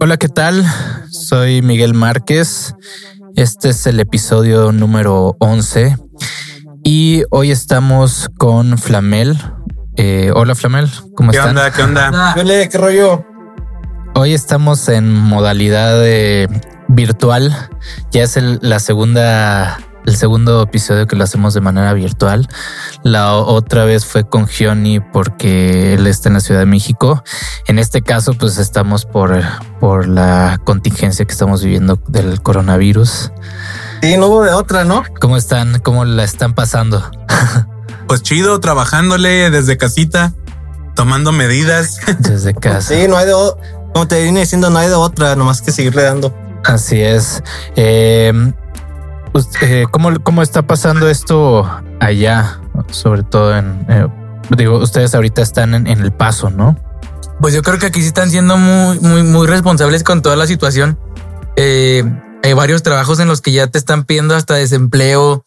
Hola, 0.00 0.16
¿qué 0.16 0.28
tal? 0.28 0.64
Soy 1.10 1.62
Miguel 1.62 1.94
Márquez. 1.94 2.74
Este 3.36 3.68
es 3.70 3.86
el 3.86 4.00
episodio 4.00 4.72
número 4.72 5.36
11 5.38 5.96
y 6.82 7.22
hoy 7.30 7.50
estamos 7.50 8.28
con 8.38 8.78
Flamel. 8.78 9.38
Eh, 9.96 10.30
hola 10.34 10.54
Flamel, 10.54 10.90
¿cómo 11.14 11.30
¿Qué 11.30 11.38
están? 11.38 11.56
onda? 11.56 11.70
¿Qué 11.70 11.82
onda? 11.82 12.34
Vele, 12.34 12.68
¿qué 12.68 12.78
rollo? 12.78 13.24
Hoy 14.14 14.34
estamos 14.34 14.88
en 14.88 15.12
modalidad 15.12 16.04
eh, 16.06 16.48
virtual. 16.88 17.54
Ya 18.10 18.22
es 18.24 18.36
el- 18.36 18.58
la 18.62 18.78
segunda, 18.80 19.78
el 20.06 20.16
segundo 20.16 20.62
episodio 20.62 21.06
que 21.06 21.16
lo 21.16 21.24
hacemos 21.24 21.52
de 21.52 21.60
manera 21.60 21.92
virtual. 21.92 22.48
La 23.02 23.34
otra 23.34 23.84
vez 23.84 24.06
fue 24.06 24.26
con 24.26 24.46
Gioni 24.46 25.00
porque 25.00 25.94
él 25.94 26.06
está 26.06 26.28
en 26.28 26.34
la 26.34 26.40
Ciudad 26.40 26.60
de 26.60 26.66
México. 26.66 27.22
En 27.66 27.78
este 27.78 28.02
caso, 28.02 28.32
pues 28.34 28.58
estamos 28.58 29.04
por, 29.04 29.42
por 29.80 30.08
la 30.08 30.58
contingencia 30.64 31.24
que 31.24 31.32
estamos 31.32 31.62
viviendo 31.62 32.00
del 32.06 32.40
coronavirus. 32.40 33.32
Sí, 34.02 34.16
no 34.16 34.28
hubo 34.28 34.44
de 34.44 34.52
otra, 34.52 34.84
¿no? 34.84 35.04
¿Cómo 35.20 35.36
están? 35.36 35.80
¿Cómo 35.80 36.04
la 36.04 36.24
están 36.24 36.54
pasando? 36.54 37.10
Pues 38.06 38.22
chido, 38.22 38.60
trabajándole 38.60 39.50
desde 39.50 39.76
casita, 39.76 40.32
tomando 40.94 41.32
medidas. 41.32 41.98
Desde 42.20 42.54
casa. 42.54 42.94
Sí, 42.94 43.08
no 43.08 43.16
hay 43.16 43.26
de 43.26 43.32
Como 43.92 44.06
te 44.06 44.22
vine 44.22 44.38
diciendo, 44.38 44.70
no 44.70 44.78
hay 44.78 44.86
de 44.86 44.94
otra, 44.94 45.34
nomás 45.34 45.60
que 45.60 45.72
seguirle 45.72 46.04
dando. 46.04 46.32
Así 46.64 47.00
es. 47.00 47.42
Eh, 47.74 48.32
eh, 49.60 49.86
¿cómo, 49.90 50.10
¿Cómo 50.22 50.42
está 50.42 50.62
pasando 50.62 51.08
esto 51.08 51.68
allá? 52.00 52.60
Sobre 52.90 53.22
todo 53.22 53.56
en... 53.56 53.86
eh, 53.88 54.06
digo, 54.56 54.78
ustedes 54.78 55.14
ahorita 55.14 55.42
están 55.42 55.74
en, 55.74 55.86
en 55.86 56.00
el 56.00 56.12
paso, 56.12 56.50
¿no? 56.50 56.78
Pues 57.40 57.54
yo 57.54 57.62
creo 57.62 57.78
que 57.78 57.86
aquí 57.86 58.00
sí 58.00 58.06
están 58.08 58.30
siendo 58.30 58.56
muy, 58.56 58.98
muy, 59.00 59.22
muy 59.22 59.46
responsables 59.46 60.02
con 60.02 60.22
toda 60.22 60.36
la 60.36 60.46
situación. 60.46 60.98
Eh, 61.56 62.04
hay 62.42 62.52
varios 62.52 62.82
trabajos 62.82 63.20
en 63.20 63.28
los 63.28 63.40
que 63.40 63.52
ya 63.52 63.66
te 63.66 63.78
están 63.78 64.04
pidiendo 64.04 64.34
hasta 64.34 64.54
desempleo. 64.54 65.44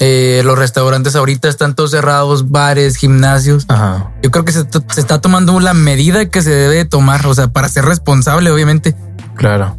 Los 0.00 0.58
restaurantes 0.58 1.14
ahorita 1.14 1.48
están 1.48 1.74
todos 1.74 1.92
cerrados, 1.92 2.50
bares, 2.50 2.96
gimnasios. 2.96 3.66
Ajá. 3.68 4.12
Yo 4.22 4.30
creo 4.32 4.44
que 4.44 4.50
se, 4.50 4.66
se 4.88 5.00
está 5.00 5.20
tomando 5.20 5.58
la 5.60 5.74
medida 5.74 6.28
que 6.28 6.42
se 6.42 6.50
debe 6.50 6.74
de 6.76 6.84
tomar, 6.84 7.24
o 7.26 7.34
sea, 7.34 7.48
para 7.48 7.68
ser 7.68 7.84
responsable, 7.84 8.50
obviamente. 8.50 8.96
Claro. 9.36 9.78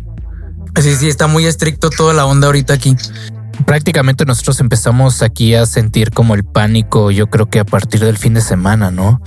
Sí, 0.80 0.95
sí, 0.95 1.10
está 1.10 1.27
muy 1.27 1.45
estricto 1.45 1.89
toda 1.89 2.13
la 2.13 2.25
onda 2.25 2.48
ahorita 2.48 2.74
aquí. 2.74 2.95
Prácticamente 3.66 4.26
nosotros 4.26 4.60
empezamos 4.60 5.22
aquí 5.22 5.56
a 5.56 5.66
sentir 5.66 6.12
como 6.12 6.36
el 6.36 6.44
pánico, 6.44 7.12
yo 7.12 7.30
creo 7.30 7.50
que 7.50 7.60
a 7.60 7.66
partir 7.66 8.02
del 8.02 8.18
fin 8.18 8.34
de 8.34 8.42
semana, 8.42 8.92
¿no? 8.92 9.22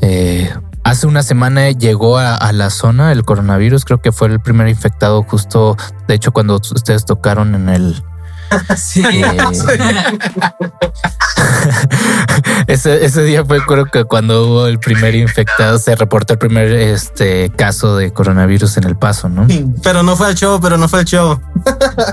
Eh, 0.00 0.50
hace 0.84 1.06
una 1.06 1.22
semana 1.22 1.70
llegó 1.70 2.18
a, 2.18 2.36
a 2.36 2.52
la 2.52 2.70
zona 2.70 3.12
el 3.12 3.24
coronavirus, 3.24 3.84
creo 3.84 4.00
que 4.00 4.12
fue 4.12 4.28
el 4.28 4.40
primer 4.40 4.68
infectado 4.68 5.22
justo, 5.22 5.76
de 6.08 6.14
hecho, 6.14 6.32
cuando 6.32 6.56
ustedes 6.56 7.04
tocaron 7.04 7.54
en 7.54 7.68
el... 7.68 8.02
Sí. 8.76 9.02
eh, 9.04 9.36
ese, 12.66 13.04
ese 13.04 13.22
día 13.22 13.44
fue 13.44 13.64
creo 13.64 13.86
que 13.86 14.04
cuando 14.04 14.46
hubo 14.46 14.66
el 14.66 14.78
primer 14.78 15.14
infectado, 15.14 15.78
se 15.78 15.94
reportó 15.96 16.34
el 16.34 16.38
primer 16.38 16.72
este, 16.72 17.50
caso 17.50 17.96
de 17.96 18.12
coronavirus 18.12 18.76
en 18.78 18.84
el 18.84 18.96
paso, 18.96 19.28
¿no? 19.28 19.46
Pero 19.82 20.02
no 20.02 20.16
fue 20.16 20.28
al 20.28 20.34
show, 20.34 20.60
pero 20.60 20.76
no 20.76 20.88
fue 20.88 21.00
al 21.00 21.04
show. 21.04 21.40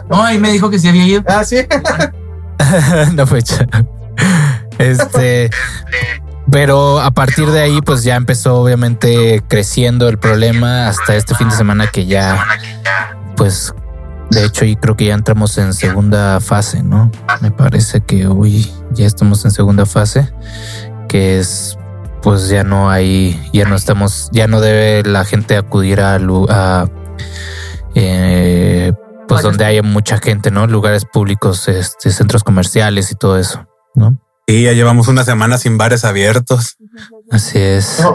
Ay, 0.09 0.39
me 0.39 0.51
dijo 0.51 0.69
que 0.69 0.79
sí 0.79 0.87
había 0.87 1.05
ido. 1.05 1.23
Ah, 1.27 1.43
sí. 1.43 1.57
no 3.13 3.27
fue 3.27 3.39
hecho. 3.39 3.55
Este, 4.77 5.49
pero 6.51 6.99
a 6.99 7.11
partir 7.11 7.49
de 7.49 7.61
ahí, 7.61 7.81
pues 7.81 8.03
ya 8.03 8.15
empezó 8.15 8.55
obviamente 8.57 9.41
creciendo 9.47 10.09
el 10.09 10.17
problema 10.17 10.87
hasta 10.87 11.15
este 11.15 11.35
fin 11.35 11.49
de 11.49 11.55
semana 11.55 11.87
que 11.87 12.05
ya, 12.05 12.45
pues, 13.35 13.73
de 14.31 14.45
hecho, 14.45 14.63
y 14.63 14.77
creo 14.77 14.95
que 14.95 15.05
ya 15.05 15.13
entramos 15.13 15.57
en 15.57 15.73
segunda 15.73 16.39
fase, 16.39 16.83
¿no? 16.83 17.11
Me 17.41 17.51
parece 17.51 17.99
que 17.99 18.27
hoy 18.27 18.71
ya 18.91 19.05
estamos 19.05 19.43
en 19.43 19.51
segunda 19.51 19.85
fase, 19.85 20.33
que 21.09 21.37
es, 21.37 21.77
pues 22.21 22.47
ya 22.47 22.63
no 22.63 22.89
hay, 22.89 23.37
ya 23.51 23.65
no 23.65 23.75
estamos, 23.75 24.29
ya 24.31 24.47
no 24.47 24.61
debe 24.61 25.03
la 25.07 25.25
gente 25.25 25.57
acudir 25.57 25.99
a, 25.99 26.15
a 26.15 26.89
eh, 27.93 28.93
pues 29.27 29.43
donde 29.43 29.65
haya 29.65 29.83
mucha 29.83 30.17
gente, 30.17 30.49
¿no? 30.49 30.65
Lugares 30.65 31.03
públicos, 31.03 31.67
este, 31.67 32.09
centros 32.11 32.45
comerciales 32.45 33.11
y 33.11 33.15
todo 33.15 33.37
eso, 33.37 33.67
¿no? 33.95 34.17
Sí, 34.47 34.63
ya 34.63 34.71
llevamos 34.71 35.09
una 35.09 35.25
semana 35.25 35.57
sin 35.57 35.77
bares 35.77 36.05
abiertos. 36.05 36.77
Así 37.31 37.59
es. 37.59 38.03
Oh. 38.05 38.13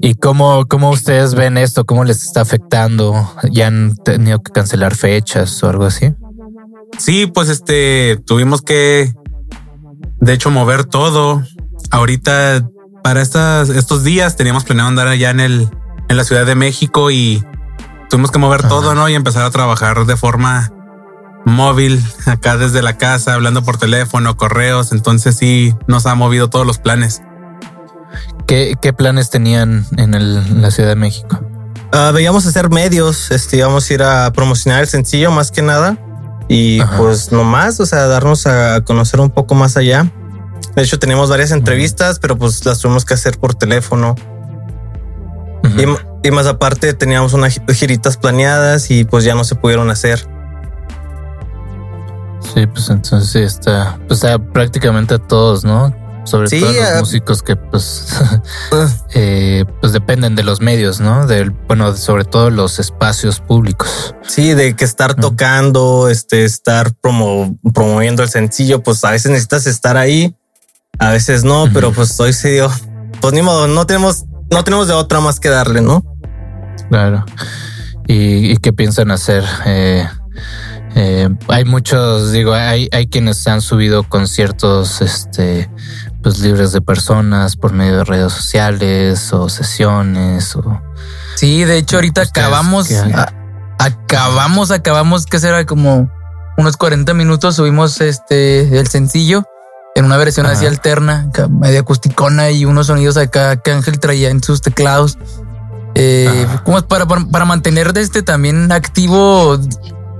¿Y 0.00 0.14
cómo, 0.14 0.66
cómo 0.66 0.90
ustedes 0.90 1.34
ven 1.34 1.58
esto? 1.58 1.84
¿Cómo 1.84 2.04
les 2.04 2.22
está 2.22 2.42
afectando? 2.42 3.34
¿Ya 3.50 3.66
han 3.66 3.96
tenido 3.96 4.40
que 4.40 4.52
cancelar 4.52 4.94
fechas 4.94 5.62
o 5.64 5.68
algo 5.68 5.84
así? 5.84 6.14
Sí, 6.96 7.26
pues 7.26 7.48
este, 7.48 8.20
tuvimos 8.24 8.62
que, 8.62 9.12
de 10.20 10.32
hecho, 10.32 10.50
mover 10.50 10.84
todo. 10.84 11.42
Ahorita, 11.90 12.68
para 13.02 13.20
estas, 13.20 13.68
estos 13.68 14.04
días, 14.04 14.36
teníamos 14.36 14.64
planeado 14.64 14.88
andar 14.88 15.08
allá 15.08 15.30
en 15.30 15.40
el, 15.40 15.68
en 16.08 16.16
la 16.16 16.22
Ciudad 16.22 16.46
de 16.46 16.54
México 16.54 17.10
y 17.10 17.44
tuvimos 18.10 18.30
que 18.30 18.38
mover 18.38 18.60
Ajá. 18.60 18.68
todo, 18.68 18.94
¿no? 18.94 19.08
Y 19.08 19.14
empezar 19.14 19.42
a 19.42 19.50
trabajar 19.50 20.06
de 20.06 20.16
forma 20.16 20.70
móvil, 21.46 22.02
acá 22.26 22.56
desde 22.56 22.80
la 22.80 22.96
casa, 22.96 23.34
hablando 23.34 23.64
por 23.64 23.76
teléfono, 23.76 24.36
correos. 24.36 24.92
Entonces 24.92 25.36
sí, 25.36 25.74
nos 25.88 26.06
ha 26.06 26.14
movido 26.14 26.48
todos 26.48 26.64
los 26.64 26.78
planes. 26.78 27.22
¿Qué, 28.46 28.74
qué 28.80 28.92
planes 28.92 29.30
tenían 29.30 29.86
en, 29.96 30.14
el- 30.14 30.36
en 30.46 30.62
la 30.62 30.70
Ciudad 30.70 30.90
de 30.90 30.96
México? 30.96 31.40
Ah, 31.92 32.10
veíamos 32.12 32.44
hacer 32.46 32.70
medios, 32.70 33.30
este, 33.30 33.56
íbamos 33.58 33.88
a 33.88 33.94
ir 33.94 34.02
a 34.02 34.32
promocionar 34.32 34.80
el 34.80 34.88
sencillo 34.88 35.30
más 35.30 35.50
que 35.50 35.62
nada. 35.62 35.96
Y 36.48 36.80
Ajá. 36.80 36.98
pues 36.98 37.32
nomás, 37.32 37.80
o 37.80 37.86
sea, 37.86 38.06
darnos 38.06 38.46
a 38.46 38.82
conocer 38.82 39.20
un 39.20 39.30
poco 39.30 39.54
más 39.54 39.76
allá. 39.76 40.10
De 40.76 40.82
hecho, 40.82 40.98
tenemos 40.98 41.30
varias 41.30 41.52
entrevistas, 41.52 42.18
pero 42.18 42.36
pues 42.36 42.64
las 42.66 42.80
tuvimos 42.80 43.04
que 43.04 43.14
hacer 43.14 43.38
por 43.38 43.54
teléfono. 43.54 44.14
Y, 45.78 46.28
y 46.28 46.30
más 46.30 46.46
aparte, 46.46 46.92
teníamos 46.92 47.32
unas 47.32 47.54
gi- 47.54 47.74
giritas 47.74 48.18
planeadas 48.18 48.90
y 48.90 49.04
pues 49.04 49.24
ya 49.24 49.34
no 49.34 49.44
se 49.44 49.54
pudieron 49.54 49.88
hacer. 49.90 50.26
Sí, 52.52 52.66
pues 52.66 52.90
entonces 52.90 53.30
sí 53.30 53.38
está, 53.38 53.98
pues 54.06 54.22
a 54.24 54.38
prácticamente 54.38 55.14
a 55.14 55.18
todos, 55.18 55.64
¿no? 55.64 55.94
Sobre 56.24 56.48
Sí, 56.48 56.58
todo 56.60 56.72
los 56.72 56.82
a- 56.90 57.00
músicos 57.00 57.42
que 57.42 57.54
pues, 57.56 58.08
eh, 59.14 59.64
pues 59.80 59.92
dependen 59.92 60.34
de 60.36 60.42
los 60.42 60.60
medios, 60.60 61.00
¿no? 61.00 61.26
Del, 61.26 61.50
bueno, 61.50 61.94
sobre 61.96 62.24
todo 62.24 62.50
los 62.50 62.78
espacios 62.78 63.40
públicos. 63.40 64.14
Sí, 64.26 64.54
de 64.54 64.74
que 64.74 64.84
estar 64.84 65.12
Ujú. 65.12 65.20
tocando, 65.20 66.08
este, 66.08 66.44
estar 66.44 66.92
promo- 67.02 67.58
promoviendo 67.74 68.22
el 68.22 68.28
sencillo, 68.30 68.82
pues 68.82 69.04
a 69.04 69.10
veces 69.10 69.30
necesitas 69.30 69.66
estar 69.66 69.96
ahí, 69.96 70.34
a 70.98 71.10
veces 71.10 71.44
no, 71.44 71.66
pero 71.72 71.92
pues 71.92 72.18
hoy 72.20 72.32
se 72.32 72.50
dio. 72.52 72.70
Pues 73.20 73.32
ni 73.34 73.42
modo, 73.42 73.66
no 73.68 73.86
tenemos, 73.86 74.24
no 74.50 74.64
tenemos 74.64 74.86
de 74.88 74.94
otra 74.94 75.20
más 75.20 75.40
que 75.40 75.48
darle, 75.48 75.80
¿no? 75.82 76.02
Claro. 76.88 77.24
¿Y, 78.06 78.52
y 78.52 78.56
qué 78.58 78.72
piensan 78.72 79.10
hacer? 79.10 79.44
Eh, 79.66 80.06
eh, 80.96 81.28
hay 81.48 81.64
muchos, 81.64 82.32
digo, 82.32 82.52
hay, 82.52 82.88
hay 82.92 83.06
quienes 83.08 83.46
han 83.48 83.60
subido 83.60 84.04
conciertos 84.08 85.00
este, 85.00 85.70
pues 86.24 86.40
libres 86.40 86.72
de 86.72 86.80
personas 86.80 87.54
por 87.56 87.72
medio 87.72 87.98
de 87.98 88.04
redes 88.04 88.32
sociales 88.32 89.32
o 89.32 89.48
sesiones 89.48 90.56
o 90.56 90.80
Sí, 91.36 91.62
de 91.64 91.76
hecho, 91.78 91.96
ahorita 91.96 92.22
Ustedes, 92.22 92.44
acabamos, 92.44 92.88
acabamos, 93.78 94.70
acabamos, 94.70 95.26
que 95.26 95.38
será 95.38 95.66
como 95.66 96.10
unos 96.56 96.76
40 96.76 97.12
minutos. 97.14 97.56
Subimos 97.56 98.00
este 98.00 98.78
el 98.78 98.86
sencillo 98.88 99.44
en 99.94 100.04
una 100.06 100.16
versión 100.16 100.46
así 100.46 100.66
alterna, 100.66 101.28
media 101.50 101.80
acusticona 101.80 102.50
y 102.50 102.64
unos 102.64 102.86
sonidos 102.88 103.16
acá 103.16 103.56
que 103.56 103.70
Ángel 103.72 104.00
traía 104.00 104.30
en 104.30 104.42
sus 104.42 104.60
teclados. 104.60 105.18
Eh, 105.94 106.46
como 106.64 106.80
para, 106.82 107.06
para, 107.06 107.24
para 107.26 107.44
mantener 107.44 107.92
de 107.92 108.00
este 108.00 108.22
también 108.22 108.72
activo 108.72 109.56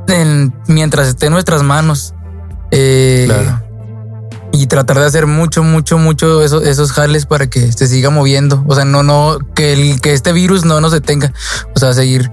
en- 0.07 0.55
mientras 0.69 1.09
esté 1.09 1.27
en 1.27 1.33
nuestras 1.33 1.63
manos. 1.63 2.15
Eh, 2.71 3.25
Claro. 3.27 3.64
Y 4.55 4.67
tratar 4.69 4.99
de 5.01 5.05
hacer 5.07 5.27
mucho, 5.27 5.63
mucho, 5.65 5.99
mucho 5.99 6.43
esos, 6.43 6.65
esos 6.65 6.93
jales 6.93 7.27
para 7.27 7.49
que 7.49 7.73
se 7.73 7.87
siga 7.89 8.11
moviendo. 8.11 8.65
O 8.69 8.75
sea, 8.75 8.85
no, 8.85 9.03
no, 9.03 9.39
que 9.55 9.73
el, 9.73 10.01
que 10.01 10.13
este 10.13 10.33
virus 10.33 10.65
no 10.65 10.81
nos 10.81 10.93
detenga. 10.93 11.33
O 11.75 11.79
sea, 11.81 11.93
seguir 11.93 12.31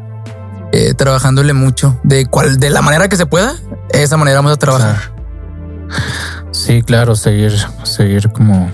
eh, 0.71 0.93
trabajándole 0.93 1.53
mucho 1.53 1.99
de 2.03 2.27
cual, 2.27 2.57
de 2.59 2.69
la 2.69 2.81
manera 2.81 3.09
que 3.09 3.17
se 3.17 3.25
pueda. 3.25 3.55
Esa 3.89 4.17
manera 4.17 4.37
vamos 4.37 4.53
a 4.53 4.57
trabajar. 4.57 5.13
Sí, 6.51 6.83
claro, 6.83 7.15
seguir, 7.15 7.53
seguir 7.83 8.31
como 8.31 8.69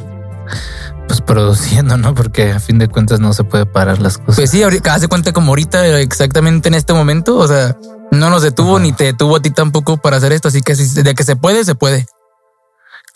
pues 1.07 1.21
produciendo, 1.21 1.95
¿no? 1.97 2.13
Porque 2.13 2.51
a 2.51 2.59
fin 2.59 2.79
de 2.79 2.89
cuentas 2.89 3.19
no 3.21 3.31
se 3.31 3.45
puede 3.45 3.65
parar 3.65 4.01
las 4.01 4.17
cosas. 4.17 4.35
Pues 4.35 4.51
sí, 4.51 4.61
ahorita 4.61 4.93
hace 4.93 5.07
cuenta 5.07 5.31
como 5.31 5.49
ahorita, 5.49 5.87
exactamente 5.99 6.67
en 6.67 6.73
este 6.75 6.91
momento. 6.93 7.37
O 7.37 7.47
sea, 7.47 7.77
no 8.11 8.29
nos 8.29 8.41
detuvo 8.41 8.75
Ajá. 8.75 8.83
ni 8.83 8.91
te 8.91 9.05
detuvo 9.05 9.37
a 9.37 9.39
ti 9.41 9.51
tampoco 9.51 9.95
para 9.97 10.17
hacer 10.17 10.33
esto. 10.33 10.49
Así 10.49 10.61
que 10.61 10.75
si- 10.75 11.01
de 11.01 11.15
que 11.15 11.23
se 11.23 11.37
puede, 11.37 11.63
se 11.63 11.75
puede. 11.75 12.07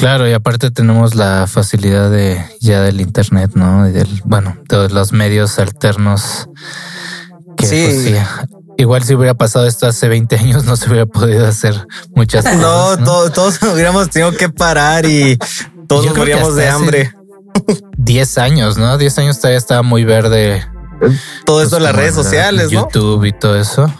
Claro, 0.02 0.28
y 0.28 0.34
aparte 0.34 0.72
tenemos 0.72 1.16
la 1.16 1.46
facilidad 1.48 2.10
de 2.10 2.44
ya 2.60 2.82
del 2.82 3.00
internet, 3.02 3.52
¿no? 3.54 3.88
Y 3.88 3.92
del, 3.92 4.22
bueno, 4.26 4.58
de 4.68 4.90
los 4.90 5.14
medios 5.14 5.60
alternos. 5.60 6.50
Que 7.56 7.66
Sí. 7.68 7.84
pues, 7.86 8.04
sí, 8.04 8.16
igual 8.80 9.04
si 9.04 9.14
hubiera 9.14 9.36
pasado 9.36 9.68
esto 9.68 9.86
hace 9.88 10.08
20 10.08 10.38
años 10.38 10.66
no 10.66 10.76
se 10.76 10.88
hubiera 10.90 11.06
podido 11.06 11.46
hacer 11.48 11.88
muchas 12.16 12.44
cosas. 12.44 12.60
No, 12.60 12.98
¿no? 12.98 13.06
to- 13.06 13.30
todos 13.32 13.62
hubiéramos 13.62 14.10
tenido 14.10 14.32
que 14.32 14.50
parar 14.50 15.06
y 15.06 15.38
todos 15.88 16.06
Yo 16.06 16.16
moríamos 16.16 16.56
de 16.56 16.68
hambre. 16.68 17.14
10 17.98 18.38
años, 18.40 18.78
¿no? 18.78 18.98
10 18.98 19.18
años 19.20 19.38
todavía 19.38 19.60
estaba 19.60 19.84
muy 19.84 20.04
verde. 20.04 20.66
Todo 21.46 21.62
esto 21.62 21.78
pues, 21.78 21.78
en 21.78 21.84
las 21.84 21.92
como 21.92 22.02
redes 22.02 22.16
sociales, 22.16 22.72
¿no? 22.72 22.82
YouTube 22.82 23.26
y 23.26 23.34
todo 23.34 23.56
eso. 23.60 23.94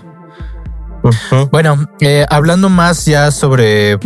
Bueno, 1.52 1.88
eh, 2.00 2.26
hablando 2.30 2.70
más 2.70 3.06
ya 3.06 3.32
sobre 3.32 3.98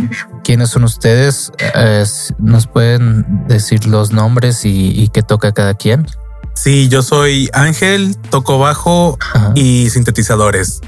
quiénes 0.44 0.70
son 0.70 0.84
ustedes, 0.84 1.52
eh, 1.58 2.04
¿nos 2.38 2.66
pueden 2.66 3.46
decir 3.46 3.86
los 3.86 4.12
nombres 4.12 4.64
y, 4.64 4.90
y 5.00 5.08
qué 5.08 5.22
toca 5.22 5.52
cada 5.52 5.74
quien? 5.74 6.06
Sí, 6.54 6.88
yo 6.88 7.02
soy 7.02 7.50
Ángel, 7.52 8.16
toco 8.30 8.58
bajo 8.58 9.18
Ajá. 9.20 9.52
y 9.54 9.90
sintetizadores. 9.90 10.80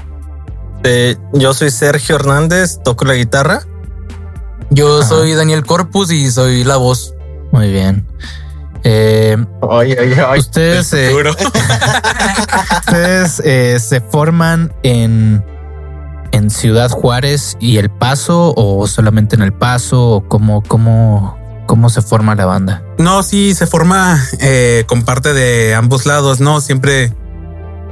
Eh, 0.83 1.15
yo 1.33 1.53
soy 1.53 1.69
Sergio 1.69 2.15
Hernández, 2.15 2.79
toco 2.83 3.05
la 3.05 3.13
guitarra. 3.13 3.61
Yo 4.71 4.99
Ajá. 4.99 5.09
soy 5.09 5.33
Daniel 5.35 5.65
Corpus 5.65 6.11
y 6.11 6.31
soy 6.31 6.63
la 6.63 6.77
voz. 6.77 7.13
Muy 7.51 7.71
bien. 7.71 8.07
Eh, 8.83 9.37
Ay, 9.69 9.91
ay, 9.99 10.13
ay. 10.25 10.39
ustedes 10.39 10.93
eh, 10.93 11.13
ustedes 12.79 13.41
eh, 13.43 13.77
se 13.79 13.99
forman 13.99 14.73
en, 14.83 15.43
en 16.31 16.49
Ciudad 16.49 16.89
Juárez 16.89 17.57
y 17.59 17.77
El 17.77 17.89
Paso 17.89 18.53
o 18.55 18.87
solamente 18.87 19.35
en 19.35 19.41
El 19.41 19.53
Paso 19.53 20.09
o 20.09 20.27
cómo, 20.27 20.63
cómo, 20.63 21.37
cómo 21.67 21.89
se 21.89 22.01
forma 22.01 22.35
la 22.35 22.45
banda? 22.45 22.83
No, 22.97 23.23
sí, 23.23 23.53
se 23.53 23.67
forma 23.67 24.23
eh, 24.39 24.83
con 24.87 25.03
parte 25.03 25.33
de 25.33 25.75
ambos 25.75 26.05
lados, 26.05 26.39
¿no? 26.39 26.61
Siempre 26.61 27.13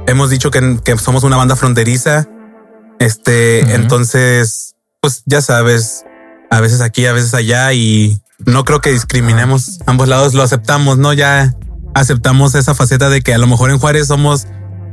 hemos 0.06 0.30
dicho 0.30 0.50
que, 0.50 0.78
que 0.84 0.96
somos 0.98 1.24
una 1.24 1.36
banda 1.36 1.56
fronteriza. 1.56 2.26
Este, 2.98 3.74
entonces, 3.74 4.74
pues 5.00 5.22
ya 5.26 5.40
sabes, 5.40 6.04
a 6.50 6.60
veces 6.60 6.80
aquí, 6.80 7.06
a 7.06 7.12
veces 7.12 7.34
allá 7.34 7.72
y 7.72 8.20
no 8.44 8.64
creo 8.64 8.80
que 8.80 8.90
discriminemos. 8.90 9.78
Ambos 9.86 10.08
lados 10.08 10.34
lo 10.34 10.42
aceptamos, 10.42 10.98
¿no? 10.98 11.12
Ya 11.12 11.54
aceptamos 11.94 12.54
esa 12.54 12.74
faceta 12.74 13.08
de 13.08 13.20
que 13.20 13.34
a 13.34 13.38
lo 13.38 13.46
mejor 13.46 13.70
en 13.70 13.78
Juárez 13.78 14.08
somos 14.08 14.46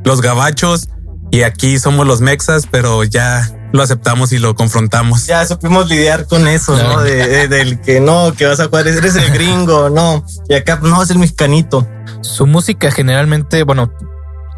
los 0.03 0.21
gabachos 0.21 0.89
y 1.35 1.43
aquí 1.43 1.77
somos 1.79 2.07
los 2.07 2.21
mexas, 2.21 2.65
pero 2.69 3.03
ya 3.03 3.49
lo 3.73 3.83
aceptamos 3.83 4.31
y 4.31 4.37
lo 4.39 4.55
confrontamos. 4.55 5.25
Ya 5.27 5.45
supimos 5.45 5.89
lidiar 5.89 6.27
con 6.27 6.47
eso. 6.47 6.77
¿no? 6.81 7.01
De, 7.01 7.27
de- 7.27 7.47
del 7.49 7.81
que 7.81 7.99
no, 7.99 8.33
que 8.33 8.45
vas 8.45 8.59
a 8.61 8.65
jugar, 8.67 8.87
eres 8.87 9.15
el 9.17 9.29
gringo, 9.31 9.89
no. 9.89 10.25
Y 10.47 10.53
acá 10.53 10.79
no, 10.81 11.03
es 11.03 11.09
el 11.09 11.19
mexicanito. 11.19 11.85
Su 12.21 12.47
música 12.47 12.89
generalmente, 12.89 13.63
bueno, 13.63 13.91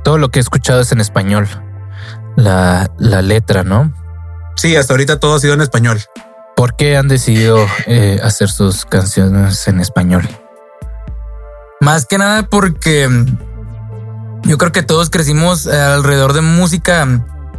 todo 0.04 0.20
lo 0.20 0.30
que 0.30 0.38
he 0.38 0.42
escuchado 0.42 0.82
es 0.82 0.92
en 0.92 1.00
español. 1.02 1.48
La, 2.36 2.92
la 3.00 3.24
letra, 3.24 3.64
¿no? 3.64 3.92
Sí, 4.56 4.76
hasta 4.76 4.94
ahorita 4.94 5.20
todo 5.20 5.36
ha 5.36 5.40
sido 5.40 5.56
en 5.56 5.62
español. 5.62 6.00
¿Por 6.56 6.76
qué 6.76 6.96
han 6.98 7.08
decidido 7.08 7.66
eh, 7.88 8.20
hacer 8.24 8.50
sus 8.50 8.86
canciones 8.86 9.68
en 9.68 9.80
español? 9.80 10.28
Más 11.82 12.06
que 12.06 12.18
nada 12.20 12.44
porque 12.44 13.10
yo 14.48 14.58
creo 14.58 14.72
que 14.72 14.82
todos 14.84 15.10
crecimos 15.10 15.66
eh, 15.68 15.78
alrededor 15.80 16.34
de 16.34 16.42
música 16.42 17.06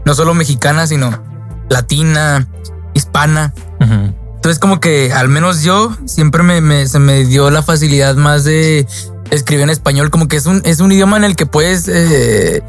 no 0.04 0.14
solo 0.14 0.34
mexicana, 0.34 0.86
sino 0.86 1.22
latina, 1.68 2.46
hispana. 2.94 3.52
Entonces 3.80 4.58
como 4.58 4.80
que 4.80 5.12
al 5.12 5.28
menos 5.28 5.62
yo 5.62 5.96
siempre 6.06 6.42
me, 6.42 6.60
me- 6.60 6.86
se 6.88 6.98
me 6.98 7.24
dio 7.24 7.50
la 7.50 7.62
facilidad 7.62 8.14
más 8.16 8.44
de 8.44 8.86
escribir 9.30 9.64
en 9.64 9.70
español, 9.70 10.10
como 10.10 10.28
que 10.28 10.36
es 10.36 10.46
un, 10.46 10.62
es 10.64 10.80
un 10.80 10.90
idioma 10.92 11.16
en 11.16 11.24
el 11.24 11.36
que 11.36 11.44
puedes 11.44 11.86
eh, 11.88 12.62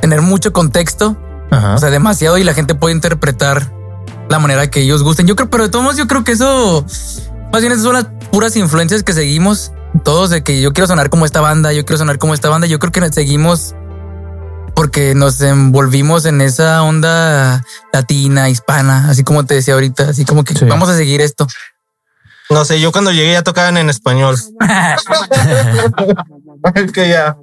tener 0.00 0.22
mucho 0.22 0.52
contexto, 0.52 1.16
Ajá. 1.50 1.74
o 1.74 1.78
sea, 1.78 1.90
demasiado 1.90 2.38
y 2.38 2.44
la 2.44 2.54
gente 2.54 2.74
puede 2.74 2.94
interpretar 2.94 3.72
la 4.28 4.38
manera 4.38 4.70
que 4.70 4.80
ellos 4.80 5.02
gusten. 5.02 5.26
Yo 5.26 5.34
creo, 5.34 5.50
pero 5.50 5.64
de 5.64 5.70
todos 5.70 5.82
modos 5.82 5.98
yo 5.98 6.06
creo 6.06 6.22
que 6.24 6.32
eso, 6.32 6.84
más 7.52 7.60
bien 7.62 7.72
esas 7.72 7.84
son 7.84 7.94
las 7.94 8.06
puras 8.30 8.54
influencias 8.56 9.02
que 9.02 9.12
seguimos 9.12 9.72
todos 10.04 10.30
de 10.30 10.42
que 10.42 10.60
yo 10.60 10.72
quiero 10.72 10.86
sonar 10.86 11.10
como 11.10 11.24
esta 11.26 11.40
banda, 11.40 11.72
yo 11.72 11.84
quiero 11.84 11.98
sonar 11.98 12.18
como 12.18 12.34
esta 12.34 12.48
banda. 12.48 12.66
Yo 12.66 12.78
creo 12.78 12.92
que 12.92 13.12
seguimos 13.12 13.74
porque 14.74 15.14
nos 15.14 15.40
envolvimos 15.42 16.24
en 16.24 16.40
esa 16.40 16.82
onda 16.82 17.62
latina, 17.92 18.48
hispana, 18.48 19.10
así 19.10 19.22
como 19.22 19.44
te 19.44 19.54
decía 19.54 19.74
ahorita, 19.74 20.10
así 20.10 20.24
como 20.24 20.44
que 20.44 20.54
Sí. 20.54 20.64
vamos 20.64 20.88
a 20.88 20.96
seguir 20.96 21.20
esto. 21.20 21.46
No 22.50 22.64
sé, 22.64 22.80
yo 22.80 22.92
cuando 22.92 23.12
llegué 23.12 23.32
ya 23.32 23.42
tocaban 23.42 23.76
en 23.76 23.90
español. 23.90 24.36
Es 26.74 26.92
que 26.92 27.08
ya. 27.08 27.36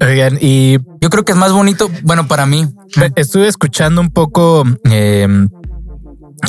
Oigan, 0.00 0.38
y 0.40 0.78
Yo 1.00 1.10
creo 1.10 1.24
que 1.24 1.32
es 1.32 1.38
más 1.38 1.52
bonito, 1.52 1.90
bueno, 2.02 2.26
para 2.28 2.46
mí. 2.46 2.68
estuve 3.16 3.48
escuchando 3.48 4.00
un 4.00 4.10
poco 4.10 4.64
eh, 4.90 5.26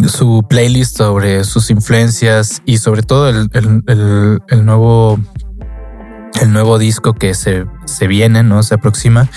su 0.08 0.44
playlist 0.50 0.98
sobre 0.98 1.44
sus 1.44 1.70
influencias 1.70 2.62
y 2.66 2.78
sobre 2.78 3.04
todo 3.04 3.30
el, 3.30 3.50
el- 3.54 4.42
el- 4.48 4.66
nuevo 4.66 5.20
el 6.42 6.52
nuevo 6.52 6.78
disco 6.78 7.14
que 7.14 7.34
se, 7.34 7.66
se 7.86 8.08
viene, 8.08 8.44
¿no? 8.44 8.62
Se 8.62 8.76
aproxima. 8.76 9.30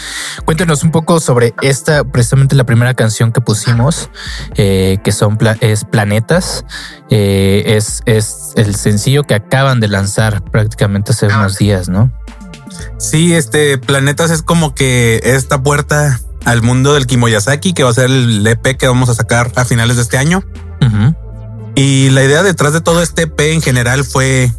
Cuéntenos 0.45 0.83
un 0.83 0.91
poco 0.91 1.21
sobre 1.21 1.55
esta, 1.63 2.03
precisamente 2.03 2.57
la 2.57 2.65
primera 2.67 2.93
canción 2.95 3.31
que 3.31 3.41
pusimos, 3.41 4.11
eh, 4.57 4.99
que 5.05 5.13
son 5.13 5.39
es 5.61 5.85
Planetas. 5.85 6.65
Eh, 7.09 7.63
es, 7.67 8.03
es 8.05 8.51
el 8.57 8.75
sencillo 8.75 9.23
que 9.23 9.35
acaban 9.37 9.79
de 9.79 9.87
lanzar 9.87 10.43
prácticamente 10.51 11.13
hace 11.13 11.27
unos 11.27 11.57
días, 11.57 11.89
¿no? 11.89 12.13
Sí, 12.99 13.33
este 13.33 13.79
Planetas 13.79 14.33
es 14.33 14.43
como 14.43 14.75
que 14.75 15.21
esta 15.23 15.63
puerta 15.63 16.19
al 16.45 16.63
mundo 16.63 16.95
del 16.95 17.07
Kimoyasaki, 17.07 17.73
que 17.73 17.85
va 17.85 17.91
a 17.91 17.95
ser 17.95 18.07
el 18.07 18.47
EP 18.47 18.77
que 18.77 18.87
vamos 18.87 19.09
a 19.09 19.15
sacar 19.15 19.53
a 19.57 19.65
finales 19.65 19.97
de 19.97 20.03
este 20.03 20.19
año. 20.19 20.43
Y 21.75 22.11
la 22.11 22.25
idea 22.25 22.43
detrás 22.43 22.73
de 22.73 22.81
todo 22.81 23.03
este 23.03 23.23
EP 23.23 23.41
en 23.53 23.63
general 23.63 24.05
fue 24.05 24.53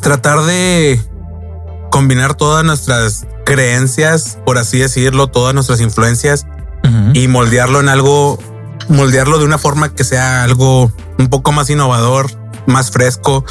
tratar 0.00 0.42
de 0.42 1.00
combinar 1.90 2.34
todas 2.34 2.64
nuestras 2.64 3.26
creencias, 3.44 4.38
por 4.44 4.58
así 4.58 4.78
decirlo, 4.78 5.26
todas 5.26 5.54
nuestras 5.54 5.80
influencias 5.80 6.46
y 7.14 7.26
moldearlo 7.26 7.80
en 7.80 7.88
algo, 7.88 8.38
moldearlo 8.88 9.38
de 9.38 9.44
una 9.44 9.58
forma 9.58 9.92
que 9.92 10.04
sea 10.04 10.44
algo 10.44 10.92
un 11.18 11.28
poco 11.28 11.50
más 11.50 11.68
innovador, 11.68 12.30
más 12.66 12.90
fresco. 12.90 13.44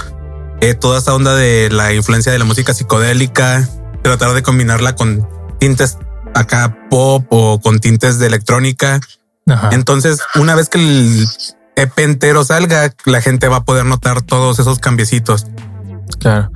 Eh, 0.62 0.74
toda 0.74 1.00
esta 1.00 1.14
onda 1.14 1.36
de 1.36 1.70
la 1.70 1.94
influencia 1.94 2.32
de 2.32 2.40
la 2.40 2.46
música 2.46 2.74
psicodélica, 2.74 3.68
tratar 4.04 4.34
de 4.34 4.42
combinarla 4.42 4.96
con 4.96 5.28
tintes 5.60 5.98
acá 6.36 6.78
pop 6.90 7.26
o 7.30 7.60
con 7.60 7.80
tintes 7.80 8.20
de 8.20 8.28
electrónica. 8.28 9.00
Ajá. 9.48 9.70
Entonces, 9.72 10.20
una 10.36 10.54
vez 10.54 10.70
que 10.70 10.78
el 10.78 11.28
EP 11.76 12.00
entero 12.00 12.44
salga, 12.44 12.94
la 13.06 13.22
gente 13.22 13.48
va 13.48 13.58
a 13.58 13.64
poder 13.64 13.86
notar 13.86 14.22
todos 14.22 14.60
esos 14.60 14.80
cambiecitos. 14.80 15.48
Claro. 16.20 16.52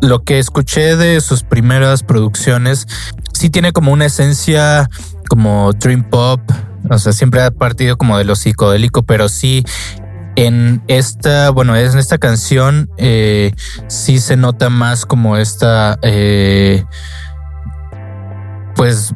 Lo 0.00 0.24
que 0.24 0.38
escuché 0.38 0.96
de 0.96 1.20
sus 1.20 1.44
primeras 1.44 2.02
producciones 2.02 2.86
sí 3.32 3.50
tiene 3.50 3.72
como 3.72 3.92
una 3.92 4.06
esencia 4.06 4.88
como 5.28 5.72
dream 5.72 6.08
pop, 6.08 6.40
o 6.90 6.98
sea, 6.98 7.12
siempre 7.12 7.42
ha 7.42 7.50
partido 7.50 7.96
como 7.96 8.18
de 8.18 8.24
lo 8.24 8.36
psicodélico, 8.36 9.02
pero 9.04 9.28
sí 9.28 9.64
en 10.36 10.82
esta, 10.88 11.50
bueno, 11.50 11.76
en 11.76 11.98
esta 11.98 12.18
canción 12.18 12.90
eh, 12.98 13.52
sí 13.88 14.18
se 14.18 14.36
nota 14.36 14.68
más 14.68 15.06
como 15.06 15.36
esta, 15.36 15.98
eh, 16.02 16.84
pues 18.74 19.14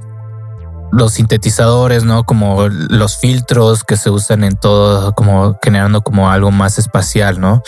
los 0.91 1.15
sintetizadores, 1.15 2.05
¿no? 2.05 2.25
Como 2.25 2.69
los 2.69 3.19
filtros 3.19 3.85
que 3.85 3.97
se 3.97 4.11
usan 4.11 4.45
en 4.45 4.57
todo, 4.57 5.13
como 5.15 5.59
generando 5.63 6.01
como 6.01 6.31
algo 6.31 6.51
más 6.51 6.79
espacial, 6.79 7.41
¿no? 7.41 7.63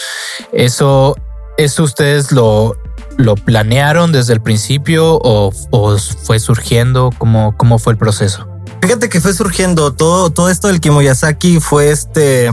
Eso, 0.52 1.16
eso 1.58 1.82
ustedes 1.82 2.32
lo, 2.32 2.76
lo 3.18 3.34
planearon 3.34 4.12
desde 4.12 4.32
el 4.32 4.40
principio 4.40 5.16
o, 5.22 5.52
o 5.70 5.98
fue 5.98 6.38
surgiendo? 6.38 7.10
¿Cómo, 7.18 7.56
¿Cómo 7.56 7.78
fue 7.78 7.92
el 7.92 7.98
proceso? 7.98 8.46
Fíjate 8.82 9.10
que 9.10 9.20
fue 9.20 9.34
surgiendo 9.34 9.92
todo, 9.92 10.30
todo 10.30 10.48
esto 10.48 10.68
del 10.68 10.80
Kimoyasaki 10.80 11.60
fue 11.60 11.90
este 11.90 12.50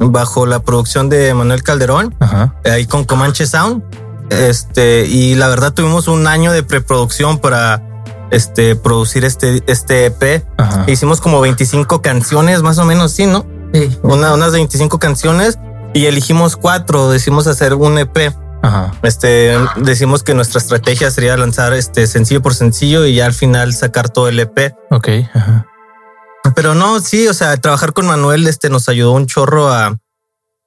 bajo 0.00 0.44
la 0.44 0.58
producción 0.58 1.08
de 1.08 1.32
Manuel 1.34 1.62
Calderón, 1.62 2.16
Ajá. 2.18 2.54
ahí 2.64 2.86
con 2.86 3.04
Comanche 3.04 3.46
Sound. 3.46 3.82
Este, 4.30 5.06
y 5.06 5.36
la 5.36 5.48
verdad 5.48 5.72
tuvimos 5.72 6.08
un 6.08 6.26
año 6.26 6.52
de 6.52 6.62
preproducción 6.62 7.38
para 7.38 7.82
este 8.30 8.76
producir 8.76 9.24
este, 9.24 9.62
este 9.66 10.06
EP. 10.06 10.44
Ajá. 10.56 10.84
Hicimos 10.86 11.20
como 11.20 11.40
25 11.40 12.02
canciones, 12.02 12.62
más 12.62 12.78
o 12.78 12.84
menos, 12.84 13.12
sí, 13.12 13.26
¿no? 13.26 13.46
Sí. 13.72 13.96
Una, 14.02 14.34
unas 14.34 14.52
25 14.52 14.98
canciones 14.98 15.58
y 15.94 16.06
eligimos 16.06 16.56
cuatro. 16.56 17.10
Decimos 17.10 17.46
hacer 17.46 17.74
un 17.74 17.98
EP. 17.98 18.34
Ajá. 18.62 18.92
Este, 19.02 19.56
decimos 19.76 20.22
que 20.22 20.34
nuestra 20.34 20.58
estrategia 20.58 21.10
sería 21.10 21.36
lanzar 21.36 21.72
este 21.72 22.06
sencillo 22.06 22.42
por 22.42 22.54
sencillo 22.54 23.06
y 23.06 23.14
ya 23.14 23.26
al 23.26 23.34
final 23.34 23.72
sacar 23.72 24.08
todo 24.08 24.28
el 24.28 24.40
EP. 24.40 24.74
Ok. 24.90 25.08
Ajá. 25.32 25.66
Pero 26.54 26.74
no, 26.74 27.00
sí, 27.00 27.28
o 27.28 27.34
sea, 27.34 27.56
trabajar 27.58 27.92
con 27.92 28.06
Manuel 28.06 28.46
este 28.46 28.70
nos 28.70 28.88
ayudó 28.88 29.12
un 29.12 29.26
chorro 29.26 29.68
a, 29.68 29.96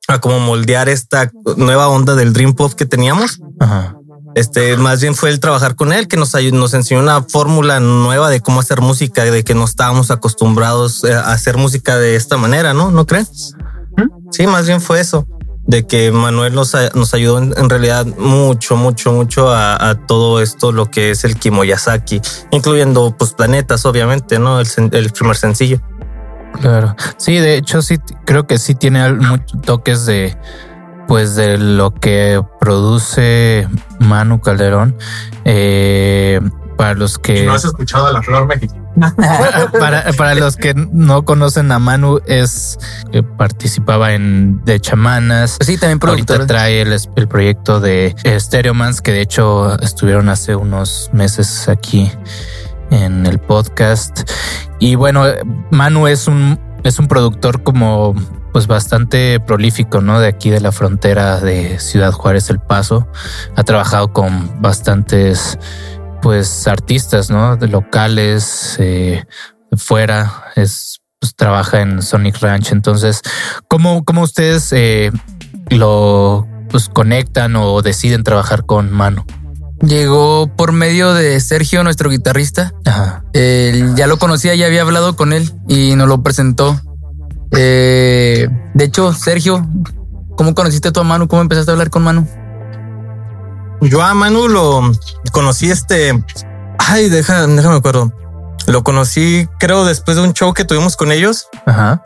a 0.08 0.22
como 0.22 0.40
moldear 0.40 0.90
esta 0.90 1.32
nueva 1.58 1.88
onda 1.88 2.16
del 2.16 2.34
Dream 2.34 2.54
Pop 2.54 2.74
que 2.74 2.86
teníamos. 2.86 3.40
Ajá. 3.60 3.96
Este, 4.36 4.78
más 4.78 5.02
bien 5.02 5.16
fue 5.16 5.30
el 5.30 5.40
trabajar 5.40 5.76
con 5.76 5.92
él 5.92 6.08
que 6.08 6.18
nos 6.18 6.36
ayudó, 6.36 6.58
nos 6.58 6.74
enseñó 6.74 7.02
una 7.02 7.24
fórmula 7.24 7.80
nueva 7.80 8.30
de 8.30 8.40
cómo 8.40 8.62
hacer 8.62 8.82
música, 8.82 9.24
de 9.24 9.44
que 9.44 9.54
no 9.54 9.66
estábamos 9.66 10.10
acostumbrados 10.12 11.04
eh, 11.04 11.14
a 11.14 11.32
hacer 11.32 11.58
música 11.58 11.98
de 11.98 12.16
esta 12.16 12.38
manera, 12.38 12.74
¿no? 12.74 12.92
¿No 12.92 13.06
crees? 13.06 13.56
Sí, 14.32 14.48
más 14.48 14.68
bien 14.68 14.80
fue 14.80 15.02
eso, 15.02 15.28
de 15.66 15.86
que 15.86 16.12
Manuel 16.12 16.56
nos, 16.56 16.74
nos 16.96 17.14
ayudó 17.14 17.40
en, 17.40 17.54
en 17.58 17.70
realidad 17.70 18.06
mucho, 18.06 18.78
mucho, 18.78 19.12
mucho 19.12 19.52
a, 19.52 19.90
a 19.90 20.06
todo 20.08 20.42
esto, 20.42 20.72
lo 20.72 20.90
que 20.90 21.12
es 21.12 21.26
el 21.26 21.36
Kimoyasaki, 21.36 22.22
incluyendo 22.52 23.16
pues 23.18 23.34
planetas, 23.34 23.86
obviamente, 23.86 24.40
¿no? 24.40 24.62
El, 24.62 24.68
el 24.92 25.12
primer 25.12 25.36
sencillo. 25.36 25.82
Claro. 26.60 26.96
Sí, 27.18 27.38
de 27.38 27.56
hecho, 27.56 27.82
sí, 27.82 27.98
creo 28.26 28.46
que 28.48 28.58
sí 28.58 28.76
tiene 28.76 29.12
muchos 29.14 29.62
toques 29.62 30.06
de, 30.06 30.38
pues, 31.12 31.36
de 31.36 31.58
lo 31.58 31.94
que 31.94 32.42
produce 32.62 33.68
Manu 34.00 34.40
Calderón. 34.40 34.96
Eh, 35.44 36.40
para 36.78 36.94
los 36.94 37.18
que 37.20 37.46
escuchado 37.54 38.08
a 38.08 38.14
la 38.14 38.22
flor 38.22 38.48
mexicana. 38.48 39.14
para, 39.78 40.14
para 40.14 40.36
los 40.36 40.56
que 40.56 40.74
no 40.74 41.26
conocen 41.26 41.70
a 41.74 41.80
Manu, 41.80 42.22
es 42.28 42.80
que 43.12 43.24
participaba 43.24 44.14
en 44.14 44.64
De 44.64 44.80
Chamanas. 44.80 45.58
Sí, 45.60 45.78
también 45.78 46.00
Ahorita 46.02 46.36
productor. 46.36 46.48
trae 46.48 46.80
el, 46.80 46.98
el 47.18 47.28
proyecto 47.28 47.82
de 47.82 48.16
Stereomans, 48.26 49.02
que 49.02 49.12
de 49.12 49.20
hecho 49.20 49.78
estuvieron 49.82 50.30
hace 50.30 50.56
unos 50.56 51.10
meses 51.12 51.68
aquí 51.68 52.10
en 52.90 53.26
el 53.26 53.38
podcast. 53.38 54.32
Y 54.80 54.96
bueno, 54.96 55.26
Manu 55.72 56.08
es 56.08 56.30
un, 56.30 56.58
es 56.86 57.00
un 57.00 57.10
productor 57.10 57.64
como 57.64 58.16
pues 58.52 58.68
bastante 58.68 59.40
prolífico, 59.40 60.02
¿no? 60.02 60.20
De 60.20 60.28
aquí 60.28 60.50
de 60.50 60.62
la 60.62 60.72
frontera 60.72 61.40
de 61.40 61.80
Ciudad 61.80 62.12
Juárez 62.12 62.50
El 62.50 62.60
Paso. 62.60 63.08
Ha 63.56 63.64
trabajado 63.64 64.14
con 64.14 64.62
bastantes 64.62 65.58
pues 66.22 66.68
artistas, 66.68 67.30
¿no? 67.30 67.58
De 67.58 67.68
locales, 67.68 68.76
eh, 68.80 69.26
fuera, 69.76 70.46
es 70.56 71.02
pues, 71.20 71.36
trabaja 71.36 71.82
en 71.82 72.02
Sonic 72.02 72.40
Ranch. 72.42 72.72
Entonces, 72.72 73.22
¿cómo, 73.68 74.04
cómo 74.04 74.22
ustedes 74.22 74.72
eh, 74.74 75.12
lo 75.70 76.48
pues, 76.70 76.90
conectan 76.90 77.56
o 77.56 77.82
deciden 77.82 78.24
trabajar 78.24 78.66
con 78.66 78.92
Manu? 78.92 79.24
Llegó 79.82 80.48
por 80.56 80.74
medio 80.74 81.14
de 81.14 81.40
Sergio, 81.40 81.84
nuestro 81.84 82.10
guitarrista. 82.10 82.74
Ajá. 82.86 83.24
Él 83.34 83.96
ya 83.96 84.06
lo 84.06 84.18
conocía, 84.18 84.54
ya 84.54 84.68
había 84.68 84.82
hablado 84.82 85.16
con 85.16 85.34
él 85.34 85.52
y 85.68 85.96
nos 85.96 86.08
lo 86.08 86.22
presentó. 86.22 86.80
Eh, 87.52 88.48
de 88.74 88.84
hecho, 88.84 89.14
Sergio, 89.14 89.68
¿cómo 90.36 90.56
conociste 90.56 90.92
tú 90.92 91.02
a 91.02 91.04
Manu? 91.04 91.28
¿Cómo 91.28 91.42
empezaste 91.42 91.72
a 91.72 91.74
hablar 91.74 91.90
con 91.90 92.04
Manu? 92.04 92.28
Yo 93.82 94.02
a 94.02 94.14
Manu 94.14 94.48
lo 94.48 94.92
conocí 95.32 95.70
este. 95.70 96.24
Ay, 96.78 97.10
deja, 97.10 97.48
déjame 97.48 97.76
acuerdo. 97.76 98.14
Lo 98.68 98.84
conocí, 98.84 99.48
creo, 99.60 99.86
después 99.86 100.18
de 100.18 100.24
un 100.24 100.34
show 100.34 100.54
que 100.54 100.66
tuvimos 100.66 100.96
con 100.96 101.12
ellos. 101.12 101.50
Ajá. 101.66 102.02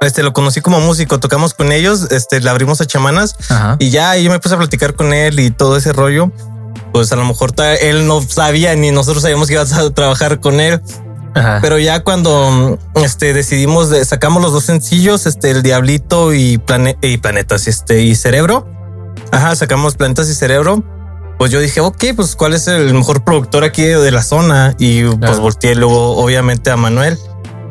Este 0.00 0.22
lo 0.22 0.34
conocí 0.34 0.60
como 0.60 0.78
músico, 0.80 1.18
tocamos 1.18 1.54
con 1.54 1.72
ellos, 1.72 2.08
este 2.10 2.40
le 2.40 2.50
abrimos 2.50 2.82
a 2.82 2.86
chamanas 2.86 3.34
Ajá. 3.48 3.76
y 3.78 3.88
ya 3.88 4.14
yo 4.16 4.30
me 4.30 4.38
puse 4.38 4.54
a 4.54 4.58
platicar 4.58 4.94
con 4.94 5.14
él 5.14 5.40
y 5.40 5.50
todo 5.50 5.76
ese 5.78 5.92
rollo. 5.94 6.30
Pues 6.92 7.10
a 7.12 7.16
lo 7.16 7.24
mejor 7.24 7.54
él 7.80 8.06
no 8.06 8.20
sabía 8.20 8.74
ni 8.74 8.90
nosotros 8.90 9.22
sabíamos 9.22 9.48
que 9.48 9.54
ibas 9.54 9.72
a 9.72 9.90
trabajar 9.90 10.40
con 10.40 10.60
él, 10.60 10.82
Ajá. 11.36 11.58
pero 11.62 11.78
ya 11.78 12.02
cuando 12.02 12.50
mm, 12.94 12.98
este 13.04 13.32
decidimos 13.32 13.90
de, 13.90 14.04
sacamos 14.04 14.42
los 14.42 14.52
dos 14.52 14.64
sencillos, 14.64 15.26
este 15.26 15.50
el 15.50 15.62
Diablito 15.62 16.32
y, 16.34 16.58
Plane- 16.58 16.96
y 17.02 17.18
Planetas, 17.18 17.68
este 17.68 18.02
y 18.02 18.14
Cerebro. 18.16 18.66
Ajá, 19.30 19.54
sacamos 19.54 19.94
Planetas 19.96 20.28
y 20.28 20.34
Cerebro. 20.34 20.82
Pues 21.38 21.50
yo 21.50 21.60
dije, 21.60 21.80
ok, 21.80 22.02
pues 22.16 22.34
cuál 22.34 22.54
es 22.54 22.66
el 22.66 22.94
mejor 22.94 23.22
productor 23.22 23.62
aquí 23.64 23.82
de 23.82 24.10
la 24.10 24.22
zona 24.22 24.74
y 24.78 25.02
pues 25.04 25.18
Claro. 25.18 25.40
volteé 25.42 25.74
luego 25.74 26.16
obviamente 26.16 26.70
a 26.70 26.76
Manuel 26.76 27.18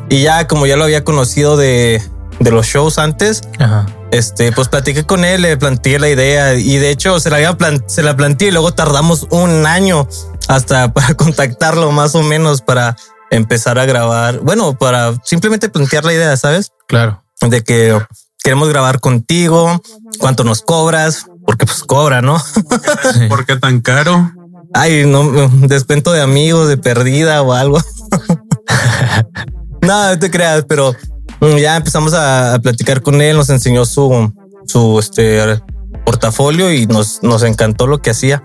y 0.08 0.22
ya 0.22 0.46
como 0.48 0.68
ya 0.68 0.76
lo 0.76 0.84
había 0.84 1.04
conocido 1.04 1.58
de, 1.58 2.00
de 2.40 2.52
los 2.52 2.68
shows 2.68 3.00
antes, 3.00 3.42
Ajá. 3.58 3.88
este, 4.12 4.52
pues 4.52 4.68
platiqué 4.68 5.04
con 5.06 5.26
él, 5.26 5.42
le 5.42 5.58
planteé 5.58 5.98
la 5.98 6.10
idea 6.10 6.54
y 6.54 6.78
de 6.78 6.92
hecho 6.92 7.20
se 7.20 7.32
la, 7.32 7.38
había 7.38 7.58
se 7.88 8.04
la 8.04 8.16
planteé 8.16 8.50
y 8.50 8.52
luego 8.52 8.72
tardamos 8.76 9.26
un 9.32 9.66
año 9.66 10.08
hasta 10.48 10.94
para 10.94 11.16
contactarlo 11.16 11.92
más 11.92 12.14
o 12.14 12.22
menos 12.22 12.62
para 12.62 12.96
empezar 13.36 13.80
a 13.80 13.86
grabar. 13.86 14.40
Bueno, 14.40 14.78
para 14.78 15.14
simplemente 15.24 15.70
plantear 15.70 16.06
la 16.06 16.14
idea, 16.14 16.36
¿sabes? 16.38 16.72
Claro. 16.88 17.24
De 17.42 17.64
que 17.64 18.00
queremos 18.44 18.70
grabar 18.70 19.00
contigo, 19.00 19.82
cuánto 20.20 20.44
nos 20.44 20.62
cobras, 20.62 21.26
porque 21.46 21.66
pues 21.66 21.84
cobra, 21.84 22.22
¿no? 22.22 22.40
Sí. 22.40 23.28
¿Por 23.30 23.46
qué 23.46 23.58
tan 23.58 23.82
caro? 23.82 24.32
Ay, 24.74 25.06
no, 25.06 25.50
descuento 25.68 26.12
de 26.12 26.22
amigos, 26.22 26.68
de 26.68 26.78
perdida 26.78 27.42
o 27.42 27.54
algo. 27.54 27.80
no, 29.82 30.10
no 30.10 30.20
te 30.20 30.32
creas, 30.32 30.66
pero 30.68 30.96
mm, 31.42 31.58
ya 31.58 31.78
empezamos 31.78 32.14
a, 32.14 32.56
a 32.56 32.60
platicar 32.60 33.02
con 33.02 33.22
él, 33.22 33.38
nos 33.38 33.50
enseñó 33.50 33.86
su, 33.86 34.34
su 34.66 35.00
este 35.00 35.62
portafolio 36.06 36.72
y 36.72 36.88
nos, 36.88 37.24
nos 37.24 37.44
encantó 37.44 37.88
lo 37.88 38.02
que 38.02 38.12
hacía. 38.12 38.44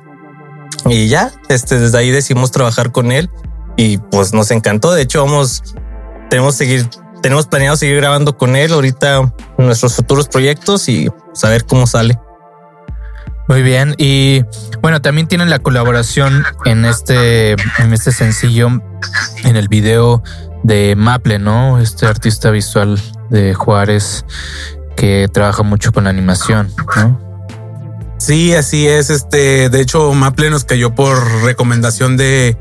Y 0.86 1.08
ya, 1.08 1.32
este, 1.48 1.78
desde 1.78 1.98
ahí 1.98 2.10
decidimos 2.10 2.50
trabajar 2.50 2.92
con 2.92 3.12
él 3.12 3.30
y 3.76 3.98
pues 3.98 4.32
nos 4.32 4.50
encantó. 4.50 4.92
De 4.92 5.02
hecho, 5.02 5.24
vamos, 5.24 5.62
tenemos 6.28 6.54
seguir, 6.54 6.88
tenemos 7.22 7.46
planeado 7.46 7.76
seguir 7.76 7.96
grabando 7.96 8.36
con 8.36 8.56
él 8.56 8.72
ahorita 8.72 9.32
en 9.58 9.66
nuestros 9.66 9.94
futuros 9.94 10.28
proyectos 10.28 10.88
y 10.88 11.08
saber 11.32 11.64
cómo 11.64 11.86
sale. 11.86 12.18
Muy 13.48 13.62
bien. 13.62 13.94
Y 13.98 14.44
bueno, 14.80 15.02
también 15.02 15.26
tienen 15.26 15.50
la 15.50 15.58
colaboración 15.58 16.44
en 16.66 16.84
este, 16.84 17.52
en 17.52 17.92
este 17.92 18.12
sencillo, 18.12 18.68
en 19.44 19.56
el 19.56 19.66
video 19.68 20.22
de 20.62 20.94
Maple, 20.96 21.38
¿no? 21.40 21.80
Este 21.80 22.06
artista 22.06 22.50
visual 22.50 23.00
de 23.28 23.54
Juárez 23.54 24.24
que 24.96 25.28
trabaja 25.32 25.62
mucho 25.62 25.92
con 25.92 26.04
la 26.04 26.10
animación, 26.10 26.72
¿no? 26.96 27.20
Sí, 28.18 28.54
así 28.54 28.86
es. 28.86 29.10
Este, 29.10 29.70
de 29.70 29.80
hecho, 29.80 30.12
Maple 30.12 30.50
nos 30.50 30.64
cayó 30.64 30.94
por 30.94 31.42
recomendación 31.42 32.16
de, 32.16 32.56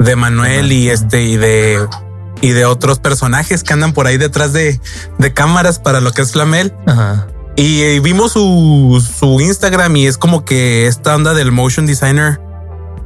de 0.00 0.16
Manuel 0.16 0.72
y 0.72 0.88
este, 0.88 1.22
y 1.22 1.36
de, 1.36 1.86
y 2.40 2.50
de 2.50 2.64
otros 2.64 2.98
personajes 2.98 3.62
que 3.62 3.72
andan 3.72 3.92
por 3.92 4.06
ahí 4.06 4.16
detrás 4.16 4.52
de, 4.52 4.80
de 5.18 5.32
cámaras 5.32 5.78
para 5.78 6.00
lo 6.00 6.10
que 6.12 6.22
es 6.22 6.32
Flamel. 6.32 6.74
Ajá. 6.86 7.28
Y, 7.56 7.98
vimos 8.00 8.32
su, 8.32 9.06
su 9.18 9.40
Instagram 9.40 9.94
y 9.96 10.06
es 10.06 10.16
como 10.16 10.44
que 10.44 10.86
esta 10.86 11.14
onda 11.14 11.34
del 11.34 11.52
motion 11.52 11.84
designer 11.84 12.40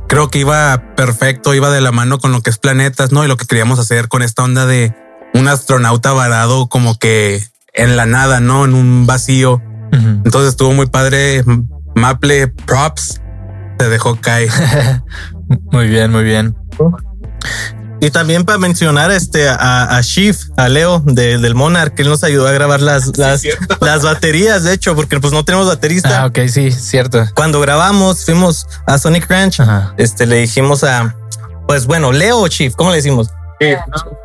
creo 0.09 0.31
que 0.31 0.39
iba 0.39 0.95
perfecto, 0.97 1.55
iba 1.55 1.71
de 1.71 1.81
la 1.81 1.91
mano 1.91 2.19
con 2.19 2.31
lo 2.31 2.41
que 2.41 2.51
es 2.51 2.59
planetas, 2.59 3.11
¿no? 3.11 3.25
Y 3.25 3.29
lo 3.29 3.37
que 3.37 3.47
queríamos 3.47 3.81
hacer 3.81 4.07
con 4.09 4.23
esta 4.23 4.45
onda 4.45 4.65
de 4.65 4.95
un 5.33 5.49
astronauta 5.49 6.13
varado 6.13 6.69
como 6.69 6.97
que 6.99 7.43
en 7.73 7.97
la 7.97 8.07
nada, 8.07 8.39
¿no? 8.39 8.65
En 8.65 8.75
un 8.75 9.07
vacío. 9.07 9.61
Entonces 9.93 10.51
estuvo 10.51 10.73
muy 10.73 10.87
padre. 10.87 11.45
Maple 11.97 12.49
props 12.49 13.21
se 13.79 13.89
dejó 13.89 14.21
caer. 14.21 14.51
Muy 15.71 15.89
bien, 15.89 16.11
muy 16.11 16.25
bien. 16.25 16.57
Y 18.01 18.11
también 18.11 18.45
para 18.45 18.59
mencionar 18.59 19.11
este 19.11 19.49
a, 19.49 19.97
a 19.97 20.01
Shiv, 20.03 20.37
a 20.59 20.69
Leo 20.69 21.01
de- 21.07 21.39
del 21.39 21.55
Monarch, 21.55 21.95
que 21.95 22.03
él 22.03 22.09
nos 22.09 22.23
ayudó 22.23 22.47
a 22.47 22.53
grabar 22.53 22.83
las, 22.83 23.17
las, 23.17 23.43
las 23.81 24.03
baterías, 24.03 24.63
de 24.65 24.75
hecho, 24.75 24.95
porque 24.95 25.19
pues 25.21 25.33
no 25.33 25.45
tenemos 25.45 25.67
baterista. 25.69 26.23
Ah, 26.23 26.27
ok, 26.27 26.41
sí, 26.49 26.71
cierto. 26.71 27.25
Cuando 27.35 27.61
grabamos, 27.61 28.25
fuimos 28.27 28.67
a 28.87 28.99
Sonic 28.99 29.31
Ranch, 29.31 29.61
Ajá. 29.61 29.95
este 29.97 30.27
le 30.27 30.37
dijimos 30.37 30.85
a, 30.85 31.17
pues 31.67 31.87
bueno, 31.87 32.13
Leo 32.13 32.41
o 32.41 32.49
Chief, 32.49 32.75
¿cómo 32.75 32.91
le 32.91 32.97
decimos? 32.97 33.29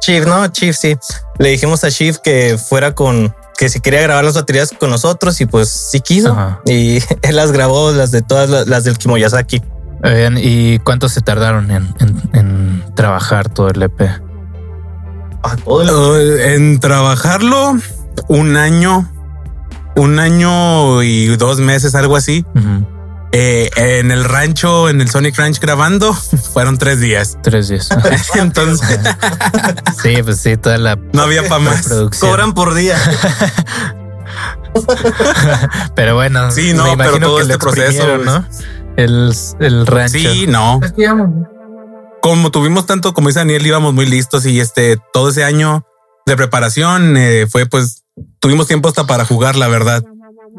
Chief, 0.02 0.26
¿no? 0.26 0.46
Chief, 0.50 0.76
sí. 0.76 0.98
Le 1.38 1.50
dijimos 1.50 1.82
a 1.86 1.92
Chief 1.92 2.18
que 2.18 2.58
fuera 2.58 2.94
con, 2.94 3.34
que 3.58 3.70
si 3.70 3.80
quería 3.80 4.02
grabar 4.02 4.26
las 4.26 4.34
baterías 4.34 4.72
con 4.78 4.90
nosotros 4.90 5.40
y 5.40 5.46
pues 5.46 5.70
sí 5.92 6.02
quiso. 6.02 6.34
Ajá. 6.34 6.60
Y 6.66 6.98
él 7.22 7.36
las 7.38 7.54
grabó, 7.54 7.92
las 7.94 8.12
de 8.12 8.22
todas 8.24 8.50
las, 8.50 8.68
las 8.68 8.84
del 8.84 8.98
Kimoyasaki. 8.98 9.62
Bien, 10.04 10.38
¿y 10.42 10.80
cuánto 10.80 11.10
se 11.10 11.22
tardaron 11.22 11.72
en, 11.72 11.94
en- 12.00 12.30
en 12.34 12.86
trabajar 12.96 13.50
todo 13.50 13.68
el 13.70 13.82
EP? 13.84 14.02
Uh, 15.66 16.16
en 16.42 16.80
trabajarlo 16.80 17.76
un 18.28 18.58
año, 18.58 19.10
un 19.96 20.20
año 20.20 21.02
y 21.04 21.28
dos 21.38 21.60
meses, 21.60 21.96
algo 21.96 22.16
así. 22.16 22.46
Eh, 23.32 23.70
en 23.76 24.10
el 24.12 24.24
rancho, 24.26 24.90
en 24.90 25.02
el 25.02 25.10
Sonic 25.10 25.38
Ranch 25.38 25.60
grabando, 25.60 26.14
fueron 26.54 26.78
tres 26.78 27.00
días. 27.00 27.38
Tres 27.44 27.68
días. 27.68 27.90
Entonces 28.36 29.00
sí, 30.02 30.24
pues 30.24 30.40
sí, 30.40 30.58
toda 30.58 30.78
la 30.78 30.98
no 31.14 31.22
había 31.24 31.44
para 31.48 31.60
más. 31.62 31.84
producción. 31.88 32.32
Cobran 32.32 32.54
por 32.54 32.74
día. 32.74 32.98
Pero 35.96 36.16
bueno, 36.16 36.52
Sí, 36.52 36.74
no, 36.74 36.84
me 36.84 37.04
pero 37.04 37.18
imagino 37.18 37.28
todo 37.28 37.36
que 37.38 37.42
este 37.44 37.54
le 37.54 37.60
proceso, 37.60 38.18
¿no? 38.20 38.46
El, 39.04 39.34
el 39.60 39.88
rancho. 39.88 40.18
Sí, 40.20 40.46
no. 40.48 40.80
Como 42.22 42.52
tuvimos 42.52 42.86
tanto, 42.86 43.14
como 43.14 43.30
dice 43.30 43.40
Daniel, 43.40 43.66
íbamos 43.66 43.94
muy 43.94 44.06
listos 44.06 44.46
y 44.46 44.60
este 44.60 44.98
todo 45.14 45.30
ese 45.30 45.44
año 45.44 45.86
de 46.26 46.36
preparación 46.36 47.16
eh, 47.18 47.48
fue 47.50 47.66
pues 47.66 48.04
tuvimos 48.40 48.68
tiempo 48.68 48.90
hasta 48.90 49.08
para 49.08 49.24
jugar, 49.26 49.56
la 49.56 49.68
verdad. 49.68 50.04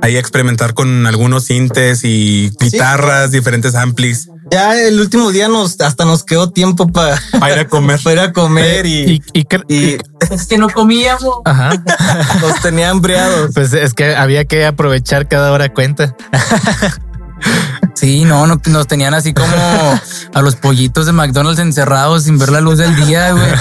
Ahí 0.02 0.16
experimentar 0.16 0.72
con 0.72 1.06
algunos 1.06 1.44
sintes 1.44 2.04
y 2.04 2.50
guitarras, 2.60 3.32
diferentes 3.32 3.74
amplis 3.74 4.28
Ya 4.50 4.80
el 4.80 4.98
último 5.00 5.30
día 5.32 5.48
nos 5.48 5.78
hasta 5.80 6.04
nos 6.06 6.22
quedó 6.24 6.50
tiempo 6.50 6.86
para 6.88 7.20
para 7.38 7.52
ir 7.54 7.58
a 7.58 7.68
comer. 7.68 8.00
ir 8.10 8.20
a 8.20 8.32
comer 8.32 8.86
y, 8.86 9.00
Y, 9.14 9.22
y 9.40 9.44
cre- 9.44 9.64
y 9.68 9.98
Es 10.32 10.46
que 10.46 10.56
no 10.56 10.70
comíamos. 10.70 11.40
Ajá. 11.44 11.72
nos 12.40 12.62
tenía 12.62 12.88
hambriados. 12.90 13.50
Pues 13.52 13.74
es 13.74 13.92
que 13.92 14.14
había 14.14 14.46
que 14.46 14.64
aprovechar 14.64 15.28
cada 15.28 15.52
hora 15.52 15.68
cuenta. 15.74 16.16
Sí, 18.00 18.24
no, 18.24 18.46
no, 18.46 18.58
nos 18.68 18.86
tenían 18.86 19.12
así 19.12 19.34
como 19.34 19.46
a 20.34 20.40
los 20.40 20.56
pollitos 20.56 21.04
de 21.04 21.12
McDonald's 21.12 21.60
encerrados 21.60 22.22
sin 22.22 22.38
ver 22.38 22.48
la 22.48 22.62
luz 22.62 22.78
del 22.78 22.96
día, 22.96 23.32
güey. 23.32 23.52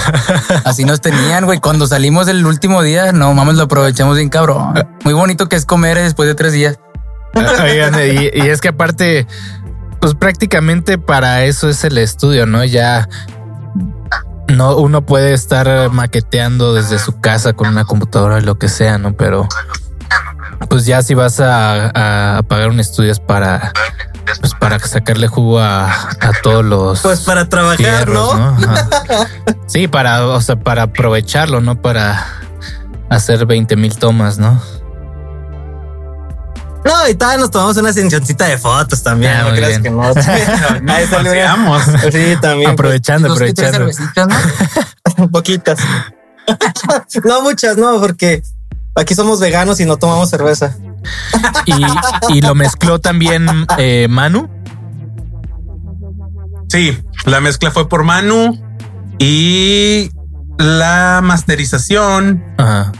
Así 0.64 0.86
nos 0.86 1.02
tenían, 1.02 1.44
güey. 1.44 1.60
Cuando 1.60 1.86
salimos 1.86 2.26
el 2.26 2.46
último 2.46 2.80
día, 2.80 3.12
no 3.12 3.34
mames, 3.34 3.56
lo 3.56 3.64
aprovechamos 3.64 4.16
bien 4.16 4.30
cabrón. 4.30 4.72
Muy 5.04 5.12
bonito 5.12 5.46
que 5.50 5.56
es 5.56 5.66
comer 5.66 5.98
después 5.98 6.26
de 6.26 6.34
tres 6.34 6.54
días. 6.54 6.78
Oigan, 7.34 7.94
y, 7.96 8.30
y 8.32 8.48
es 8.48 8.62
que 8.62 8.68
aparte, 8.68 9.26
pues 10.00 10.14
prácticamente 10.14 10.96
para 10.96 11.44
eso 11.44 11.68
es 11.68 11.84
el 11.84 11.98
estudio, 11.98 12.46
¿no? 12.46 12.64
Ya 12.64 13.10
no 14.48 14.74
uno 14.78 15.04
puede 15.04 15.34
estar 15.34 15.90
maqueteando 15.90 16.72
desde 16.72 16.98
su 16.98 17.20
casa 17.20 17.52
con 17.52 17.68
una 17.68 17.84
computadora 17.84 18.36
o 18.36 18.40
lo 18.40 18.58
que 18.58 18.70
sea, 18.70 18.96
¿no? 18.96 19.12
Pero 19.12 19.46
pues 20.70 20.86
ya 20.86 21.02
si 21.02 21.12
vas 21.12 21.40
a, 21.40 22.38
a 22.38 22.42
pagar 22.44 22.70
un 22.70 22.80
estudio 22.80 23.12
es 23.12 23.20
para 23.20 23.74
pues 24.38 24.54
para 24.54 24.78
sacarle 24.78 25.26
jugo 25.28 25.58
a, 25.58 25.90
a 25.90 26.32
todos 26.42 26.64
los 26.64 27.00
Pues 27.00 27.20
para 27.20 27.48
trabajar, 27.48 27.76
fierros, 27.76 28.36
¿no? 28.36 28.56
Sí, 29.66 29.88
para, 29.88 30.26
o 30.26 30.40
sea, 30.40 30.56
para 30.56 30.82
aprovecharlo, 30.82 31.60
no 31.60 31.80
para 31.80 32.26
hacer 33.08 33.46
20 33.46 33.76
mil 33.76 33.96
tomas, 33.96 34.38
¿no? 34.38 34.60
No, 36.84 37.08
y 37.08 37.14
todavía 37.14 37.40
nos 37.40 37.50
tomamos 37.50 37.76
una 37.76 37.92
sesioncita 37.92 38.46
de 38.46 38.56
fotos 38.56 39.02
también. 39.02 39.32
Ah, 39.32 39.42
no 39.48 39.52
bien. 39.52 39.82
que 39.82 39.90
no. 39.90 40.02
Ahí 40.88 41.06
Paseamos. 41.06 41.82
Sí, 42.10 42.36
también. 42.40 42.70
Aprovechando, 42.70 43.34
tres 43.34 43.52
aprovechando. 43.52 43.92
cervecitas, 43.92 44.28
¿no? 45.18 45.28
Poquitas. 45.30 45.78
no 47.24 47.42
muchas, 47.42 47.76
no, 47.76 48.00
porque 48.00 48.42
aquí 48.94 49.14
somos 49.14 49.40
veganos 49.40 49.78
y 49.80 49.84
no 49.84 49.98
tomamos 49.98 50.30
cerveza. 50.30 50.74
Y, 51.66 51.74
y 52.28 52.40
lo 52.40 52.54
mezcló 52.54 53.00
también 53.00 53.46
eh, 53.78 54.06
Manu. 54.08 54.48
Sí, 56.68 56.96
la 57.24 57.40
mezcla 57.40 57.70
fue 57.70 57.88
por 57.88 58.04
Manu 58.04 58.58
y 59.18 60.10
la 60.58 61.20
masterización 61.22 62.44
Ajá. 62.58 62.92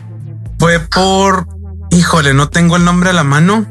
fue 0.59 0.81
por, 0.81 1.47
híjole, 1.91 2.35
no 2.35 2.49
tengo 2.49 2.77
el 2.77 2.85
nombre 2.85 3.11
a 3.11 3.13
la 3.13 3.25
mano. 3.25 3.67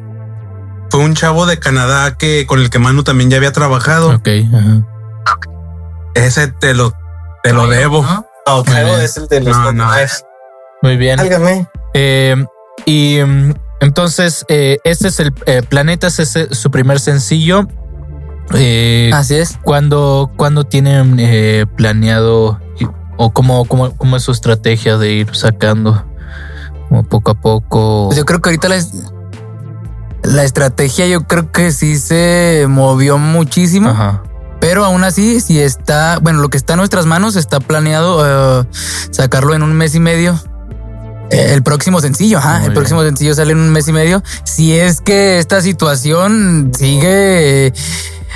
Fue 0.90 1.02
un 1.02 1.14
chavo 1.14 1.46
de 1.46 1.60
Canadá 1.60 2.18
que 2.18 2.46
con 2.48 2.60
el 2.60 2.70
que 2.70 2.80
Manu 2.80 3.04
también 3.04 3.30
ya 3.30 3.38
había 3.38 3.52
trabajado. 3.52 4.16
Ok. 4.16 4.28
ajá. 4.54 4.86
Ese 6.16 6.48
te 6.48 6.74
lo, 6.74 6.94
te 7.44 7.54
lo 7.54 7.68
debo. 7.68 8.02
¿no? 8.02 8.26
No, 8.48 8.64
claro, 8.64 8.98
es 8.98 9.16
el 9.18 9.28
de 9.28 9.42
los 9.42 9.56
No, 9.56 9.72
no. 9.72 9.90
Muy 10.82 10.98
bien. 10.98 11.20
Eh, 11.94 12.36
y 12.86 13.20
mm, 13.24 13.54
entonces, 13.80 14.46
eh, 14.50 14.78
este 14.84 15.08
es 15.08 15.20
el 15.20 15.34
eh, 15.46 15.62
Planetas, 15.68 16.20
es 16.20 16.38
su 16.52 16.72
primer 16.72 17.00
sencillo. 17.00 17.68
Eh, 18.54 19.12
Así 19.14 19.36
es. 19.36 19.58
¿cuándo, 19.62 20.32
cuándo 20.36 20.64
tienen 20.64 21.18
eh, 21.20 21.66
planeado 21.76 22.60
o 23.18 23.32
cómo, 23.32 23.66
cómo, 23.66 23.96
cómo 23.96 24.18
es 24.18 24.24
su 24.24 24.32
estrategia 24.32 24.98
de 24.98 25.14
ir 25.14 25.36
sacando 25.36 26.06
como 26.88 27.04
poco 27.04 27.32
a 27.32 27.36
poco? 27.36 28.08
Pues 28.08 28.18
yo 28.18 28.26
creo 28.26 28.42
que 28.42 28.50
ahorita 28.50 28.70
la, 28.70 28.84
la 30.24 30.44
estrategia 30.44 31.08
yo 31.08 31.28
creo 31.28 31.52
que 31.52 31.72
sí 31.72 31.98
se 31.98 32.66
movió 32.68 33.18
muchísimo. 33.18 33.90
Ajá. 33.90 34.24
Pero 34.60 34.84
aún 34.84 35.04
así, 35.04 35.40
si 35.40 35.60
está, 35.60 36.20
bueno, 36.22 36.40
lo 36.42 36.50
que 36.50 36.58
está 36.58 36.74
en 36.74 36.78
nuestras 36.80 37.06
manos 37.06 37.36
está 37.36 37.60
planeado 37.60 38.62
eh, 38.62 38.68
sacarlo 39.12 39.56
en 39.56 39.64
un 39.64 39.74
mes 39.74 39.96
y 39.96 40.00
medio. 40.00 40.40
Eh, 41.32 41.54
el 41.54 41.64
próximo 41.64 42.02
sencillo, 42.02 42.38
ajá, 42.40 42.50
Muy 42.50 42.58
el 42.58 42.62
bien. 42.70 42.74
próximo 42.74 43.04
sencillo 43.04 43.34
sale 43.36 43.52
en 43.52 43.60
un 43.60 43.70
mes 43.70 43.88
y 43.88 43.92
medio. 43.94 44.24
Si 44.46 44.76
es 44.78 45.02
que 45.02 45.40
esta 45.40 45.62
situación 45.62 46.72
sigue 46.78 47.68
eh, 47.68 47.74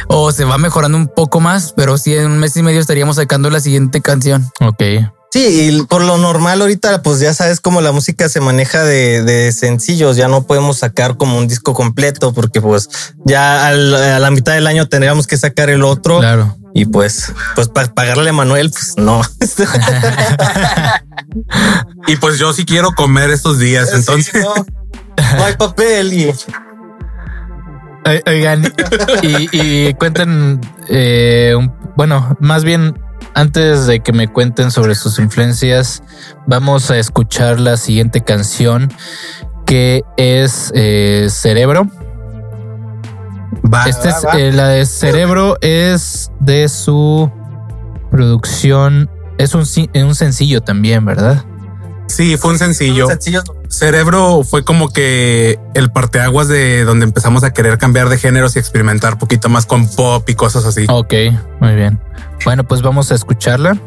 o 0.08 0.32
se 0.32 0.44
va 0.46 0.58
mejorando 0.58 0.98
un 0.98 1.08
poco 1.08 1.40
más, 1.40 1.74
pero 1.76 1.98
sí 1.98 2.14
en 2.16 2.26
un 2.28 2.40
mes 2.40 2.56
y 2.58 2.64
medio 2.64 2.80
estaríamos 2.80 3.16
sacando 3.16 3.50
la 3.50 3.60
siguiente 3.60 4.02
canción. 4.02 4.50
Ok. 4.62 4.84
Sí, 5.32 5.72
y 5.72 5.82
por 5.86 6.04
lo 6.04 6.20
normal 6.20 6.62
ahorita, 6.62 7.02
pues 7.02 7.20
ya 7.20 7.34
sabes 7.34 7.60
cómo 7.60 7.82
la 7.82 7.92
música 7.92 8.30
se 8.30 8.40
maneja 8.40 8.84
de, 8.84 9.24
de 9.24 9.52
sencillos. 9.52 10.16
Ya 10.16 10.28
no 10.28 10.44
podemos 10.44 10.78
sacar 10.78 11.18
como 11.18 11.40
un 11.40 11.48
disco 11.48 11.74
completo 11.74 12.34
porque 12.34 12.62
pues 12.62 12.88
ya 13.26 13.66
al- 13.66 13.96
a 13.96 14.20
la 14.20 14.30
mitad 14.30 14.54
del 14.54 14.68
año 14.68 14.88
tendríamos 14.88 15.26
que 15.26 15.36
sacar 15.38 15.72
el 15.72 15.84
otro 15.84 16.20
Claro. 16.20 16.56
Y 16.76 16.86
pues, 16.86 17.32
pues 17.56 17.68
para 17.70 17.94
pagarle 17.94 18.30
a 18.30 18.34
Manuel, 18.34 18.70
pues 18.72 18.94
no. 18.98 19.22
Y 22.08 22.16
pues 22.18 22.38
yo 22.38 22.54
sí 22.54 22.66
quiero 22.66 22.92
comer 22.92 23.30
estos 23.32 23.60
días. 23.60 23.92
Entonces, 23.94 24.44
no, 24.44 24.54
no 25.38 25.44
hay 25.46 25.56
papel 25.56 26.14
y 26.14 26.26
Oi- 28.06 28.22
Oigan, 28.28 28.74
y, 29.22 29.48
y 29.88 29.94
cuenten, 29.94 30.60
eh, 30.90 31.56
un- 31.58 31.74
bueno, 31.96 32.36
más 32.42 32.64
bien 32.66 33.00
antes 33.34 33.86
de 33.88 34.02
que 34.02 34.12
me 34.12 34.28
cuenten 34.28 34.72
sobre 34.72 34.94
sus 34.96 35.20
influencias, 35.20 36.04
vamos 36.46 36.92
a 36.92 36.98
escuchar 36.98 37.60
la 37.62 37.78
siguiente 37.78 38.22
canción 38.22 38.92
que 39.66 40.04
es 40.18 40.72
eh, 40.76 41.28
Cerebro. 41.32 41.88
Va. 43.72 43.86
Este 43.86 44.10
es, 44.10 44.16
va. 44.26 44.40
eh, 44.40 44.52
la 44.52 44.68
de 44.70 44.86
Cerebro 44.86 45.58
es 45.62 46.32
de 46.40 46.68
su 46.70 47.32
producción, 48.12 49.10
es 49.38 49.54
un, 49.56 49.66
si- 49.66 49.90
un 49.96 50.16
sencillo 50.16 50.62
también, 50.62 51.06
¿verdad? 51.06 51.44
Sí, 52.08 52.38
fue 52.38 52.52
un 52.52 52.60
sencillo. 52.60 53.08
Cerebro 53.70 54.44
fue 54.44 54.64
como 54.64 54.90
que 54.90 55.58
el 55.74 55.92
parteaguas 55.92 56.48
de 56.48 56.84
donde 56.84 57.06
empezamos 57.06 57.44
a 57.44 57.52
querer 57.54 57.78
cambiar 57.80 58.10
de 58.10 58.18
géneros 58.20 58.56
y 58.56 58.60
experimentar 58.60 59.14
un 59.14 59.20
poquito 59.20 59.50
más 59.50 59.66
con 59.66 59.88
pop 59.90 60.30
y 60.30 60.36
cosas 60.36 60.66
así. 60.66 60.86
Ok, 60.90 61.14
muy 61.60 61.74
bien. 61.74 62.00
Bueno, 62.46 62.66
pues 62.66 62.82
vamos 62.84 63.12
a 63.12 63.16
escucharla. 63.16 63.78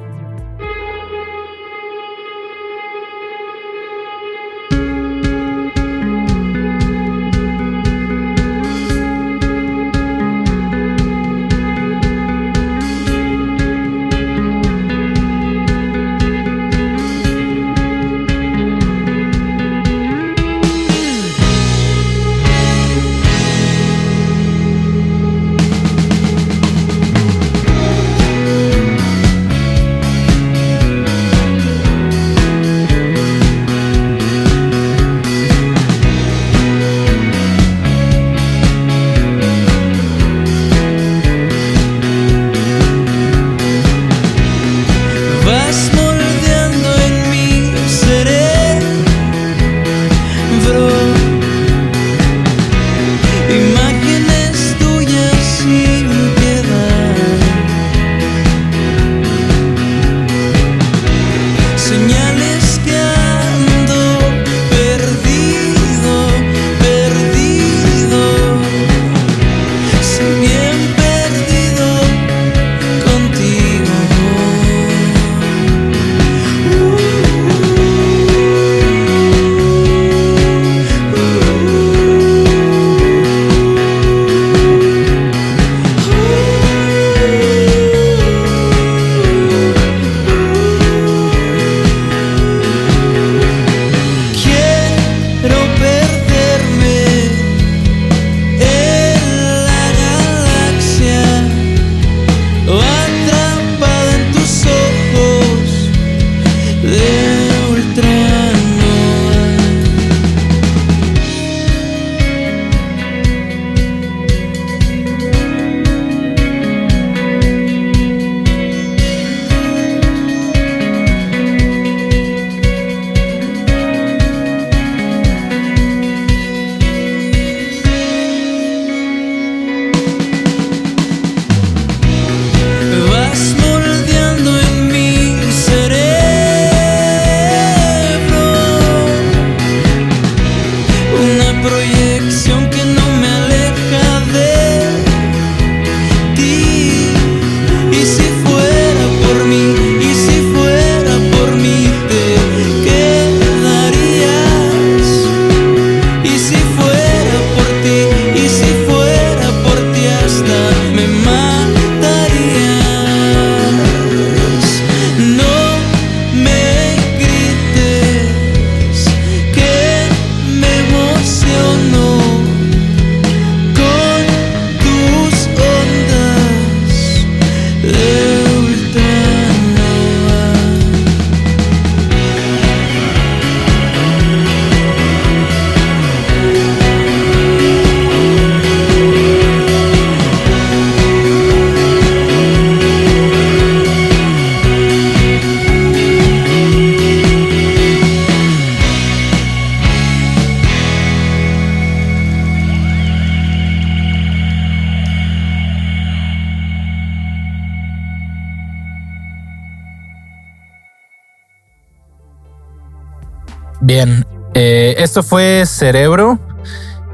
Esto 215.17 215.29
fue 215.31 215.65
Cerebro. 215.65 216.39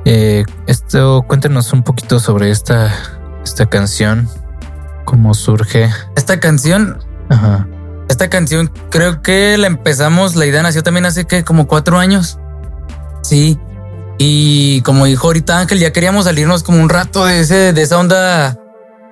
Eh, 0.04 0.44
esto, 0.66 1.24
cuéntenos 1.28 1.72
un 1.72 1.84
poquito 1.84 2.18
sobre 2.18 2.50
esta, 2.50 2.92
esta 3.44 3.66
canción, 3.66 4.28
cómo 5.04 5.34
surge. 5.34 5.88
Esta 6.16 6.40
canción, 6.40 6.98
Ajá. 7.28 7.68
esta 8.08 8.28
canción 8.28 8.72
creo 8.90 9.22
que 9.22 9.56
la 9.56 9.68
empezamos, 9.68 10.34
la 10.34 10.46
idea 10.46 10.64
nació 10.64 10.82
también 10.82 11.06
hace 11.06 11.26
que 11.26 11.44
como 11.44 11.68
cuatro 11.68 12.00
años. 12.00 12.40
Sí. 13.22 13.56
Y 14.18 14.80
como 14.80 15.04
dijo 15.04 15.28
ahorita 15.28 15.60
Ángel, 15.60 15.78
ya 15.78 15.92
queríamos 15.92 16.24
salirnos 16.24 16.64
como 16.64 16.82
un 16.82 16.88
rato 16.88 17.24
de 17.24 17.38
ese, 17.38 17.72
de 17.72 17.82
esa 17.82 18.00
onda 18.00 18.58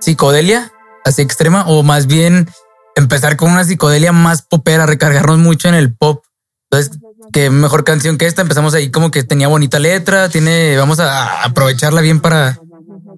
psicodelia, 0.01 0.73
así 1.05 1.23
extrema, 1.23 1.65
o 1.69 1.85
más 1.85 2.09
bien 2.09 2.49
empezar 2.97 3.37
con 3.37 3.53
una 3.53 3.63
psicodelia 3.63 4.11
más 4.11 4.43
popera, 4.43 4.85
recargarnos 4.85 5.39
mucho 5.39 5.69
en 5.69 5.77
el 5.77 5.95
pop. 5.95 6.25
Entonces, 6.73 7.00
qué 7.33 7.51
mejor 7.51 7.85
canción 7.85 8.19
que 8.19 8.27
esta. 8.27 8.43
Empezamos 8.43 8.75
ahí 8.75 8.91
como 8.91 9.11
que 9.11 9.23
tenía 9.23 9.49
bonita 9.49 9.79
letra, 9.79 10.29
tiene, 10.29 10.77
vamos 10.77 11.01
a 11.01 11.45
aprovecharla 11.45 12.01
bien 12.01 12.21
para, 12.21 12.59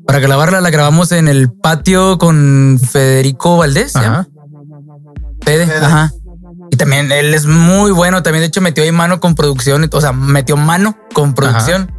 para 0.06 0.18
grabarla. 0.18 0.60
La 0.60 0.70
grabamos 0.70 1.12
en 1.12 1.28
el 1.28 1.50
patio 1.50 2.18
con 2.18 2.80
Federico 2.90 3.56
Valdés. 3.56 3.92
¿se 3.92 3.98
Ajá. 3.98 4.26
Fede, 5.42 5.64
ajá. 5.64 6.12
Y 6.70 6.76
también 6.76 7.12
él 7.12 7.34
es 7.34 7.46
muy 7.46 7.90
bueno. 7.90 8.22
También, 8.22 8.42
de 8.42 8.46
hecho, 8.46 8.60
metió 8.60 8.84
ahí 8.84 8.92
mano 8.92 9.20
con 9.20 9.34
producción. 9.34 9.88
O 9.92 10.00
sea, 10.00 10.12
metió 10.12 10.56
mano 10.56 10.96
con 11.12 11.34
producción. 11.34 11.92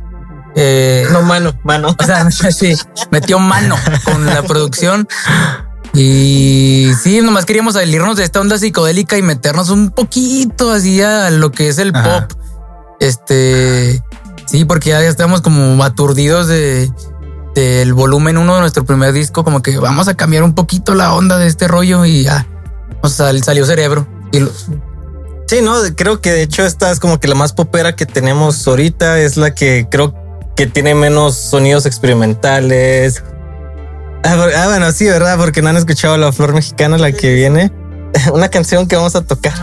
Eh, 0.56 1.06
No, 1.12 1.22
mano, 1.22 1.54
mano. 1.64 1.96
o 2.00 2.04
sea, 2.04 2.30
sí, 2.32 2.76
metió 3.12 3.40
mano 3.40 3.76
con 4.04 4.26
la 4.26 4.44
producción. 4.44 5.08
Y 5.94 6.92
sí, 7.02 7.22
nomás 7.22 7.46
queríamos 7.46 7.76
salirnos 7.76 8.18
de 8.18 8.24
esta 8.24 8.40
onda 8.42 8.58
psicodélica 8.58 9.18
y 9.18 9.22
meternos 9.22 9.70
un 9.70 9.92
poquito 9.92 10.72
así 10.72 11.02
a 11.02 11.30
lo 11.30 11.52
que 11.52 11.68
es 11.70 11.78
el 11.78 11.92
Ajá. 11.96 12.28
pop. 12.28 12.40
Este, 13.00 14.02
sí, 14.48 14.66
porque 14.66 14.90
ya 14.90 15.02
estamos 15.02 15.42
como 15.42 15.84
aturdidos 15.84 16.48
de 16.48 16.92
del 17.56 17.94
volumen 17.94 18.40
uno 18.40 18.56
de 18.56 18.62
nuestro 18.62 18.84
primer 18.84 19.14
disco, 19.14 19.44
como 19.44 19.62
que 19.62 19.78
vamos 19.78 20.08
a 20.08 20.16
cambiar 20.16 20.42
un 20.42 20.56
poquito 20.56 20.96
la 20.96 21.14
onda 21.14 21.38
de 21.38 21.46
este 21.46 21.68
rollo 21.68 22.04
y 22.04 22.24
ya 22.24 22.48
nos 23.04 23.14
sal- 23.14 23.44
salió 23.44 23.64
cerebro. 23.68 24.08
Y 24.32 24.40
lo- 24.40 24.52
Sí, 25.46 25.62
no, 25.62 25.76
creo 25.96 26.20
que 26.20 26.32
de 26.32 26.42
hecho 26.42 26.66
esta 26.66 26.90
es 26.92 27.00
como 27.00 27.20
que 27.20 27.28
la 27.28 27.36
más 27.36 27.54
popera 27.54 27.96
que 27.96 28.08
tenemos 28.08 28.68
ahorita, 28.68 29.20
es 29.20 29.38
la 29.38 29.54
que 29.54 29.86
creo 29.92 30.16
que 30.56 30.66
tiene 30.66 30.96
menos 30.96 31.36
sonidos 31.36 31.86
experimentales. 31.86 33.22
Ah, 34.24 34.36
por- 34.36 34.54
ah, 34.54 34.68
bueno, 34.68 34.92
sí, 34.92 35.06
¿verdad? 35.06 35.38
Porque 35.38 35.62
no 35.62 35.70
han 35.70 35.78
escuchado 35.78 36.18
La 36.18 36.32
Flor 36.32 36.54
Mexicana, 36.54 36.98
la 36.98 37.12
que 37.12 37.34
viene. 37.34 37.72
Una 38.34 38.50
canción 38.50 38.88
que 38.88 38.96
vamos 38.96 39.16
a 39.16 39.22
tocar. 39.22 39.54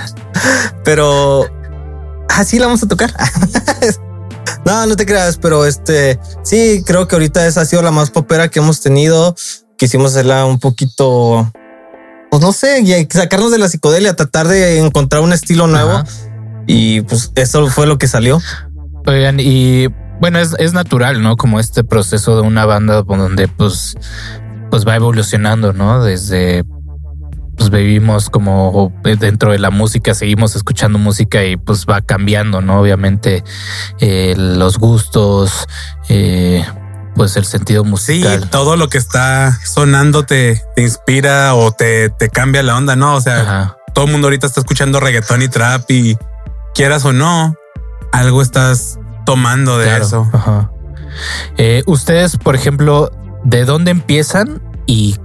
pero... 0.84 1.46
Ah, 2.28 2.44
sí, 2.44 2.58
la 2.58 2.66
vamos 2.66 2.82
a 2.82 2.88
tocar. 2.88 3.12
no, 4.64 4.86
no 4.86 4.96
te 4.96 5.06
creas, 5.06 5.36
pero 5.36 5.66
este... 5.66 6.18
Sí, 6.42 6.82
creo 6.86 7.08
que 7.08 7.16
ahorita 7.16 7.46
esa 7.46 7.62
ha 7.62 7.64
sido 7.64 7.82
la 7.82 7.90
más 7.90 8.10
popera 8.10 8.48
que 8.48 8.60
hemos 8.60 8.80
tenido. 8.80 9.34
Quisimos 9.76 10.12
hacerla 10.12 10.44
un 10.44 10.58
poquito 10.60 11.50
pues 12.30 12.40
no 12.42 12.52
sé, 12.52 12.80
y 12.80 13.08
sacarnos 13.10 13.50
de 13.50 13.58
la 13.58 13.68
psicodelia, 13.68 14.14
tratar 14.14 14.46
de 14.46 14.78
encontrar 14.78 15.20
un 15.20 15.32
estilo 15.32 15.66
nuevo. 15.66 15.90
Ajá. 15.90 16.06
Y 16.66 17.00
pues 17.02 17.32
eso 17.34 17.66
fue 17.66 17.88
lo 17.88 17.98
que 17.98 18.06
salió. 18.06 18.40
Oigan, 19.06 19.40
y 19.40 19.88
bueno, 20.20 20.38
es, 20.38 20.54
es 20.58 20.72
natural, 20.72 21.22
¿no? 21.22 21.36
Como 21.36 21.58
este 21.60 21.82
proceso 21.84 22.36
de 22.36 22.42
una 22.42 22.66
banda 22.66 23.02
donde 23.02 23.48
pues, 23.48 23.96
pues 24.70 24.86
va 24.86 24.96
evolucionando, 24.96 25.72
¿no? 25.72 26.02
Desde 26.04 26.64
pues 27.56 27.68
vivimos 27.68 28.30
como 28.30 28.90
dentro 29.02 29.52
de 29.52 29.58
la 29.58 29.70
música, 29.70 30.14
seguimos 30.14 30.56
escuchando 30.56 30.98
música 30.98 31.44
y 31.44 31.58
pues 31.58 31.84
va 31.84 32.00
cambiando, 32.00 32.62
¿no? 32.62 32.80
Obviamente 32.80 33.44
eh, 33.98 34.34
los 34.38 34.78
gustos, 34.78 35.66
eh, 36.08 36.64
pues 37.14 37.36
el 37.36 37.44
sentido 37.44 37.82
Sí, 37.84 37.90
musical. 37.90 38.48
todo 38.48 38.76
lo 38.76 38.88
que 38.88 38.96
está 38.96 39.58
sonando 39.62 40.22
te, 40.22 40.62
te 40.74 40.82
inspira 40.82 41.54
o 41.54 41.70
te, 41.72 42.08
te 42.08 42.30
cambia 42.30 42.62
la 42.62 42.78
onda, 42.78 42.96
¿no? 42.96 43.14
O 43.14 43.20
sea, 43.20 43.40
Ajá. 43.42 43.76
todo 43.92 44.06
el 44.06 44.10
mundo 44.12 44.28
ahorita 44.28 44.46
está 44.46 44.60
escuchando 44.60 44.98
reggaetón 44.98 45.42
y 45.42 45.48
trap 45.48 45.90
y 45.90 46.16
quieras 46.74 47.04
o 47.04 47.12
no, 47.12 47.54
algo 48.10 48.40
estás 48.40 48.98
tomando 49.30 49.78
de 49.78 49.86
Claro, 49.86 50.04
eso. 50.04 50.28
ajá. 50.32 50.70
Eh, 51.56 51.82
ustedes, 51.86 52.36
por 52.36 52.54
ejemplo, 52.54 53.10
¿de 53.44 53.64
dónde 53.64 53.90
empiezan 53.90 54.62
y 54.86 55.16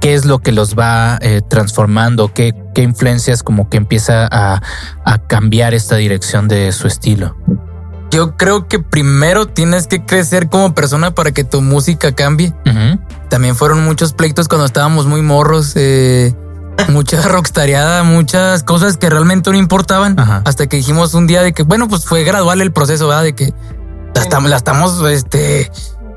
qué 0.00 0.14
es 0.14 0.24
lo 0.26 0.38
que 0.40 0.52
los 0.52 0.74
va 0.76 1.18
eh, 1.22 1.40
transformando? 1.48 2.32
¿Qué, 2.32 2.54
¿Qué 2.74 2.82
influencias 2.82 3.42
como 3.42 3.68
que 3.68 3.76
empieza 3.76 4.28
a, 4.30 4.60
a 5.04 5.18
cambiar 5.18 5.74
esta 5.74 5.96
dirección 5.96 6.48
de 6.48 6.72
su 6.72 6.86
estilo? 6.86 7.36
yo 8.10 8.36
creo 8.36 8.68
que 8.68 8.78
primero 8.78 9.46
tienes 9.46 9.88
que 9.88 10.04
crecer 10.06 10.48
como 10.48 10.72
persona 10.72 11.12
para 11.16 11.32
que 11.32 11.42
tu 11.42 11.60
música 11.62 12.14
cambie. 12.14 12.54
También 13.28 13.56
fueron 13.56 13.84
muchos 13.84 14.12
pleitos 14.12 14.46
cuando 14.46 14.66
estábamos 14.66 15.06
muy 15.06 15.20
morros, 15.20 15.72
eh, 15.74 16.32
mucha 16.88 17.20
rockstareada, 17.22 18.02
muchas 18.02 18.62
cosas 18.62 18.96
que 18.96 19.10
realmente 19.10 19.50
no 19.50 19.56
importaban. 19.56 20.18
Ajá. 20.18 20.42
Hasta 20.44 20.66
que 20.66 20.76
dijimos 20.76 21.14
un 21.14 21.26
día 21.26 21.42
de 21.42 21.52
que, 21.52 21.62
bueno, 21.62 21.88
pues 21.88 22.04
fue 22.04 22.24
gradual 22.24 22.60
el 22.60 22.72
proceso, 22.72 23.08
¿verdad? 23.08 23.24
De 23.24 23.34
que 23.34 23.52
la 24.14 24.22
estamos, 24.22 24.50
la 24.50 24.56
estamos 24.56 25.10
este, 25.10 25.70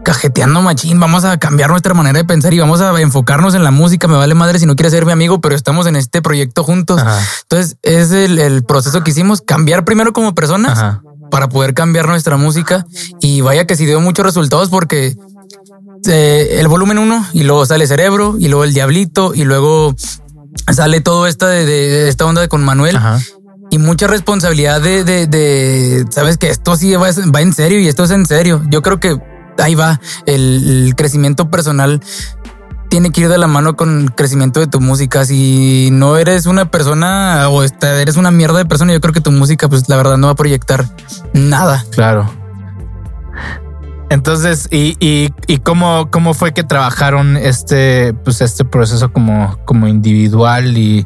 cajeteando 0.03 0.61
machín, 0.61 0.99
vamos 0.99 1.25
a 1.25 1.37
cambiar 1.37 1.69
nuestra 1.69 1.93
manera 1.93 2.17
de 2.17 2.25
pensar 2.25 2.53
y 2.53 2.59
vamos 2.59 2.81
a 2.81 2.99
enfocarnos 3.01 3.55
en 3.55 3.63
la 3.63 3.71
música. 3.71 4.07
Me 4.07 4.15
vale 4.17 4.35
madre 4.35 4.59
si 4.59 4.65
no 4.65 4.75
quieres 4.75 4.93
ser 4.93 5.05
mi 5.05 5.11
amigo, 5.11 5.41
pero 5.41 5.55
estamos 5.55 5.87
en 5.87 5.95
este 5.95 6.21
proyecto 6.21 6.63
juntos. 6.63 7.01
Ajá. 7.01 7.19
Entonces, 7.43 7.77
es 7.81 8.11
el, 8.11 8.39
el 8.39 8.63
proceso 8.63 9.03
que 9.03 9.11
hicimos, 9.11 9.41
cambiar 9.41 9.85
primero 9.85 10.13
como 10.13 10.35
personas 10.35 10.77
Ajá. 10.77 11.01
para 11.31 11.49
poder 11.49 11.73
cambiar 11.73 12.07
nuestra 12.07 12.37
música. 12.37 12.85
Y 13.19 13.41
vaya 13.41 13.65
que 13.65 13.75
sí 13.75 13.85
dio 13.85 13.99
muchos 13.99 14.25
resultados 14.25 14.69
porque 14.69 15.15
eh, 16.07 16.57
el 16.59 16.67
volumen 16.67 16.99
uno 16.99 17.25
y 17.33 17.43
luego 17.43 17.65
sale 17.65 17.87
Cerebro 17.87 18.35
y 18.39 18.47
luego 18.47 18.63
el 18.63 18.73
Diablito 18.73 19.33
y 19.33 19.43
luego 19.43 19.95
sale 20.73 21.01
todo 21.01 21.27
esta 21.27 21.47
de, 21.47 21.65
de- 21.65 21.88
de 21.89 22.10
esta 22.10 22.25
onda 22.25 22.41
de 22.41 22.47
con 22.49 22.63
Manuel 22.63 22.95
Ajá. 22.97 23.19
y 23.71 23.77
mucha 23.77 24.07
responsabilidad 24.07 24.81
de, 24.81 25.03
de, 25.03 26.05
sabes 26.10 26.38
que 26.38 26.49
esto 26.49 26.75
sí 26.75 26.93
va, 26.95 27.10
va 27.10 27.41
en 27.41 27.53
serio 27.53 27.79
y 27.79 27.88
esto 27.88 28.03
es 28.03 28.12
en 28.12 28.25
serio. 28.25 28.62
Yo 28.69 28.81
creo 28.81 28.99
que 28.99 29.17
ahí 29.60 29.75
va 29.75 29.99
el, 30.25 30.86
el 30.88 30.95
crecimiento 30.95 31.49
personal. 31.49 32.01
Tiene 32.89 33.12
que 33.12 33.19
ir 33.19 33.27
de 33.29 33.38
la 33.38 33.47
mano 33.47 33.75
con 33.75 34.03
el 34.03 34.15
crecimiento 34.15 34.62
de 34.62 34.67
tu 34.67 34.79
música. 34.79 35.25
Si 35.25 35.89
no 35.91 36.15
eres 36.17 36.45
una 36.45 36.71
persona 36.71 37.49
o 37.49 37.62
eres 37.63 38.15
una 38.15 38.31
mierda 38.31 38.60
de 38.60 38.65
persona, 38.65 38.93
yo 38.93 39.01
creo 39.01 39.13
que 39.13 39.19
tu 39.19 39.31
música, 39.31 39.67
pues 39.67 39.89
la 39.89 39.97
verdad, 39.97 40.15
no 40.17 40.27
va 40.27 40.33
a 40.33 40.36
proyectar 40.38 40.86
nada. 41.33 41.83
Claro. 41.91 42.31
Entonces, 44.09 44.69
¿y, 44.71 44.95
y, 44.99 45.33
y 45.47 45.57
cómo, 45.57 46.09
cómo 46.09 46.33
fue 46.33 46.53
que 46.53 46.63
trabajaron 46.63 47.35
este, 47.35 48.13
pues 48.13 48.39
este 48.41 48.63
proceso 48.63 49.11
como, 49.11 49.59
como 49.65 49.87
individual 49.87 50.77
y, 50.77 51.05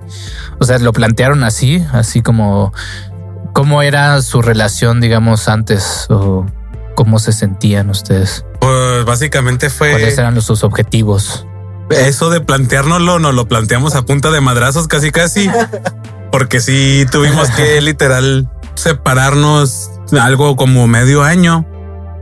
o 0.60 0.66
sea, 0.66 0.78
lo 0.78 0.94
plantearon 0.94 1.44
así, 1.44 1.84
así 1.94 2.22
como, 2.22 2.74
cómo 3.54 3.82
era 3.82 4.22
su 4.22 4.44
relación, 4.44 5.02
digamos, 5.02 5.48
antes 5.48 6.06
o 6.10 6.46
cómo 6.96 7.18
se 7.18 7.32
sentían 7.32 7.90
ustedes, 7.90 8.46
Pues 8.60 9.06
básicamente 9.06 9.72
fue 9.72 9.92
cuáles 9.92 10.18
eran 10.18 10.36
los, 10.36 10.46
sus 10.46 10.64
objetivos. 10.64 11.48
eso 11.90 12.30
de 12.30 12.42
planteárnoslo, 12.42 13.18
nos 13.18 13.34
lo 13.34 13.48
planteamos 13.48 13.96
a 13.96 14.04
punta 14.04 14.30
de 14.30 14.42
madrazos 14.42 14.88
casi 14.88 15.10
casi, 15.10 15.50
porque 16.32 16.60
sí 16.60 17.08
tuvimos 17.12 17.50
que 17.50 17.82
literal 17.82 18.48
separarnos 18.76 19.90
algo 20.20 20.56
como 20.56 20.86
medio 20.86 21.24
año 21.24 21.66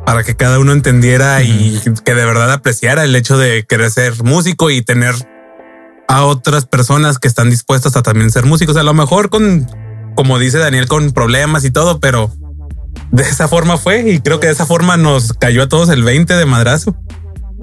para 0.10 0.24
que 0.24 0.36
cada 0.36 0.58
uno 0.58 0.72
entendiera 0.72 1.44
y 1.44 1.80
que 2.04 2.16
de 2.16 2.26
verdad 2.26 2.52
apreciara 2.52 3.04
el 3.04 3.16
hecho 3.16 3.38
de 3.38 3.64
querer 3.70 3.92
ser 3.92 4.24
músico 4.24 4.72
y 4.72 4.82
tener 4.82 5.14
a 6.08 6.26
otras 6.26 6.66
personas 6.66 7.20
que 7.20 7.28
están 7.28 7.52
dispuestas 7.52 7.96
a 7.96 8.02
también 8.02 8.32
ser 8.32 8.48
músicos. 8.48 8.76
A 8.78 8.82
lo 8.82 8.96
mejor 8.96 9.30
con, 9.30 9.70
como 10.16 10.40
dice 10.40 10.58
Daniel, 10.58 10.88
con 10.88 11.12
problemas 11.12 11.64
y 11.64 11.70
todo, 11.70 12.00
pero 12.00 12.32
de 13.12 13.22
esa 13.22 13.48
forma 13.48 13.78
fue 13.78 14.00
y 14.10 14.20
creo 14.20 14.40
que 14.40 14.48
de 14.48 14.54
esa 14.54 14.66
forma 14.66 14.98
nos 14.98 15.34
cayó 15.34 15.62
a 15.62 15.70
todos 15.70 15.90
el 15.90 16.02
20 16.02 16.34
de 16.34 16.46
madrazo. 16.48 16.98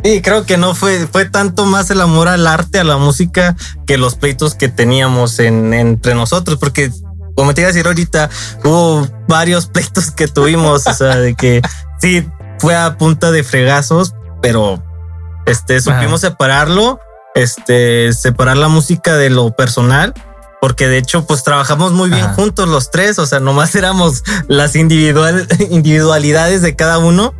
Sí, 0.05 0.23
creo 0.23 0.47
que 0.47 0.57
no 0.57 0.77
fue, 0.77 1.09
fue 1.11 1.25
tanto 1.25 1.67
más 1.67 1.91
el 1.91 2.01
amor 2.01 2.29
al 2.29 2.47
arte, 2.47 2.79
a 2.79 2.85
la 2.85 2.97
música, 2.97 3.57
que 3.89 3.99
los 3.99 4.15
pleitos 4.15 4.55
que 4.55 4.69
teníamos 4.69 5.41
en, 5.41 5.75
entre 5.75 6.15
nosotros, 6.15 6.61
porque 6.61 6.93
como 7.35 7.55
te 7.55 7.63
iba 7.63 7.71
a 7.71 7.73
decir 7.73 7.89
ahorita, 7.89 8.31
hubo 8.63 9.09
varios 9.27 9.67
pleitos 9.67 10.13
que 10.13 10.29
tuvimos, 10.29 10.87
o 10.87 10.95
sea, 10.95 11.17
de 11.17 11.35
que 11.35 11.61
sí, 11.99 12.25
fue 12.59 12.75
a 12.75 12.97
punta 12.97 13.31
de 13.31 13.45
fregazos, 13.45 14.15
pero 14.43 14.83
este, 15.47 15.81
supimos 15.81 16.21
separarlo, 16.21 17.01
este, 17.35 18.13
separar 18.13 18.57
la 18.57 18.69
música 18.69 19.17
de 19.17 19.31
lo 19.31 19.51
personal. 19.53 20.15
Porque 20.61 20.89
de 20.89 20.99
hecho, 20.99 21.27
pues 21.27 21.45
trabajamos 21.45 21.93
muy 21.93 22.09
bien 22.09 22.25
Ajá. 22.25 22.35
juntos 22.35 22.69
los 22.69 22.91
tres. 22.91 23.19
O 23.19 23.27
sea, 23.27 23.41
nomás 23.41 23.75
éramos 23.75 24.25
las 24.49 24.75
individual, 24.75 25.47
individualidades 25.71 26.63
de 26.63 26.75
cada 26.75 26.99
uno. 26.99 27.35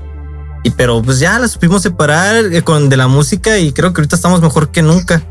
Y 0.63 0.71
pero 0.71 1.01
pues 1.01 1.19
ya 1.19 1.39
las 1.39 1.53
supimos 1.53 1.83
separar 1.83 2.37
eh, 2.37 2.63
con 2.63 2.89
de 2.89 2.97
la 2.97 3.09
música 3.09 3.59
y 3.59 3.73
creo 3.73 3.93
que 3.93 4.01
ahorita 4.01 4.17
estamos 4.17 4.43
mejor 4.43 4.71
que 4.71 4.83
nunca. 4.83 5.23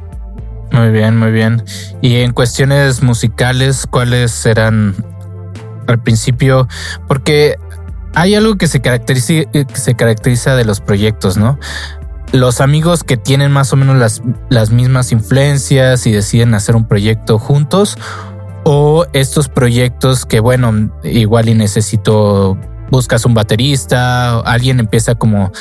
Muy 0.71 0.89
bien, 0.89 1.17
muy 1.17 1.31
bien. 1.31 1.63
Y 2.01 2.17
en 2.17 2.31
cuestiones 2.31 3.03
musicales, 3.03 3.85
¿cuáles 3.89 4.45
eran 4.45 4.95
al 5.87 5.99
principio, 6.01 6.67
porque 7.07 7.55
hay 8.15 8.35
algo 8.35 8.57
que 8.57 8.67
se 8.67 8.81
caracteriza, 8.81 9.45
que 9.51 9.65
se 9.75 9.95
caracteriza 9.95 10.55
de 10.55 10.65
los 10.65 10.81
proyectos, 10.81 11.37
¿no? 11.37 11.59
Los 12.31 12.59
amigos 12.59 13.03
que 13.03 13.17
tienen 13.17 13.51
más 13.51 13.71
o 13.71 13.75
menos 13.75 13.97
las, 13.97 14.21
las 14.49 14.71
mismas 14.71 15.11
influencias 15.11 16.07
y 16.07 16.11
deciden 16.11 16.53
hacer 16.53 16.75
un 16.75 16.87
proyecto 16.87 17.37
juntos, 17.37 17.97
o 18.65 19.05
estos 19.13 19.47
proyectos 19.47 20.25
que, 20.25 20.39
bueno, 20.39 20.91
igual 21.03 21.49
y 21.49 21.53
necesito 21.53 22.57
buscas 22.89 23.25
un 23.25 23.33
baterista, 23.33 24.39
alguien 24.39 24.79
empieza 24.79 25.15
como, 25.15 25.51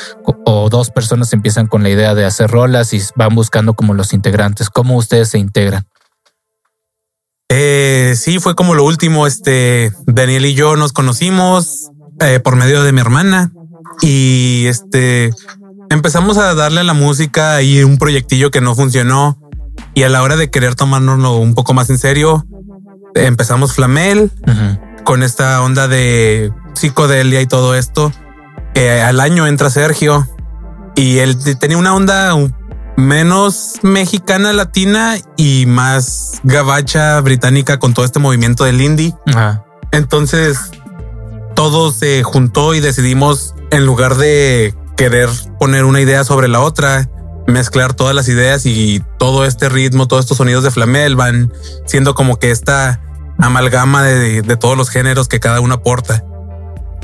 o 0.45 0.69
dos 0.69 0.89
personas 0.89 1.31
empiezan 1.33 1.67
con 1.67 1.83
la 1.83 1.89
idea 1.89 2.15
de 2.15 2.25
hacer 2.25 2.49
rolas 2.49 2.93
y 2.93 3.01
van 3.15 3.35
buscando 3.35 3.73
como 3.73 3.93
los 3.93 4.13
integrantes. 4.13 4.69
¿Cómo 4.69 4.97
ustedes 4.97 5.29
se 5.29 5.39
integran? 5.39 5.85
Eh, 7.49 8.13
sí, 8.15 8.39
fue 8.39 8.55
como 8.55 8.73
lo 8.73 8.83
último. 8.83 9.27
Este 9.27 9.91
Daniel 10.07 10.45
y 10.45 10.55
yo 10.55 10.75
nos 10.75 10.93
conocimos 10.93 11.91
eh, 12.19 12.39
por 12.39 12.55
medio 12.55 12.83
de 12.83 12.91
mi 12.91 13.01
hermana 13.01 13.51
y 14.01 14.65
este 14.67 15.31
empezamos 15.89 16.37
a 16.37 16.53
darle 16.55 16.81
a 16.81 16.83
la 16.83 16.93
música 16.93 17.61
y 17.61 17.83
un 17.83 17.97
proyectillo 17.97 18.51
que 18.51 18.61
no 18.61 18.75
funcionó. 18.75 19.39
Y 19.93 20.03
a 20.03 20.09
la 20.09 20.23
hora 20.23 20.35
de 20.35 20.49
querer 20.49 20.75
tomárnoslo 20.75 21.37
un 21.37 21.53
poco 21.53 21.73
más 21.73 21.89
en 21.89 21.97
serio, 21.97 22.45
empezamos 23.13 23.73
Flamel 23.73 24.31
con 25.03 25.23
esta 25.23 25.61
onda 25.61 25.87
de 25.87 26.51
psicodelia 26.73 27.41
y 27.41 27.47
todo 27.47 27.75
esto. 27.75 28.11
Eh, 28.73 29.01
al 29.01 29.19
año 29.19 29.47
entra 29.47 29.69
Sergio 29.69 30.27
y 30.95 31.19
él 31.19 31.37
tenía 31.59 31.77
una 31.77 31.93
onda 31.93 32.33
menos 32.97 33.75
mexicana 33.83 34.53
latina 34.53 35.15
y 35.37 35.65
más 35.65 36.39
gabacha 36.43 37.19
británica 37.21 37.79
con 37.79 37.93
todo 37.93 38.05
este 38.05 38.19
movimiento 38.19 38.63
del 38.63 38.81
indie. 38.81 39.13
Entonces 39.91 40.71
todo 41.55 41.91
se 41.91 42.23
juntó 42.23 42.75
y 42.75 42.79
decidimos 42.79 43.55
en 43.71 43.85
lugar 43.85 44.15
de 44.15 44.75
querer 44.95 45.29
poner 45.59 45.85
una 45.85 46.01
idea 46.01 46.23
sobre 46.23 46.47
la 46.47 46.61
otra, 46.61 47.09
mezclar 47.47 47.93
todas 47.93 48.15
las 48.15 48.27
ideas 48.27 48.65
y 48.65 49.01
todo 49.17 49.45
este 49.45 49.69
ritmo, 49.69 50.07
todos 50.07 50.25
estos 50.25 50.37
sonidos 50.37 50.63
de 50.63 50.71
Flamel 50.71 51.15
van 51.15 51.51
siendo 51.85 52.13
como 52.13 52.37
que 52.37 52.51
esta 52.51 53.01
amalgama 53.37 54.03
de, 54.03 54.41
de 54.41 54.57
todos 54.57 54.77
los 54.77 54.89
géneros 54.89 55.27
que 55.27 55.39
cada 55.39 55.59
uno 55.59 55.75
aporta. 55.75 56.23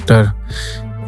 Claro. 0.06 0.36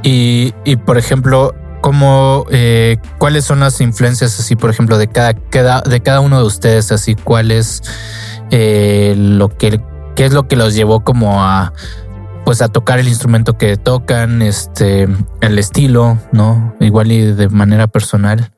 Y, 0.03 0.53
y 0.65 0.75
por 0.75 0.97
ejemplo, 0.97 1.53
¿cómo, 1.81 2.45
eh, 2.49 2.97
¿cuáles 3.17 3.45
son 3.45 3.59
las 3.61 3.79
influencias 3.81 4.39
así, 4.39 4.55
por 4.55 4.69
ejemplo, 4.69 4.97
de 4.97 5.07
cada, 5.07 5.33
cada 5.33 5.81
de 5.81 6.01
cada 6.01 6.19
uno 6.19 6.39
de 6.39 6.45
ustedes? 6.45 6.91
Así, 6.91 7.15
¿cuál 7.15 7.51
es 7.51 7.81
eh, 8.51 9.15
lo 9.17 9.49
que, 9.49 9.81
qué 10.15 10.25
es 10.25 10.33
lo 10.33 10.47
que 10.47 10.55
los 10.55 10.75
llevó 10.75 11.03
como 11.03 11.43
a, 11.43 11.73
pues 12.45 12.61
a 12.61 12.67
tocar 12.67 12.99
el 12.99 13.07
instrumento 13.07 13.57
que 13.57 13.77
tocan, 13.77 14.41
este, 14.41 15.07
el 15.41 15.59
estilo, 15.59 16.17
¿no? 16.31 16.75
Igual 16.79 17.11
y 17.11 17.33
de 17.33 17.49
manera 17.49 17.87
personal, 17.87 18.53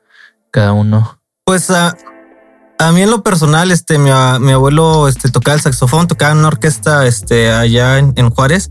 cada 0.50 0.72
uno. 0.72 1.20
Pues 1.44 1.70
a, 1.70 1.96
a 2.78 2.92
mí 2.92 3.02
en 3.02 3.10
lo 3.10 3.22
personal, 3.22 3.70
este, 3.70 3.98
mi, 3.98 4.10
mi 4.40 4.52
abuelo 4.52 5.08
este, 5.08 5.30
tocaba 5.30 5.54
el 5.54 5.60
saxofón, 5.60 6.08
tocaba 6.08 6.32
en 6.32 6.38
una 6.38 6.48
orquesta 6.48 7.06
este, 7.06 7.52
allá 7.52 7.98
en, 7.98 8.12
en 8.16 8.30
Juárez. 8.30 8.70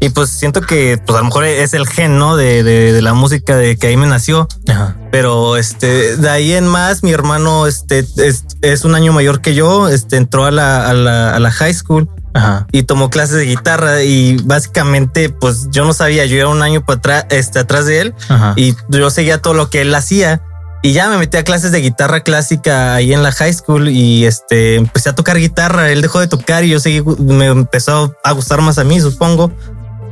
Y 0.00 0.10
pues 0.10 0.30
siento 0.30 0.60
que 0.60 1.00
pues 1.04 1.16
a 1.16 1.22
lo 1.22 1.26
mejor 1.26 1.44
es 1.44 1.74
el 1.74 1.86
gen, 1.88 2.18
¿no? 2.18 2.36
De, 2.36 2.62
de, 2.62 2.92
de 2.92 3.02
la 3.02 3.14
música 3.14 3.56
de 3.56 3.76
que 3.76 3.88
ahí 3.88 3.96
me 3.96 4.06
nació. 4.06 4.46
Ajá. 4.68 4.96
Pero 5.10 5.56
este, 5.56 6.16
de 6.16 6.30
ahí 6.30 6.52
en 6.52 6.68
más, 6.68 7.02
mi 7.02 7.10
hermano 7.10 7.66
este, 7.66 8.06
es, 8.16 8.44
es 8.62 8.84
un 8.84 8.94
año 8.94 9.12
mayor 9.12 9.40
que 9.40 9.54
yo, 9.54 9.88
este, 9.88 10.16
entró 10.16 10.44
a 10.44 10.52
la, 10.52 10.88
a 10.88 10.94
la, 10.94 11.34
a 11.34 11.40
la 11.40 11.50
high 11.50 11.74
school 11.74 12.08
Ajá. 12.38 12.66
y 12.72 12.82
tomó 12.84 13.10
clases 13.10 13.36
de 13.36 13.44
guitarra 13.44 14.02
y 14.02 14.36
básicamente 14.44 15.28
pues 15.28 15.68
yo 15.70 15.84
no 15.84 15.92
sabía, 15.92 16.24
yo 16.26 16.36
era 16.36 16.48
un 16.48 16.62
año 16.62 16.84
para 16.84 16.98
atrás, 16.98 17.26
este, 17.30 17.58
atrás 17.58 17.86
de 17.86 18.00
él 18.00 18.14
Ajá. 18.28 18.54
y 18.56 18.74
yo 18.88 19.10
seguía 19.10 19.42
todo 19.42 19.54
lo 19.54 19.70
que 19.70 19.82
él 19.82 19.94
hacía 19.94 20.42
y 20.82 20.92
ya 20.92 21.08
me 21.08 21.18
metí 21.18 21.36
a 21.36 21.42
clases 21.42 21.72
de 21.72 21.80
guitarra 21.80 22.20
clásica 22.20 22.94
ahí 22.94 23.12
en 23.12 23.22
la 23.22 23.32
high 23.32 23.52
school 23.52 23.88
y 23.88 24.24
este 24.26 24.76
empecé 24.76 25.10
a 25.10 25.14
tocar 25.14 25.36
guitarra, 25.38 25.90
él 25.90 26.02
dejó 26.02 26.20
de 26.20 26.28
tocar 26.28 26.64
y 26.64 26.68
yo 26.70 26.78
seguí, 26.78 27.02
me 27.18 27.46
empezó 27.46 28.14
a 28.22 28.32
gustar 28.32 28.60
más 28.60 28.78
a 28.78 28.84
mí, 28.84 29.00
supongo. 29.00 29.52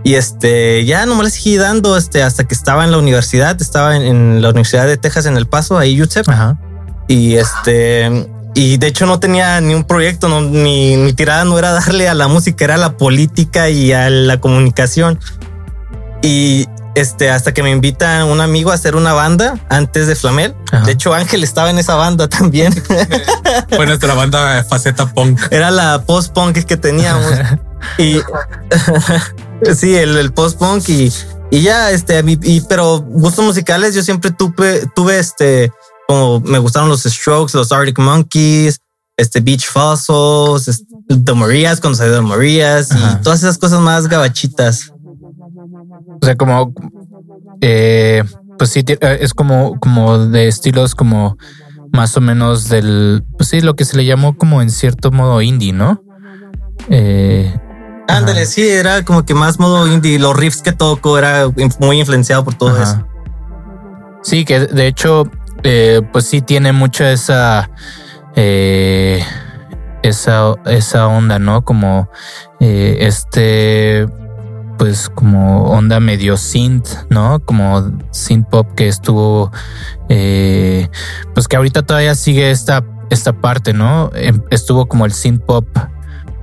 Y 0.02 0.14
este, 0.14 0.84
ya 0.84 1.04
no 1.06 1.16
me 1.16 1.24
la 1.24 1.30
seguí 1.30 1.56
dando 1.56 1.96
este, 1.96 2.22
hasta 2.22 2.44
que 2.44 2.54
estaba 2.54 2.84
en 2.84 2.92
la 2.92 2.98
universidad, 2.98 3.60
estaba 3.60 3.96
en, 3.96 4.02
en 4.02 4.42
la 4.42 4.50
Universidad 4.50 4.86
de 4.86 4.96
Texas 4.96 5.26
en 5.26 5.36
El 5.36 5.46
Paso, 5.46 5.78
ahí 5.78 6.00
UTEP. 6.00 6.28
Ajá. 6.28 6.58
Y 7.08 7.34
este, 7.36 8.28
y 8.57 8.79
de 8.79 8.87
hecho 8.87 9.05
no 9.05 9.21
tenía 9.21 9.61
ni 9.61 9.75
un 9.75 9.85
proyecto, 9.85 10.31
no, 10.31 10.40
mi, 10.40 10.97
mi 10.97 11.12
tirada 11.12 11.45
no 11.45 11.59
era 11.59 11.73
darle 11.73 12.09
a 12.09 12.14
la 12.14 12.27
música, 12.27 12.64
era 12.64 12.77
a 12.77 12.79
la 12.79 12.97
política 12.97 13.69
y 13.69 13.92
a 13.92 14.09
la 14.09 14.40
comunicación. 14.40 15.21
Y 16.23 16.66
este, 16.95 17.29
hasta 17.29 17.53
que 17.53 17.62
me 17.62 17.71
invita 17.71 18.25
un 18.25 18.40
amigo 18.40 18.71
a 18.71 18.75
hacer 18.75 18.97
una 18.97 19.12
banda 19.12 19.61
antes 19.69 20.07
de 20.07 20.16
Flamel. 20.16 20.55
Ajá. 20.73 20.87
De 20.87 20.92
hecho, 20.92 21.12
Ángel 21.12 21.45
estaba 21.45 21.69
en 21.69 21.79
esa 21.79 21.97
banda 21.97 22.29
también. 22.31 22.73
Fue 23.77 23.85
nuestra 23.85 24.14
banda 24.14 24.64
Faceta 24.64 25.05
Punk. 25.05 25.38
era 25.51 25.71
la 25.71 26.03
post-punk 26.07 26.64
que 26.64 26.79
teníamos. 26.79 27.31
y 27.99 28.21
sí, 29.75 29.95
el, 29.97 30.16
el 30.16 30.33
post-punk 30.33 30.88
y, 30.88 31.12
y 31.51 31.61
ya, 31.61 31.90
este, 31.90 32.25
y, 32.25 32.62
pero 32.62 33.01
gustos 33.01 33.45
musicales, 33.45 33.95
yo 33.95 34.03
siempre 34.03 34.31
tuve, 34.31 34.87
tuve 34.95 35.19
este, 35.19 35.73
como 36.07 36.40
me 36.40 36.59
gustaron 36.59 36.88
los 36.88 37.03
Strokes, 37.03 37.57
los 37.57 37.73
Arctic 37.73 37.99
Monkeys, 37.99 38.81
este 39.16 39.40
Beach 39.40 39.66
Fossils, 39.66 40.69
este, 40.69 40.87
The 41.25 41.35
Marías, 41.35 41.81
cuando 41.81 41.97
salió 41.97 42.14
The 42.16 42.21
Marías 42.21 42.92
Ajá. 42.92 43.19
y 43.19 43.23
todas 43.23 43.40
esas 43.40 43.59
cosas 43.59 43.81
más 43.81 44.09
gabachitas. 44.09 44.92
O 46.21 46.25
sea, 46.25 46.37
como, 46.37 46.73
eh, 47.61 48.23
pues 48.59 48.71
sí, 48.71 48.85
eh, 48.87 49.19
es 49.21 49.35
como, 49.35 49.79
como 49.81 50.19
de 50.19 50.49
estilos 50.49 50.95
como 50.95 51.37
más 51.92 52.16
o 52.16 52.21
menos 52.21 52.69
del, 52.69 53.25
pues 53.37 53.50
sí, 53.50 53.61
lo 53.61 53.75
que 53.75 53.85
se 53.85 53.96
le 53.96 54.04
llamó 54.04 54.37
como 54.37 54.61
en 54.61 54.71
cierto 54.71 55.11
modo 55.11 55.40
indie, 55.40 55.73
¿no? 55.73 56.02
Eh, 56.90 57.54
Ándale, 58.09 58.42
Ajá. 58.42 58.50
sí, 58.50 58.69
era 58.69 59.04
como 59.04 59.25
que 59.25 59.35
más 59.35 59.59
modo 59.59 59.87
indie. 59.88 60.19
Los 60.19 60.37
riffs 60.37 60.63
que 60.63 60.73
toco 60.73 61.19
era 61.19 61.50
muy 61.81 61.98
influenciado 61.98 62.44
por 62.44 62.54
todo 62.54 62.71
Ajá. 62.71 62.83
eso. 62.83 63.07
Sí, 64.23 64.44
que 64.44 64.61
de 64.61 64.87
hecho, 64.87 65.25
eh, 65.63 66.02
pues 66.13 66.27
sí 66.27 66.40
tiene 66.42 66.73
mucha 66.73 67.11
esa, 67.13 67.71
eh, 68.35 69.23
esa, 70.02 70.54
esa 70.67 71.07
onda, 71.09 71.38
¿no? 71.38 71.65
Como 71.65 72.09
eh, 72.61 72.98
este, 73.00 74.07
pues 74.79 75.09
como 75.09 75.65
onda 75.71 76.00
medio 76.00 76.37
synth, 76.37 76.88
¿no? 77.09 77.40
Como 77.44 77.90
synth 78.11 78.48
pop 78.48 78.69
que 78.77 78.88
estuvo, 78.88 79.50
eh, 80.09 80.88
pues 81.35 81.48
que 81.48 81.57
ahorita 81.57 81.83
todavía 81.83 82.15
sigue 82.15 82.50
esta, 82.50 82.85
esta 83.11 83.33
parte, 83.33 83.73
¿no? 83.73 84.11
Em- 84.15 84.42
Estuvo 84.50 84.87
como 84.87 85.07
el 85.07 85.13
synth 85.13 85.42
pop 85.44 85.67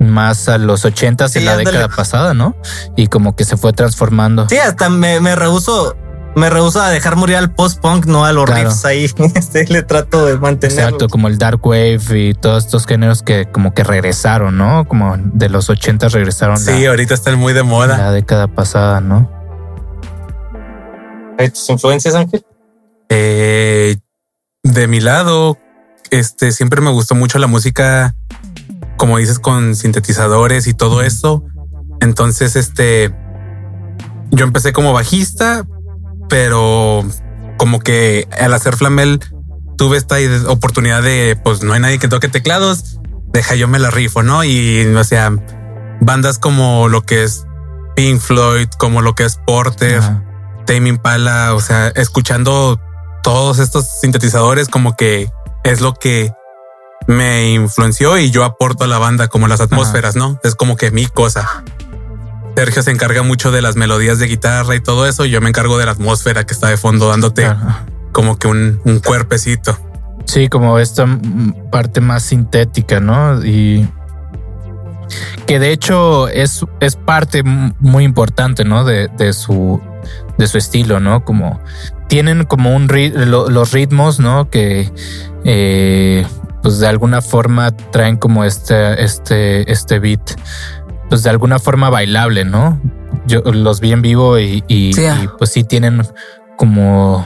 más 0.00 0.48
a 0.48 0.58
los 0.58 0.84
ochentas 0.84 1.32
Sí, 1.32 1.38
en 1.38 1.44
la 1.46 1.52
ándale. 1.52 1.70
década 1.70 1.88
pasada, 1.94 2.34
¿no? 2.34 2.56
Y 2.96 3.06
como 3.06 3.36
que 3.36 3.44
se 3.44 3.56
fue 3.56 3.72
transformando. 3.72 4.48
Sí, 4.48 4.58
hasta 4.58 4.90
me, 4.90 5.20
me 5.20 5.36
rehuso. 5.36 5.96
Me 6.36 6.50
rehuso 6.50 6.80
a 6.80 6.90
dejar 6.90 7.14
morir 7.16 7.36
al 7.36 7.52
post-punk, 7.54 8.06
no 8.06 8.24
a 8.24 8.32
los 8.32 8.44
Claro. 8.46 8.68
riffs 8.70 8.84
ahí. 8.84 9.04
Este 9.34 9.66
le 9.68 9.82
trato 9.82 10.26
de 10.26 10.36
mantener. 10.38 10.76
Exacto, 10.78 11.08
como 11.08 11.28
el 11.28 11.38
dark 11.38 11.64
wave 11.64 12.00
y 12.12 12.34
todos 12.34 12.64
estos 12.64 12.86
géneros 12.86 13.22
que 13.22 13.46
como 13.50 13.72
que 13.72 13.84
regresaron, 13.84 14.56
¿no? 14.58 14.84
Como 14.88 15.16
de 15.18 15.48
los 15.48 15.70
80 15.70 16.08
regresaron 16.08 16.56
Sí, 16.58 16.82
la, 16.82 16.90
ahorita 16.90 17.14
están 17.14 17.38
muy 17.38 17.52
de 17.52 17.62
moda. 17.62 17.96
la 17.96 18.10
década 18.12 18.48
pasada, 18.48 19.00
¿no? 19.00 19.30
¿Tus 21.38 21.68
influencias, 21.68 22.14
Ángel? 22.14 22.44
Eh, 23.08 23.96
de 24.62 24.88
mi 24.88 25.00
lado, 25.00 25.58
este 26.10 26.52
siempre 26.52 26.80
me 26.80 26.90
gustó 26.90 27.14
mucho 27.14 27.38
la 27.38 27.46
música, 27.46 28.14
como 28.96 29.18
dices, 29.18 29.38
con 29.38 29.74
sintetizadores 29.76 30.66
y 30.66 30.74
todo 30.74 31.02
eso. 31.02 31.44
Entonces, 32.00 32.56
este 32.56 33.14
yo 34.30 34.44
empecé 34.44 34.72
como 34.72 34.92
bajista, 34.92 35.66
pero 36.28 37.04
como 37.56 37.80
que 37.80 38.28
al 38.38 38.52
hacer 38.52 38.76
flamel 38.76 39.20
tuve 39.76 39.96
esta 39.96 40.16
oportunidad 40.48 41.02
de 41.02 41.38
pues 41.42 41.62
no 41.62 41.72
hay 41.72 41.80
nadie 41.80 41.98
que 41.98 42.08
toque 42.08 42.28
teclados, 42.28 43.00
deja 43.32 43.54
yo 43.54 43.68
me 43.68 43.78
la 43.78 43.90
rifo, 43.90 44.22
¿no? 44.22 44.44
Y 44.44 44.84
o 44.86 45.04
sea, 45.04 45.32
bandas 46.00 46.38
como 46.38 46.88
lo 46.88 47.02
que 47.02 47.24
es 47.24 47.46
Pink 47.96 48.20
Floyd, 48.20 48.68
como 48.78 49.02
lo 49.02 49.14
que 49.14 49.24
es 49.24 49.38
Porter. 49.46 50.02
Tame 50.66 50.88
Impala, 50.88 51.54
o 51.54 51.60
sea, 51.60 51.88
escuchando 51.88 52.80
todos 53.22 53.58
estos 53.58 53.86
sintetizadores 54.00 54.68
como 54.68 54.96
que 54.96 55.30
es 55.62 55.80
lo 55.80 55.94
que 55.94 56.32
me 57.06 57.50
influenció 57.52 58.18
y 58.18 58.30
yo 58.30 58.44
aporto 58.44 58.84
a 58.84 58.86
la 58.86 58.98
banda 58.98 59.28
como 59.28 59.48
las 59.48 59.60
atmósferas, 59.60 60.16
¿no? 60.16 60.40
Es 60.42 60.54
como 60.54 60.76
que 60.76 60.90
mi 60.90 61.06
cosa. 61.06 61.64
Sergio 62.56 62.82
se 62.82 62.90
encarga 62.90 63.22
mucho 63.22 63.50
de 63.50 63.62
las 63.62 63.76
melodías 63.76 64.18
de 64.18 64.26
guitarra 64.26 64.74
y 64.76 64.80
todo 64.80 65.06
eso. 65.08 65.24
y 65.24 65.30
Yo 65.30 65.40
me 65.40 65.48
encargo 65.48 65.78
de 65.78 65.86
la 65.86 65.92
atmósfera 65.92 66.44
que 66.44 66.54
está 66.54 66.68
de 66.68 66.76
fondo 66.76 67.08
dándote 67.08 67.48
como 68.12 68.38
que 68.38 68.46
un, 68.48 68.80
un 68.84 69.00
cuerpecito. 69.00 69.76
Sí, 70.26 70.48
como 70.48 70.78
esta 70.78 71.06
parte 71.70 72.00
más 72.00 72.22
sintética, 72.22 73.00
¿no? 73.00 73.44
Y 73.44 73.88
que 75.46 75.58
de 75.58 75.72
hecho 75.72 76.28
es, 76.28 76.64
es 76.80 76.96
parte 76.96 77.42
muy 77.42 78.04
importante, 78.04 78.64
¿no? 78.64 78.84
De, 78.84 79.08
de 79.18 79.32
su, 79.32 79.80
de 80.38 80.46
su 80.46 80.56
estilo, 80.58 81.00
¿no? 81.00 81.24
Como 81.24 81.60
tienen 82.08 82.44
como 82.44 82.74
un 82.74 82.88
ri- 82.88 83.12
lo- 83.12 83.50
los 83.50 83.72
ritmos, 83.72 84.20
¿no? 84.20 84.48
Que 84.48 84.90
eh, 85.44 86.26
pues 86.62 86.78
de 86.78 86.86
alguna 86.86 87.20
forma 87.20 87.72
traen 87.72 88.16
como 88.16 88.44
este, 88.44 89.02
este, 89.04 89.70
este 89.70 89.98
beat, 89.98 90.30
pues 91.14 91.22
de 91.22 91.30
alguna 91.30 91.60
forma 91.60 91.90
bailable, 91.90 92.44
¿no? 92.44 92.80
Yo 93.28 93.40
los 93.42 93.78
vi 93.78 93.92
en 93.92 94.02
vivo 94.02 94.36
y, 94.40 94.64
y- 94.66 94.92
Sí. 94.94 95.02
y, 95.04 95.28
pues 95.38 95.52
sí 95.52 95.62
tienen 95.62 96.02
como 96.58 97.24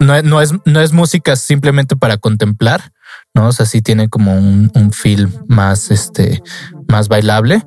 no, 0.00 0.16
es- 0.16 0.24
no 0.24 0.40
es, 0.40 0.52
no 0.64 0.80
es 0.80 0.92
música 0.92 1.36
simplemente 1.36 1.94
para 1.94 2.16
contemplar, 2.16 2.90
¿no? 3.34 3.46
O 3.46 3.52
sea, 3.52 3.66
sí 3.66 3.82
tiene 3.82 4.08
como 4.08 4.36
un, 4.36 4.68
un 4.74 4.90
feel 4.90 5.28
más, 5.46 5.92
este, 5.92 6.42
más 6.88 7.06
bailable, 7.06 7.62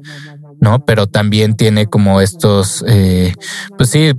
¿no? 0.59 0.83
Pero 0.83 1.07
también 1.07 1.55
tiene 1.55 1.87
como 1.87 2.19
estos, 2.19 2.83
eh, 2.89 3.33
pues 3.77 3.89
sí, 3.89 4.11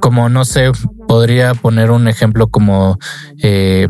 como 0.00 0.28
no 0.28 0.44
sé, 0.44 0.70
podría 1.08 1.52
poner 1.54 1.90
un 1.90 2.06
ejemplo 2.06 2.46
como 2.46 2.96
eh, 3.42 3.88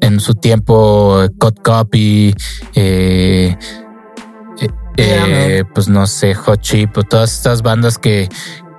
en 0.00 0.18
su 0.18 0.34
tiempo 0.34 1.20
Cut 1.38 1.60
Copy, 1.62 2.34
eh, 2.74 3.56
eh, 4.96 5.64
pues 5.74 5.88
no 5.88 6.06
sé, 6.06 6.34
Hot 6.34 6.60
Chip 6.60 6.96
o 6.98 7.02
todas 7.02 7.32
estas 7.32 7.62
bandas 7.62 7.98
que, 7.98 8.28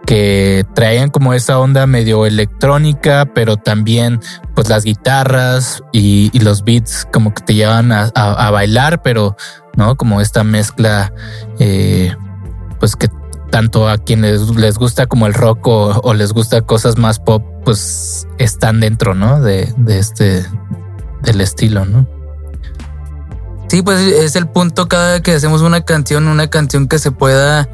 que 0.05 0.65
traían 0.75 1.09
como 1.09 1.33
esa 1.33 1.59
onda 1.59 1.87
medio 1.87 2.25
electrónica, 2.25 3.25
pero 3.33 3.57
también 3.57 4.19
pues 4.55 4.69
las 4.69 4.83
guitarras 4.83 5.81
y, 5.91 6.29
y 6.33 6.39
los 6.39 6.63
beats 6.63 7.07
como 7.11 7.33
que 7.33 7.41
te 7.43 7.53
llevan 7.55 7.91
a, 7.91 8.11
a- 8.15 8.47
a 8.47 8.51
bailar, 8.51 9.01
pero 9.01 9.35
no 9.75 9.95
como 9.95 10.21
esta 10.21 10.43
mezcla, 10.43 11.11
eh, 11.59 12.15
pues 12.79 12.95
que 12.95 13.07
tanto 13.49 13.87
a 13.87 13.97
quienes 13.97 14.49
les 14.55 14.77
gusta 14.77 15.05
como 15.05 15.25
el 15.27 15.33
rock 15.33 15.67
o, 15.67 15.99
o 16.03 16.13
les 16.13 16.33
gusta 16.33 16.61
cosas 16.61 16.97
más 16.97 17.19
pop, 17.19 17.43
pues 17.63 18.27
están 18.39 18.79
dentro, 18.79 19.13
¿no? 19.15 19.41
De, 19.41 19.71
de 19.77 19.99
este, 19.99 20.45
del 21.21 21.39
estilo, 21.41 21.85
¿no? 21.85 22.07
Sí, 23.73 23.81
pues 23.81 23.99
es 24.01 24.35
el 24.35 24.45
punto 24.45 24.87
cada 24.87 25.23
que 25.23 25.31
hacemos 25.31 25.63
una 25.63 25.81
canción, 25.81 26.27
una 26.27 26.47
canción 26.47 26.87
que 26.87 26.99
se 26.99 27.09
pueda 27.09 27.67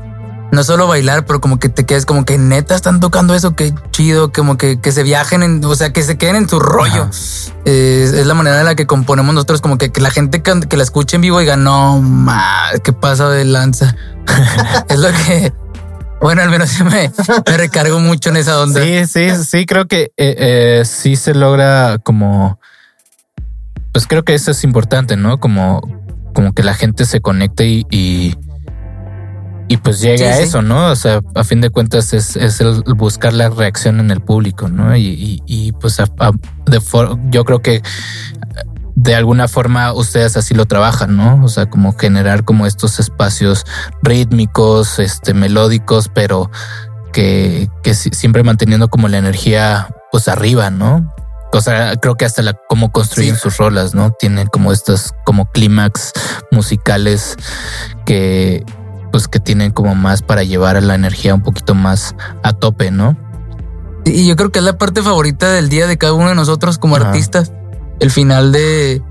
no 0.50 0.64
solo 0.64 0.88
bailar, 0.88 1.26
pero 1.26 1.42
como 1.42 1.60
que 1.60 1.68
te 1.68 1.86
quedes 1.86 2.06
como 2.06 2.24
que 2.24 2.38
neta 2.38 2.74
están 2.74 3.02
tocando 3.02 3.36
eso, 3.36 3.54
qué 3.54 3.74
chido, 3.92 4.32
como 4.32 4.56
que, 4.56 4.80
que 4.80 4.94
se 4.94 5.04
viajen, 5.04 5.44
en, 5.44 5.66
o 5.66 5.76
sea, 5.76 5.92
que 5.92 6.02
se 6.04 6.18
queden 6.18 6.38
en 6.38 6.48
su 6.48 6.58
rollo. 6.62 7.10
Eh, 7.66 8.04
es, 8.06 8.14
es 8.14 8.26
la 8.26 8.34
manera 8.34 8.60
en 8.60 8.66
la 8.66 8.76
que 8.76 8.88
componemos 8.88 9.36
nosotros, 9.36 9.60
como 9.60 9.78
que, 9.78 9.92
que 9.92 10.00
la 10.00 10.10
gente 10.10 10.42
que, 10.42 10.62
que 10.70 10.78
la 10.78 10.84
escuche 10.84 11.18
en 11.18 11.22
vivo 11.22 11.38
diga, 11.40 11.58
no, 11.58 12.00
ma, 12.02 12.70
qué 12.82 12.94
pasa 12.94 13.28
de 13.28 13.44
lanza. 13.44 13.94
es 14.88 15.00
lo 15.00 15.10
que, 15.10 15.52
bueno, 16.22 16.42
al 16.42 16.50
menos 16.50 16.80
me, 16.80 17.12
me 17.46 17.58
recargo 17.58 18.00
mucho 18.00 18.30
en 18.30 18.38
esa 18.38 18.62
onda. 18.62 18.82
Sí, 18.82 19.06
sí, 19.06 19.32
sí, 19.46 19.66
creo 19.66 19.86
que 19.86 20.14
eh, 20.16 20.36
eh, 20.38 20.84
sí 20.86 21.18
se 21.18 21.34
logra 21.34 21.98
como, 22.02 22.58
pues 23.92 24.08
creo 24.08 24.24
que 24.24 24.34
eso 24.36 24.52
es 24.52 24.64
importante, 24.64 25.16
¿no? 25.18 25.40
Como, 25.40 25.82
como 26.34 26.54
que 26.54 26.64
la 26.64 26.74
gente 26.74 27.06
se 27.06 27.22
conecte 27.22 27.68
y, 27.68 27.86
y, 27.90 28.36
y 29.68 29.78
pues 29.78 30.00
llegue 30.02 30.18
Sí, 30.20 30.24
a 30.26 30.36
sí. 30.38 30.44
eso, 30.44 30.62
¿no? 30.62 30.88
O 30.92 30.96
sea, 30.96 31.22
a 31.36 31.44
fin 31.44 31.62
de 31.62 31.70
cuentas 31.70 32.14
es, 32.14 32.36
es 32.36 32.60
el 32.62 32.82
buscar 32.96 33.34
la 33.34 33.50
reacción 33.50 34.00
en 34.00 34.12
el 34.12 34.22
público, 34.22 34.68
¿no? 34.68 34.96
Y, 34.96 35.06
y, 35.08 35.44
y, 35.46 35.72
pues 35.74 36.00
a- 36.00 36.08
a- 36.20 36.32
de 36.66 36.82
for- 36.82 37.18
yo 37.30 37.44
creo 37.46 37.62
que 37.62 37.82
de 38.96 39.16
alguna 39.16 39.48
forma 39.48 39.94
ustedes 39.94 40.36
así 40.38 40.54
lo 40.54 40.66
trabajan, 40.66 41.16
¿no? 41.16 41.44
O 41.44 41.48
sea, 41.48 41.68
como 41.68 41.96
generar 41.98 42.44
como 42.44 42.66
estos 42.66 43.00
espacios 43.00 43.66
rítmicos, 44.04 45.00
este, 45.00 45.34
melódicos, 45.34 46.10
pero 46.14 46.52
que, 47.14 47.70
que 47.84 47.94
si- 47.94 48.10
siempre 48.12 48.44
manteniendo 48.44 48.90
como 48.90 49.08
la 49.08 49.18
energía 49.18 49.88
pues 50.12 50.28
arriba, 50.28 50.70
¿no? 50.70 51.14
O 51.52 51.62
sea, 51.62 51.96
creo 51.98 52.16
que 52.16 52.26
hasta 52.26 52.42
la 52.44 52.54
cómo 52.68 52.92
construyen 52.92 53.36
Sí. 53.36 53.42
sus 53.42 53.58
rolas, 53.58 53.96
¿no? 53.96 54.12
Tienen 54.12 54.48
como 54.48 54.72
estos 54.72 55.14
como 55.26 55.50
clímax 55.52 56.14
musicales 56.52 57.36
que 58.06 58.64
pues 59.12 59.28
que 59.28 59.40
tienen 59.40 59.72
como 59.72 59.96
más 59.96 60.22
para 60.22 60.44
llevar 60.44 60.78
a 60.78 60.82
la 60.82 60.94
energía 60.94 61.34
un 61.34 61.42
poquito 61.42 61.74
más 61.74 62.16
a 62.44 62.54
tope, 62.54 62.92
¿no? 62.92 63.18
Y 64.06 64.28
yo 64.28 64.36
creo 64.36 64.52
que 64.52 64.60
es 64.60 64.66
la 64.66 64.78
parte 64.78 65.02
favorita 65.02 65.52
del 65.52 65.70
día 65.70 65.88
de 65.88 65.98
cada 65.98 66.14
uno 66.14 66.30
de 66.30 66.36
nosotros 66.36 66.78
como 66.78 66.96
Ajá. 66.96 67.08
artistas. 67.10 67.52
El 68.00 68.12
final 68.12 68.52
de 68.52 69.02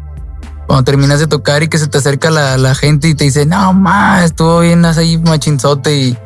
cuando 0.68 0.84
terminas 0.84 1.18
de 1.18 1.26
tocar 1.26 1.62
y 1.64 1.68
que 1.68 1.78
se 1.78 1.88
te 1.88 1.98
acerca 1.98 2.30
la, 2.30 2.56
la 2.58 2.74
gente 2.76 3.08
y 3.08 3.14
te 3.14 3.24
dice, 3.24 3.44
no, 3.46 3.72
ma, 3.72 4.24
estuvo 4.24 4.60
bien 4.60 4.84
así 4.84 5.18
machinzote. 5.18 5.96
Y 5.96 6.18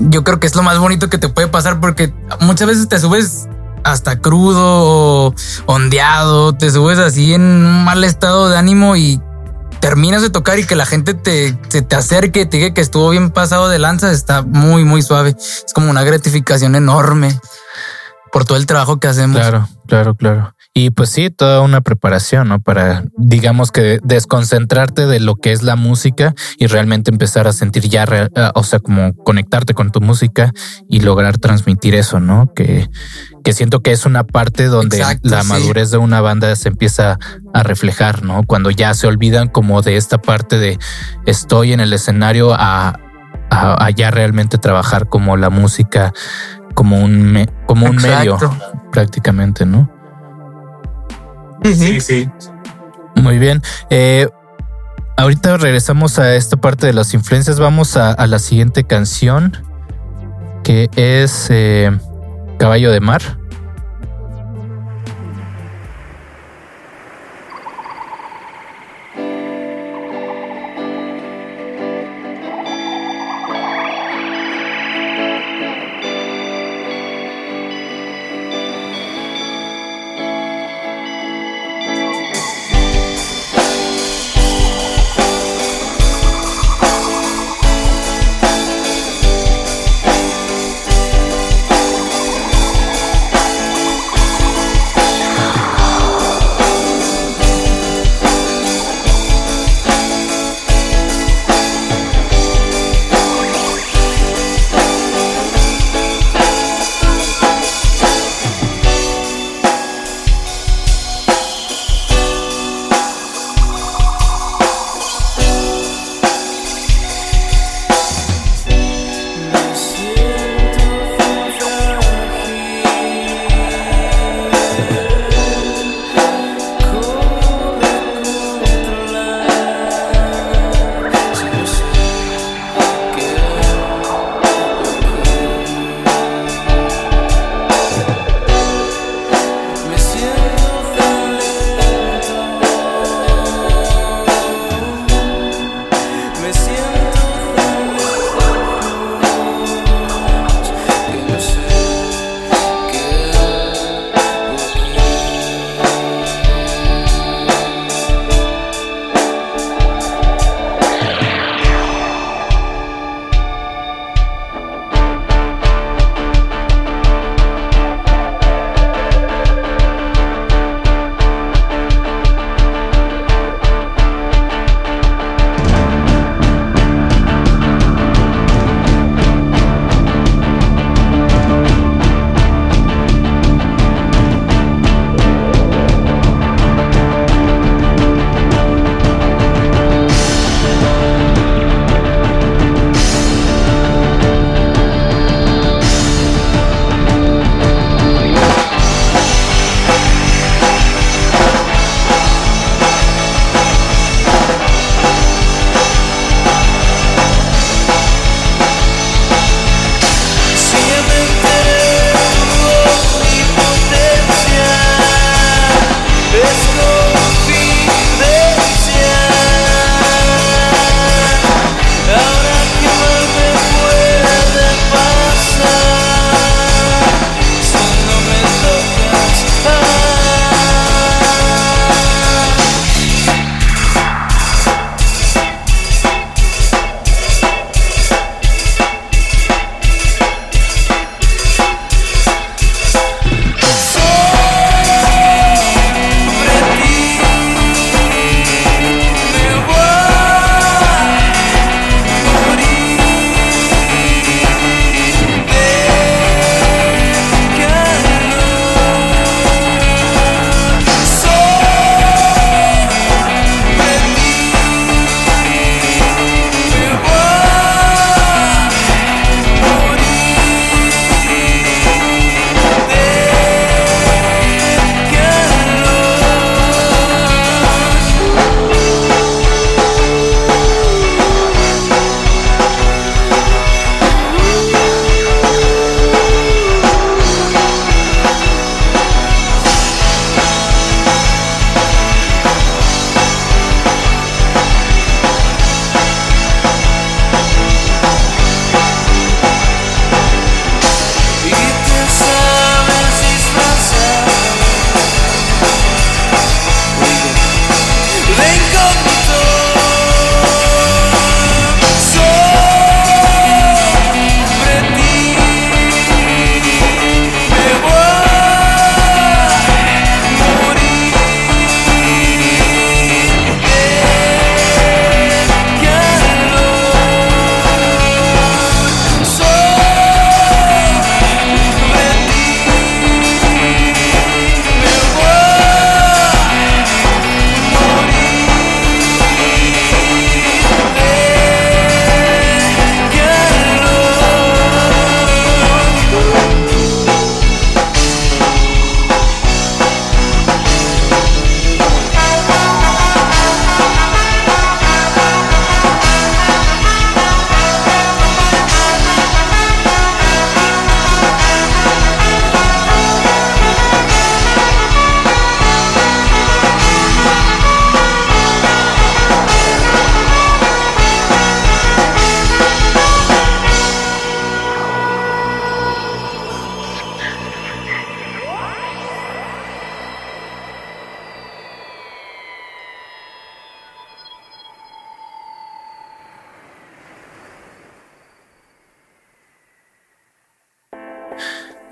yo 0.00 0.24
creo 0.24 0.40
que 0.40 0.46
es 0.46 0.54
lo 0.56 0.62
más 0.62 0.78
bonito 0.78 1.10
que 1.10 1.18
te 1.18 1.28
puede 1.28 1.48
pasar 1.48 1.78
porque 1.80 2.14
muchas 2.40 2.66
veces 2.68 2.88
te 2.88 2.98
subes 2.98 3.48
hasta 3.84 4.18
crudo 4.18 5.28
o 5.28 5.34
ondeado, 5.66 6.54
te 6.54 6.70
subes 6.70 6.98
así 6.98 7.34
en 7.34 7.42
un 7.42 7.84
mal 7.84 8.04
estado 8.04 8.48
de 8.48 8.56
ánimo 8.56 8.96
y 8.96 9.20
terminas 9.80 10.22
de 10.22 10.30
tocar 10.30 10.58
y 10.60 10.64
que 10.64 10.76
la 10.76 10.86
gente 10.86 11.12
te, 11.12 11.58
se 11.68 11.82
te 11.82 11.96
acerque 11.96 12.46
te 12.46 12.58
diga 12.58 12.72
que 12.72 12.80
estuvo 12.80 13.10
bien 13.10 13.30
pasado 13.30 13.68
de 13.68 13.80
lanza, 13.80 14.12
está 14.12 14.42
muy, 14.42 14.84
muy 14.84 15.02
suave. 15.02 15.30
Es 15.30 15.72
como 15.74 15.90
una 15.90 16.04
gratificación 16.04 16.76
enorme 16.76 17.38
por 18.32 18.44
todo 18.44 18.56
el 18.56 18.66
trabajo 18.66 19.00
que 19.00 19.08
hacemos. 19.08 19.40
Claro, 19.40 19.68
claro, 19.86 20.14
claro. 20.14 20.54
Y 20.74 20.88
pues 20.88 21.10
sí, 21.10 21.28
toda 21.28 21.60
una 21.60 21.82
preparación, 21.82 22.48
¿no? 22.48 22.58
Para, 22.62 23.04
digamos 23.18 23.70
que 23.70 23.98
desconcentrarte 24.02 25.06
de 25.06 25.20
lo 25.20 25.36
que 25.36 25.52
es 25.52 25.62
la 25.62 25.76
música 25.76 26.34
y 26.58 26.66
realmente 26.66 27.10
empezar 27.10 27.46
a 27.46 27.52
sentir 27.52 27.88
ya, 27.90 28.06
ah, 28.36 28.52
o 28.54 28.62
sea, 28.64 28.78
como 28.78 29.14
conectarte 29.14 29.74
con 29.74 29.92
tu 29.92 30.00
música 30.00 30.50
y 30.88 31.00
lograr 31.00 31.36
transmitir 31.36 31.94
eso, 31.94 32.20
¿no? 32.20 32.50
Que, 32.54 32.88
que 33.44 33.52
siento 33.52 33.80
que 33.80 33.92
es 33.92 34.06
una 34.06 34.24
parte 34.24 34.64
donde 34.64 34.96
Exacto, 34.96 35.28
la 35.28 35.42
sí. 35.42 35.48
madurez 35.48 35.90
de 35.90 35.98
una 35.98 36.22
banda 36.22 36.56
se 36.56 36.70
empieza 36.70 37.18
a 37.52 37.62
reflejar, 37.62 38.22
¿no? 38.22 38.42
Cuando 38.44 38.70
ya 38.70 38.94
se 38.94 39.06
olvidan 39.06 39.48
como 39.48 39.82
de 39.82 39.98
esta 39.98 40.16
parte 40.16 40.58
de 40.58 40.78
estoy 41.26 41.74
en 41.74 41.80
el 41.80 41.92
escenario 41.92 42.54
a, 42.54 42.98
a, 43.50 43.84
a 43.84 43.90
ya 43.90 44.10
realmente 44.10 44.56
trabajar 44.56 45.06
como 45.06 45.36
la 45.36 45.50
música, 45.50 46.14
como 46.74 46.98
un, 46.98 47.30
me- 47.30 47.48
como 47.66 47.84
un 47.90 47.96
medio 47.96 48.38
prácticamente, 48.90 49.66
¿no? 49.66 49.90
Sí, 51.64 52.00
sí. 52.00 52.30
Muy 53.16 53.38
bien. 53.38 53.62
Eh, 53.90 54.28
ahorita 55.16 55.56
regresamos 55.56 56.18
a 56.18 56.34
esta 56.34 56.56
parte 56.56 56.86
de 56.86 56.92
las 56.92 57.14
influencias. 57.14 57.60
Vamos 57.60 57.96
a, 57.96 58.12
a 58.12 58.26
la 58.26 58.38
siguiente 58.38 58.84
canción, 58.84 59.56
que 60.64 60.90
es 60.96 61.48
eh, 61.50 61.90
Caballo 62.58 62.90
de 62.90 63.00
Mar. 63.00 63.38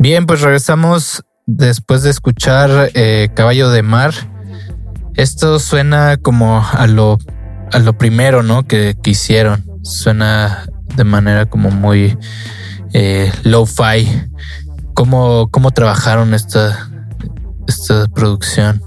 Bien, 0.00 0.24
pues 0.24 0.40
regresamos 0.40 1.26
después 1.44 2.02
de 2.02 2.08
escuchar 2.08 2.90
eh, 2.94 3.28
Caballo 3.36 3.68
de 3.68 3.82
Mar. 3.82 4.14
Esto 5.14 5.58
suena 5.58 6.16
como 6.16 6.66
a 6.66 6.86
lo, 6.86 7.18
a 7.70 7.78
lo 7.80 7.98
primero, 7.98 8.42
¿no? 8.42 8.66
Que, 8.66 8.96
que 9.02 9.10
hicieron. 9.10 9.62
Suena 9.82 10.64
de 10.96 11.04
manera 11.04 11.44
como 11.44 11.70
muy 11.70 12.16
eh, 12.94 13.30
low-fi. 13.42 14.08
¿Cómo, 14.94 15.50
¿Cómo 15.50 15.70
trabajaron 15.70 16.32
esta, 16.32 16.88
esta 17.68 18.06
producción? 18.08 18.82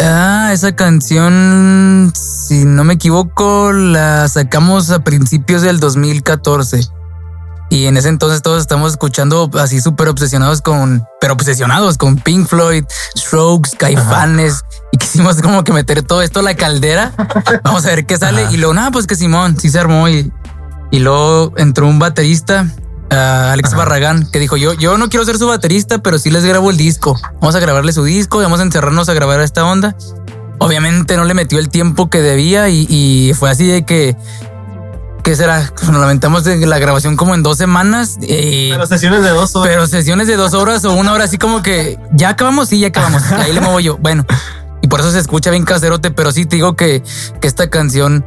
Ah, 0.00 0.50
esa 0.52 0.74
canción, 0.74 2.10
si 2.16 2.64
no 2.64 2.82
me 2.82 2.94
equivoco, 2.94 3.72
la 3.72 4.26
sacamos 4.26 4.90
a 4.90 5.04
principios 5.04 5.62
del 5.62 5.78
2014. 5.78 6.97
Y 7.70 7.86
en 7.86 7.96
ese 7.96 8.08
entonces 8.08 8.40
todos 8.40 8.60
estamos 8.60 8.92
escuchando 8.92 9.50
así 9.58 9.80
súper 9.80 10.08
obsesionados 10.08 10.62
con, 10.62 11.06
pero 11.20 11.34
obsesionados 11.34 11.98
con 11.98 12.16
Pink 12.16 12.46
Floyd, 12.46 12.84
Strokes, 13.16 13.72
Caifanes. 13.76 14.64
Y 14.92 14.96
quisimos 14.96 15.42
como 15.42 15.64
que 15.64 15.72
meter 15.72 16.02
todo 16.02 16.22
esto 16.22 16.40
a 16.40 16.42
la 16.42 16.54
caldera. 16.54 17.12
Vamos 17.64 17.84
a 17.84 17.88
ver 17.88 18.06
qué 18.06 18.16
sale. 18.16 18.46
Y 18.50 18.56
luego, 18.56 18.72
nada, 18.72 18.90
pues 18.90 19.06
que 19.06 19.16
Simón 19.16 19.58
sí 19.60 19.68
se 19.68 19.78
armó. 19.78 20.08
Y, 20.08 20.32
y 20.90 20.98
luego 21.00 21.52
entró 21.58 21.86
un 21.86 21.98
baterista, 21.98 22.66
ah, 23.10 23.52
Alex 23.52 23.74
Barragán, 23.74 24.30
que 24.30 24.38
dijo: 24.38 24.56
yo, 24.56 24.72
yo 24.72 24.96
no 24.96 25.10
quiero 25.10 25.26
ser 25.26 25.36
su 25.36 25.46
baterista, 25.46 25.98
pero 25.98 26.18
sí 26.18 26.30
les 26.30 26.44
grabo 26.46 26.70
el 26.70 26.78
disco. 26.78 27.20
Vamos 27.40 27.54
a 27.54 27.60
grabarle 27.60 27.92
su 27.92 28.02
disco 28.02 28.40
y 28.40 28.44
vamos 28.44 28.60
a 28.60 28.62
encerrarnos 28.62 29.10
a 29.10 29.14
grabar 29.14 29.40
esta 29.42 29.66
onda. 29.66 29.94
Obviamente 30.58 31.16
no 31.16 31.24
le 31.24 31.34
metió 31.34 31.58
el 31.58 31.68
tiempo 31.68 32.08
que 32.08 32.22
debía 32.22 32.70
y, 32.70 32.86
y 32.88 33.34
fue 33.34 33.50
así 33.50 33.66
de 33.66 33.84
que. 33.84 34.16
¿Qué 35.24 35.36
será? 35.36 35.70
Nos 35.90 36.00
lamentamos 36.00 36.44
de 36.44 36.56
la 36.66 36.78
grabación 36.78 37.16
como 37.16 37.34
en 37.34 37.42
dos 37.42 37.58
semanas. 37.58 38.16
eh, 38.22 38.68
Pero 38.70 38.86
sesiones 38.86 39.22
de 39.22 39.30
dos 39.30 39.54
horas. 39.56 39.68
pero 39.70 39.86
sesiones 39.86 40.26
de 40.26 40.36
dos 40.36 40.54
horas 40.54 40.84
o 40.84 40.92
una 40.94 41.12
hora, 41.12 41.24
así 41.24 41.36
como 41.38 41.62
que 41.62 41.98
ya 42.12 42.30
acabamos, 42.30 42.68
sí, 42.70 42.78
ya 42.78 42.88
acabamos. 42.88 43.22
Ahí 43.32 43.52
le 43.52 43.60
muevo 43.60 43.78
yo. 43.80 43.98
Bueno, 43.98 44.24
y 44.80 44.88
por 44.88 45.00
eso 45.00 45.10
se 45.10 45.18
escucha 45.18 45.50
bien 45.50 45.64
caserote, 45.64 46.10
pero 46.10 46.32
sí 46.32 46.46
te 46.46 46.56
digo 46.56 46.76
que, 46.76 47.02
que 47.40 47.46
esta 47.48 47.68
canción 47.68 48.24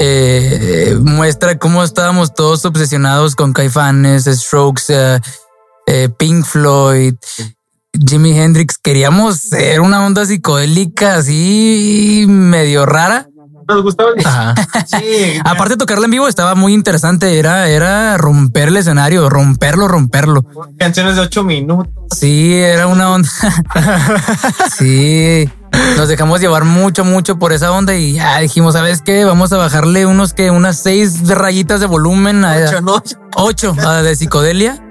eh, 0.00 0.96
muestra 1.00 1.56
cómo 1.58 1.84
estábamos 1.84 2.34
todos 2.34 2.64
obsesionados 2.64 3.36
con 3.36 3.52
Caifanes, 3.52 4.24
Strokes, 4.24 4.84
eh, 4.88 5.20
eh, 5.86 6.08
Pink 6.18 6.44
Floyd. 6.44 7.14
Jimi 8.08 8.38
Hendrix, 8.38 8.78
queríamos 8.78 9.38
ser 9.40 9.80
una 9.80 10.04
onda 10.06 10.24
psicodélica 10.24 11.16
así 11.16 12.24
medio 12.28 12.86
rara. 12.86 13.28
Nos 13.74 13.82
gustaba 13.82 14.10
el 14.16 14.26
Ajá. 14.26 14.54
Sí, 14.86 15.38
Aparte 15.44 15.74
de 15.74 15.76
tocarla 15.78 16.06
en 16.06 16.10
vivo 16.10 16.28
estaba 16.28 16.54
muy 16.54 16.74
interesante, 16.74 17.38
era, 17.38 17.68
era 17.68 18.16
romper 18.18 18.68
el 18.68 18.76
escenario, 18.76 19.28
romperlo, 19.30 19.86
romperlo. 19.88 20.44
canciones 20.78 21.16
de 21.16 21.22
ocho 21.22 21.44
minutos. 21.44 21.92
Sí, 22.14 22.54
era 22.54 22.86
una 22.86 23.10
onda. 23.10 23.28
sí, 24.76 25.48
nos 25.96 26.08
dejamos 26.08 26.40
llevar 26.40 26.64
mucho, 26.64 27.04
mucho 27.04 27.38
por 27.38 27.52
esa 27.52 27.70
onda 27.72 27.94
y 27.94 28.14
ya 28.14 28.38
dijimos, 28.40 28.74
¿sabes 28.74 29.02
qué? 29.02 29.24
Vamos 29.24 29.52
a 29.52 29.56
bajarle 29.56 30.06
unos 30.06 30.34
que 30.34 30.50
unas 30.50 30.78
seis 30.78 31.28
rayitas 31.28 31.80
de 31.80 31.86
volumen 31.86 32.44
a 32.44 32.56
Ocho, 32.56 32.80
¿no? 32.80 33.02
ocho 33.36 33.76
a 33.86 34.02
de 34.02 34.16
psicodelia 34.16 34.82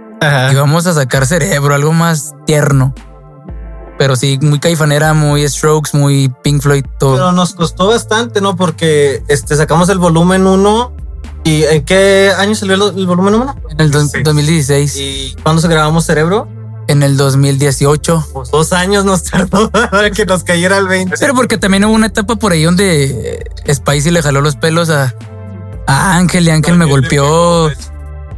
y 0.51 0.55
vamos 0.55 0.85
a 0.87 0.93
sacar 0.93 1.25
cerebro, 1.25 1.73
algo 1.73 1.93
más 1.93 2.33
tierno. 2.45 2.93
Pero 3.99 4.15
sí, 4.15 4.39
muy 4.41 4.59
caifanera, 4.59 5.13
muy 5.13 5.47
Strokes, 5.47 5.91
muy 5.95 6.33
Pink 6.41 6.61
Floyd, 6.63 6.85
todo. 6.97 7.15
Pero 7.15 7.31
nos 7.33 7.53
costó 7.53 7.87
bastante, 7.87 8.39
¿no? 8.41 8.55
Porque 8.55 9.21
este 9.27 9.55
sacamos 9.55 9.89
el 9.89 9.99
volumen 9.99 10.47
1. 10.47 10.93
¿Y 11.43 11.63
en 11.65 11.83
qué 11.85 12.31
año 12.37 12.55
salió 12.55 12.75
el, 12.75 12.97
el 12.97 13.05
volumen 13.05 13.35
1? 13.35 13.55
en 13.71 13.79
el 13.81 13.91
dos- 13.91 14.11
2016, 14.23 14.95
¿Y 14.97 15.35
cuándo 15.43 15.61
se 15.61 15.67
grabamos 15.67 16.05
Cerebro? 16.05 16.47
en 16.87 17.03
el 17.03 17.17
2018. 17.17 18.25
Pues 18.33 18.49
dos 18.51 18.73
años 18.73 19.05
nos 19.05 19.23
tardó 19.23 19.69
para 19.91 20.09
que 20.11 20.25
nos 20.25 20.43
cayera 20.43 20.77
el 20.79 20.87
20. 20.87 21.15
Pero 21.19 21.35
porque 21.35 21.57
también 21.57 21.85
hubo 21.85 21.93
una 21.93 22.07
etapa 22.07 22.35
por 22.37 22.51
ahí 22.53 22.63
donde 22.63 23.45
Spicy 23.71 24.09
le 24.11 24.21
jaló 24.23 24.41
los 24.41 24.55
pelos 24.55 24.89
a, 24.89 25.13
a 25.87 26.15
Ángel 26.17 26.47
y 26.47 26.51
Ángel 26.51 26.77
me 26.77 26.85
golpeó. 26.85 27.69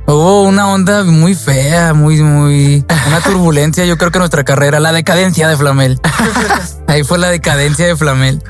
Hubo 0.08 0.44
una 0.44 0.68
onda 0.68 1.04
muy 1.04 1.36
fea, 1.36 1.94
muy, 1.94 2.22
muy. 2.22 2.86
Una 3.08 3.22
turbulencia, 3.24 3.86
yo 3.86 3.98
creo 3.98 4.12
que 4.12 4.20
nuestra 4.20 4.44
carrera, 4.44 4.80
la 4.80 4.92
decadencia 4.92 5.48
de 5.48 5.56
Flamel. 5.56 6.00
Ahí 6.88 7.04
fue 7.04 7.18
la 7.18 7.30
decadencia 7.30 7.88
de 7.88 7.96
Flamel. 7.96 8.44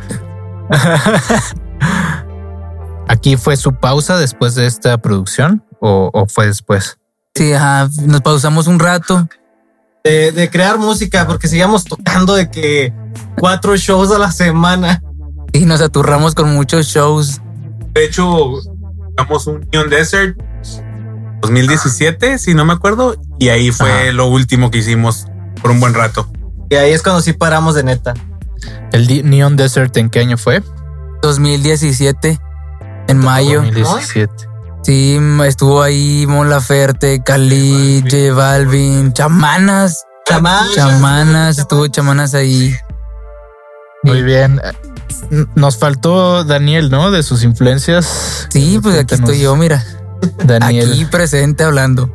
¿Aquí 3.08 3.36
fue 3.36 3.58
su 3.58 3.74
pausa 3.74 4.18
después 4.18 4.56
de 4.56 4.66
esta 4.66 4.98
producción 4.98 5.64
o, 5.82 6.10
o 6.14 6.26
fue 6.28 6.48
después? 6.48 6.98
Sí, 7.36 7.54
ajá, 7.54 7.90
nos 8.06 8.22
pausamos 8.22 8.68
un 8.68 8.80
rato. 8.80 9.28
De, 10.04 10.32
de 10.32 10.50
crear 10.50 10.80
música, 10.80 11.28
porque 11.28 11.48
seguíamos 11.48 11.84
tocando 11.84 12.34
de 12.34 12.50
que 12.50 12.94
cuatro 13.38 13.76
shows 13.76 14.12
a 14.12 14.18
la 14.18 14.32
semana. 14.32 15.04
Y 15.54 15.66
nos 15.66 15.82
aturramos 15.82 16.34
con 16.34 16.54
muchos 16.54 16.88
shows. 16.88 17.42
De 17.94 18.06
hecho, 18.06 18.54
sacamos 19.10 19.46
un 19.48 19.68
Neon 19.72 19.90
Desert 19.90 20.38
2017, 21.42 22.38
si 22.38 22.54
no 22.54 22.66
me 22.66 22.74
acuerdo, 22.74 23.16
y 23.40 23.50
ahí 23.50 23.72
fue 23.72 23.92
Ajá. 23.92 24.12
lo 24.12 24.28
último 24.28 24.72
que 24.72 24.80
hicimos 24.80 25.28
por 25.62 25.72
un 25.72 25.80
buen 25.80 25.94
rato. 25.94 26.32
Y 26.70 26.76
ahí 26.76 26.92
es 26.92 27.02
cuando 27.02 27.22
sí 27.22 27.34
paramos 27.34 27.76
de 27.76 27.84
neta. 27.84 28.14
¿El 28.92 29.30
Neon 29.30 29.58
Desert 29.58 29.96
en 29.98 30.10
qué 30.10 30.20
año 30.20 30.38
fue? 30.38 30.64
2017, 31.22 32.40
en 33.08 33.18
mayo. 33.18 33.62
2017. 33.62 34.52
Sí, 34.84 35.20
estuvo 35.46 35.84
ahí 35.84 36.26
Mon 36.28 36.50
Laferte, 36.50 37.22
Khalid, 37.24 38.04
J 38.04 38.34
Balvin, 38.34 39.14
Chamanas. 39.14 40.06
Chamanas. 40.26 40.76
Chamanas, 40.76 41.60
estuvo 41.60 41.88
Chamanas 41.88 42.34
ahí. 42.34 42.76
Muy 44.04 44.24
bien. 44.24 44.60
Nos 45.56 45.78
faltó 45.78 46.44
Daniel, 46.44 46.90
¿no? 46.90 47.12
De 47.12 47.22
sus 47.22 47.44
influencias. 47.44 48.48
Sí, 48.50 48.80
pues 48.82 48.98
aquí 48.98 49.16
estoy 49.16 49.40
yo, 49.40 49.56
mira. 49.56 49.84
Daniel. 50.46 50.92
Aquí 50.92 51.06
presente 51.06 51.64
hablando. 51.64 52.10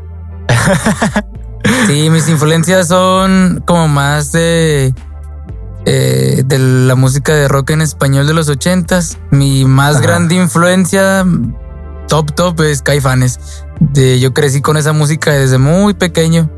Sí, 1.87 2.11
mis 2.11 2.29
influencias 2.29 2.89
son 2.89 3.63
como 3.67 3.89
más 3.89 4.33
de, 4.33 4.95
eh, 5.85 6.43
de 6.45 6.59
la 6.59 6.95
música 6.95 7.35
de 7.35 7.49
rock 7.49 7.71
en 7.71 7.81
español 7.83 8.27
de 8.27 8.35
los 8.35 8.49
ochentas. 8.49 9.19
Mi 9.31 9.65
más 9.65 9.97
Ajá. 9.97 10.05
grande 10.05 10.35
influencia, 10.37 11.25
top 12.09 12.33
top, 12.35 12.61
es 12.63 12.83
Caifanes. 12.83 13.65
De, 13.81 14.19
yo 14.21 14.33
crecí 14.33 14.61
con 14.63 14.77
esa 14.77 14.93
música 14.93 15.33
desde 15.33 15.59
muy 15.59 15.95
pequeño. 15.95 16.51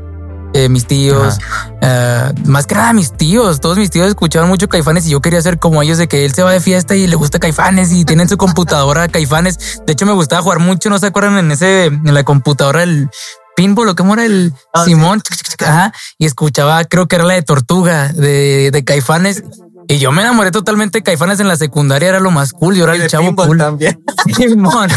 Eh, 0.53 0.67
mis 0.67 0.87
tíos, 0.87 1.37
ah, 1.83 2.33
más 2.45 2.65
que 2.65 2.73
nada 2.73 2.91
mis 2.93 3.11
tíos, 3.15 3.59
todos 3.61 3.77
mis 3.77 3.91
tíos 3.91 4.07
escuchaban 4.07 4.49
mucho 4.49 4.67
Caifanes 4.67 5.05
y 5.05 5.11
yo 5.11 5.21
quería 5.21 5.39
ser 5.43 5.59
como 5.59 5.81
ellos 5.83 5.99
de 5.99 6.07
que 6.07 6.25
él 6.25 6.33
se 6.33 6.41
va 6.41 6.51
de 6.51 6.59
fiesta 6.59 6.95
y 6.95 7.05
le 7.05 7.15
gusta 7.15 7.37
Caifanes 7.39 7.91
y 7.91 8.03
tienen 8.03 8.27
su 8.27 8.35
computadora 8.37 9.07
Caifanes. 9.07 9.81
De 9.85 9.93
hecho 9.93 10.05
me 10.07 10.11
gustaba 10.13 10.41
jugar 10.41 10.59
mucho, 10.59 10.89
¿no 10.89 10.97
se 10.97 11.05
acuerdan 11.07 11.37
en 11.37 11.51
ese 11.51 11.85
en 11.85 12.13
la 12.13 12.23
computadora 12.23 12.81
el 12.81 13.09
pinball 13.55 13.89
o 13.89 13.95
cómo 13.95 14.13
era 14.15 14.25
el 14.25 14.53
Ah, 14.73 14.83
sí. 14.85 14.91
Simón? 14.91 15.21
Ajá, 15.65 15.93
y 16.17 16.25
escuchaba, 16.25 16.83
creo 16.85 17.07
que 17.07 17.17
era 17.17 17.25
la 17.25 17.33
de 17.35 17.41
Tortuga 17.43 18.07
de, 18.13 18.71
de 18.71 18.83
Caifanes. 18.83 19.43
Y 19.87 19.97
yo 19.99 20.11
me 20.11 20.21
enamoré 20.21 20.49
totalmente 20.51 20.99
de 20.99 21.03
Caifanes 21.03 21.39
en 21.39 21.47
la 21.47 21.57
secundaria, 21.57 22.09
era 22.09 22.19
lo 22.19 22.31
más 22.31 22.53
cool, 22.53 22.75
yo 22.75 22.85
era 22.85 22.95
Y 22.97 23.01
el 23.01 23.07
chavo 23.07 23.35
cool. 23.35 23.57
también. 23.57 24.03
Simón. 24.35 24.89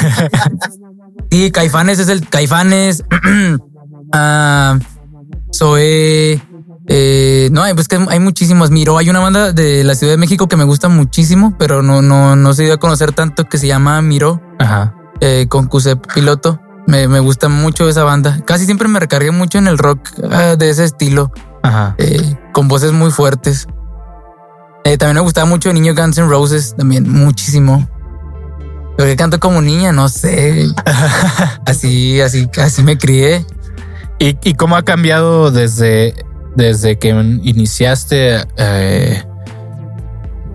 Sí, 1.30 1.50
Caifanes 1.50 1.98
es 1.98 2.08
el 2.08 2.26
Caifanes. 2.28 3.02
ah, 4.12 4.78
Zoé. 5.62 6.42
eh, 6.88 7.48
no, 7.52 7.62
pues 7.76 7.86
que 7.86 7.96
hay 8.08 8.18
muchísimos. 8.18 8.72
Miro, 8.72 8.98
hay 8.98 9.08
una 9.08 9.20
banda 9.20 9.52
de 9.52 9.84
la 9.84 9.94
Ciudad 9.94 10.12
de 10.12 10.16
México 10.16 10.48
que 10.48 10.56
me 10.56 10.64
gusta 10.64 10.88
muchísimo, 10.88 11.54
pero 11.56 11.82
no, 11.82 12.02
no, 12.02 12.34
no 12.34 12.52
se 12.52 12.64
dio 12.64 12.74
a 12.74 12.78
conocer 12.78 13.12
tanto 13.12 13.44
que 13.44 13.58
se 13.58 13.68
llama 13.68 14.02
Miro 14.02 14.42
Ajá. 14.58 14.92
eh, 15.20 15.46
con 15.48 15.66
Cusep 15.68 16.04
Piloto. 16.12 16.60
Me, 16.88 17.06
me 17.06 17.20
gusta 17.20 17.48
mucho 17.48 17.88
esa 17.88 18.02
banda. 18.02 18.40
Casi 18.44 18.64
siempre 18.64 18.88
me 18.88 18.98
recargué 18.98 19.30
mucho 19.30 19.58
en 19.58 19.68
el 19.68 19.78
rock 19.78 20.00
ah, 20.32 20.56
de 20.56 20.68
ese 20.68 20.82
estilo, 20.82 21.30
Ajá. 21.62 21.94
eh, 21.98 22.36
con 22.52 22.66
voces 22.66 22.90
muy 22.90 23.12
fuertes. 23.12 23.68
Eh, 24.84 24.98
también 24.98 25.14
me 25.14 25.20
gustaba 25.20 25.46
mucho 25.46 25.68
el 25.70 25.76
niño 25.76 25.94
Guns 25.94 26.18
N' 26.18 26.26
Roses, 26.26 26.74
también 26.76 27.08
muchísimo. 27.08 27.88
Pero 28.96 29.08
que 29.08 29.14
canto 29.14 29.38
como 29.38 29.62
niña, 29.62 29.92
no 29.92 30.08
sé. 30.08 30.66
así, 31.66 32.20
así, 32.20 32.50
así 32.60 32.82
me 32.82 32.98
crié. 32.98 33.46
¿Y, 34.22 34.38
y 34.44 34.54
cómo 34.54 34.76
ha 34.76 34.82
cambiado 34.84 35.50
desde, 35.50 36.14
desde 36.54 36.96
que 36.98 37.08
iniciaste? 37.08 38.44
eh, 38.56 39.24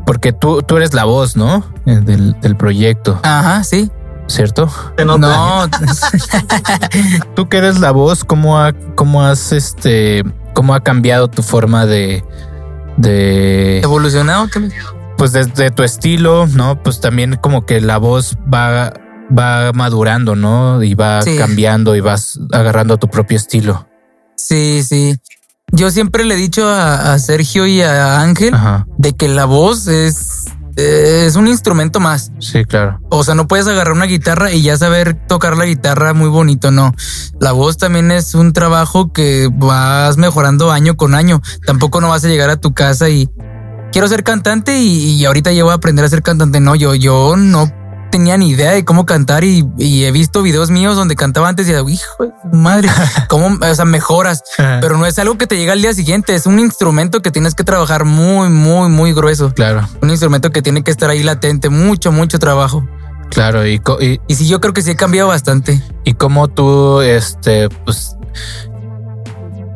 porque 0.05 0.31
tú, 0.31 0.61
tú 0.63 0.77
eres 0.77 0.93
la 0.93 1.03
voz, 1.03 1.35
¿no? 1.35 1.65
Eh, 1.85 1.99
Del, 2.01 2.39
del 2.39 2.55
proyecto, 2.55 3.19
Ajá, 3.23 3.61
sí. 3.65 3.91
¿cierto? 4.27 4.69
No, 5.05 5.67
Tú 7.35 7.49
que 7.49 7.57
eres 7.57 7.79
la 7.81 7.91
voz, 7.91 8.23
¿cómo, 8.23 8.57
ha, 8.59 8.71
cómo 8.95 9.23
has 9.23 9.51
este, 9.51 10.23
cómo 10.53 10.73
ha 10.73 10.79
cambiado 10.81 11.27
tu 11.27 11.43
forma 11.43 11.85
de, 11.85 12.23
de, 12.95 13.79
evolucionado. 13.81 14.47
¿qué 14.47 14.59
me- 14.59 14.69
pues 15.17 15.31
desde 15.33 15.71
tu 15.71 15.83
estilo, 15.83 16.45
¿no? 16.47 16.81
Pues 16.83 17.01
también 17.01 17.35
como 17.37 17.65
que 17.65 17.81
la 17.81 17.97
voz 17.97 18.37
va, 18.53 18.93
va 19.37 19.71
madurando, 19.73 20.35
¿no? 20.35 20.81
Y 20.83 20.93
va 20.95 21.21
Sí. 21.21 21.35
cambiando 21.37 21.95
y 21.95 21.99
vas 22.01 22.39
agarrando 22.51 22.97
tu 22.97 23.07
propio 23.09 23.37
estilo. 23.37 23.87
Sí, 24.35 24.83
sí. 24.83 25.15
yo 25.71 25.89
siempre 25.91 26.23
le 26.23 26.35
he 26.35 26.37
dicho 26.37 26.67
a, 26.69 27.13
a 27.13 27.19
Sergio 27.19 27.65
y 27.65 27.81
a 27.81 28.21
Ángel 28.21 28.53
Ajá. 28.53 28.85
de 28.97 29.13
que 29.13 29.27
la 29.27 29.43
voz 29.45 29.87
es, 29.87 30.45
es 30.77 31.35
un 31.35 31.47
instrumento 31.47 31.99
más. 31.99 32.31
Sí, 32.39 32.63
claro. 32.63 33.01
O 33.09 33.23
sea, 33.23 33.35
no 33.35 33.47
puedes 33.47 33.67
agarrar 33.67 33.93
una 33.93 34.05
guitarra 34.05 34.51
y 34.53 34.61
ya 34.61 34.77
saber 34.77 35.15
tocar 35.27 35.57
la 35.57 35.65
guitarra 35.65 36.13
muy 36.13 36.29
bonito, 36.29 36.71
no. 36.71 36.93
La 37.41 37.51
voz 37.51 37.77
también 37.77 38.11
es 38.11 38.33
un 38.35 38.53
trabajo 38.53 39.11
que 39.11 39.49
vas 39.51 40.15
mejorando 40.17 40.71
año 40.71 40.95
con 40.95 41.15
año. 41.15 41.41
Tampoco 41.65 41.99
no 41.99 42.09
vas 42.09 42.23
a 42.23 42.27
llegar 42.29 42.49
a 42.49 42.57
tu 42.61 42.73
casa 42.73 43.09
y 43.09 43.27
quiero 43.91 44.07
ser 44.07 44.23
cantante 44.23 44.77
y, 44.79 45.15
y 45.15 45.25
ahorita 45.25 45.51
ya 45.51 45.63
voy 45.63 45.71
a 45.73 45.75
aprender 45.75 46.05
a 46.05 46.09
ser 46.09 46.21
cantante. 46.23 46.59
No, 46.61 46.75
yo, 46.75 46.95
yo 46.95 47.35
no 47.35 47.69
tenía 48.17 48.35
ni 48.35 48.49
idea 48.49 48.71
de 48.71 48.83
cómo 48.83 49.05
cantar 49.05 49.43
y, 49.43 49.63
y 49.77 50.05
he 50.05 50.11
visto 50.11 50.41
videos 50.41 50.71
míos 50.71 50.95
donde 50.95 51.15
cantaba 51.15 51.49
antes 51.49 51.67
y 51.67 51.73
digo, 51.73 51.87
hijo 51.87 52.23
de 52.23 52.57
madre, 52.57 52.89
cómo, 53.29 53.59
o 53.61 53.75
sea, 53.75 53.85
mejoras. 53.85 54.41
Pero 54.57 54.97
no 54.97 55.05
es 55.05 55.19
algo 55.19 55.37
que 55.37 55.45
te 55.45 55.55
llega 55.55 55.73
al 55.73 55.81
día 55.83 55.93
siguiente, 55.93 56.33
es 56.33 56.47
un 56.47 56.57
instrumento 56.57 57.21
que 57.21 57.29
tienes 57.29 57.53
que 57.53 57.63
trabajar 57.63 58.05
muy, 58.05 58.49
muy, 58.49 58.89
muy 58.89 59.13
grueso. 59.13 59.53
Claro, 59.53 59.87
Un 60.01 60.09
instrumento 60.09 60.49
que 60.49 60.63
tiene 60.63 60.83
que 60.83 60.89
estar 60.89 61.11
ahí 61.11 61.21
latente, 61.21 61.69
mucho, 61.69 62.11
mucho 62.11 62.39
trabajo. 62.39 62.87
claro. 63.29 63.67
Y, 63.67 63.79
y, 63.99 64.19
Y 64.27 64.33
sí, 64.35 64.47
yo 64.47 64.59
creo 64.59 64.73
que 64.73 64.81
sí 64.81 64.89
he 64.91 64.95
cambiado 64.95 65.27
bastante. 65.27 65.79
y 66.03 66.13
cómo 66.15 66.47
tú, 66.47 67.01
este, 67.01 67.69
pues, 67.85 68.15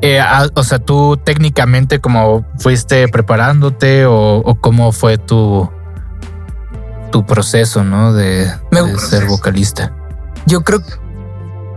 eh, 0.02 0.20
o 0.56 0.64
sea, 0.64 0.80
tú 0.80 1.16
técnicamente 1.24 2.00
como 2.00 2.44
fuiste 2.58 3.08
preparándote 3.08 4.08
o, 4.08 4.38
o 4.38 4.56
cómo 4.56 4.92
fue 4.94 5.20
tu, 5.20 5.70
tu 7.12 7.26
proceso, 7.26 7.84
¿no? 7.84 8.14
De, 8.14 8.52
ser 8.98 9.26
vocalista. 9.26 9.94
Yo 10.46 10.64
creo 10.64 10.82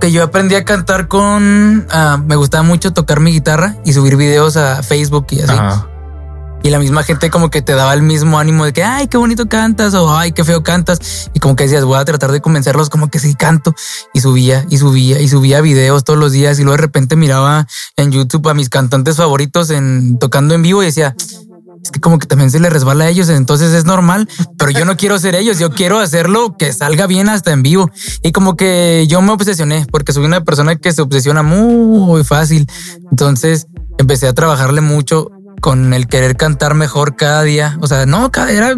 que 0.00 0.12
yo 0.12 0.22
aprendí 0.22 0.54
a 0.54 0.64
cantar 0.64 1.08
con... 1.08 1.86
ah, 1.90 2.18
me 2.24 2.36
gustaba 2.36 2.62
mucho 2.62 2.92
tocar 2.92 3.20
mi 3.20 3.32
guitarra 3.32 3.76
y 3.84 3.92
subir 3.92 4.16
videos 4.16 4.56
a 4.56 4.82
Facebook 4.82 5.26
y 5.30 5.40
así. 5.40 5.52
Ajá. 5.52 5.88
Y 6.64 6.70
la 6.70 6.78
misma 6.78 7.02
gente 7.02 7.28
como 7.28 7.50
que 7.50 7.60
te 7.60 7.74
daba 7.74 7.92
el 7.92 8.00
mismo 8.00 8.38
ánimo 8.38 8.64
de 8.64 8.72
que, 8.72 8.82
ay, 8.82 9.06
qué 9.06 9.18
bonito 9.18 9.50
cantas 9.50 9.92
o 9.92 10.16
ay, 10.16 10.32
qué 10.32 10.44
feo 10.44 10.62
cantas. 10.62 11.30
Y 11.34 11.38
como 11.38 11.56
que 11.56 11.64
decías, 11.64 11.84
voy 11.84 11.98
a 11.98 12.06
tratar 12.06 12.32
de 12.32 12.40
convencerlos 12.40 12.88
como 12.88 13.10
que 13.10 13.18
sí 13.18 13.34
canto. 13.34 13.74
Y 14.14 14.22
subía 14.22 14.64
y 14.70 14.78
subía 14.78 15.20
y 15.20 15.28
subía 15.28 15.60
videos 15.60 16.04
todos 16.04 16.18
los 16.18 16.32
días. 16.32 16.58
Y 16.58 16.62
luego 16.62 16.78
de 16.78 16.82
repente 16.82 17.16
miraba 17.16 17.66
en 17.98 18.12
YouTube 18.12 18.48
a 18.48 18.54
mis 18.54 18.70
cantantes 18.70 19.18
favoritos 19.18 19.68
en 19.68 20.18
tocando 20.18 20.54
en 20.54 20.62
vivo 20.62 20.82
y 20.82 20.86
decía, 20.86 21.14
es 21.84 21.90
que 21.90 22.00
como 22.00 22.18
que 22.18 22.26
también 22.26 22.50
se 22.50 22.58
les 22.60 22.72
resbala 22.72 23.04
a 23.04 23.08
ellos, 23.10 23.28
entonces 23.28 23.74
es 23.74 23.84
normal, 23.84 24.26
pero 24.56 24.70
yo 24.70 24.86
no 24.86 24.96
quiero 24.96 25.18
ser 25.18 25.34
ellos, 25.34 25.58
yo 25.58 25.70
quiero 25.70 26.00
hacerlo 26.00 26.56
que 26.58 26.72
salga 26.72 27.06
bien 27.06 27.28
hasta 27.28 27.52
en 27.52 27.62
vivo. 27.62 27.90
Y 28.22 28.32
como 28.32 28.56
que 28.56 29.06
yo 29.06 29.20
me 29.20 29.32
obsesioné 29.32 29.86
porque 29.90 30.14
soy 30.14 30.24
una 30.24 30.42
persona 30.42 30.76
que 30.76 30.92
se 30.92 31.02
obsesiona 31.02 31.42
muy 31.42 32.24
fácil. 32.24 32.66
Entonces 33.10 33.66
empecé 33.98 34.28
a 34.28 34.32
trabajarle 34.32 34.80
mucho 34.80 35.28
con 35.60 35.92
el 35.92 36.08
querer 36.08 36.36
cantar 36.36 36.72
mejor 36.72 37.16
cada 37.16 37.42
día. 37.42 37.76
O 37.82 37.86
sea, 37.86 38.06
no, 38.06 38.30
cada 38.32 38.50
era 38.50 38.74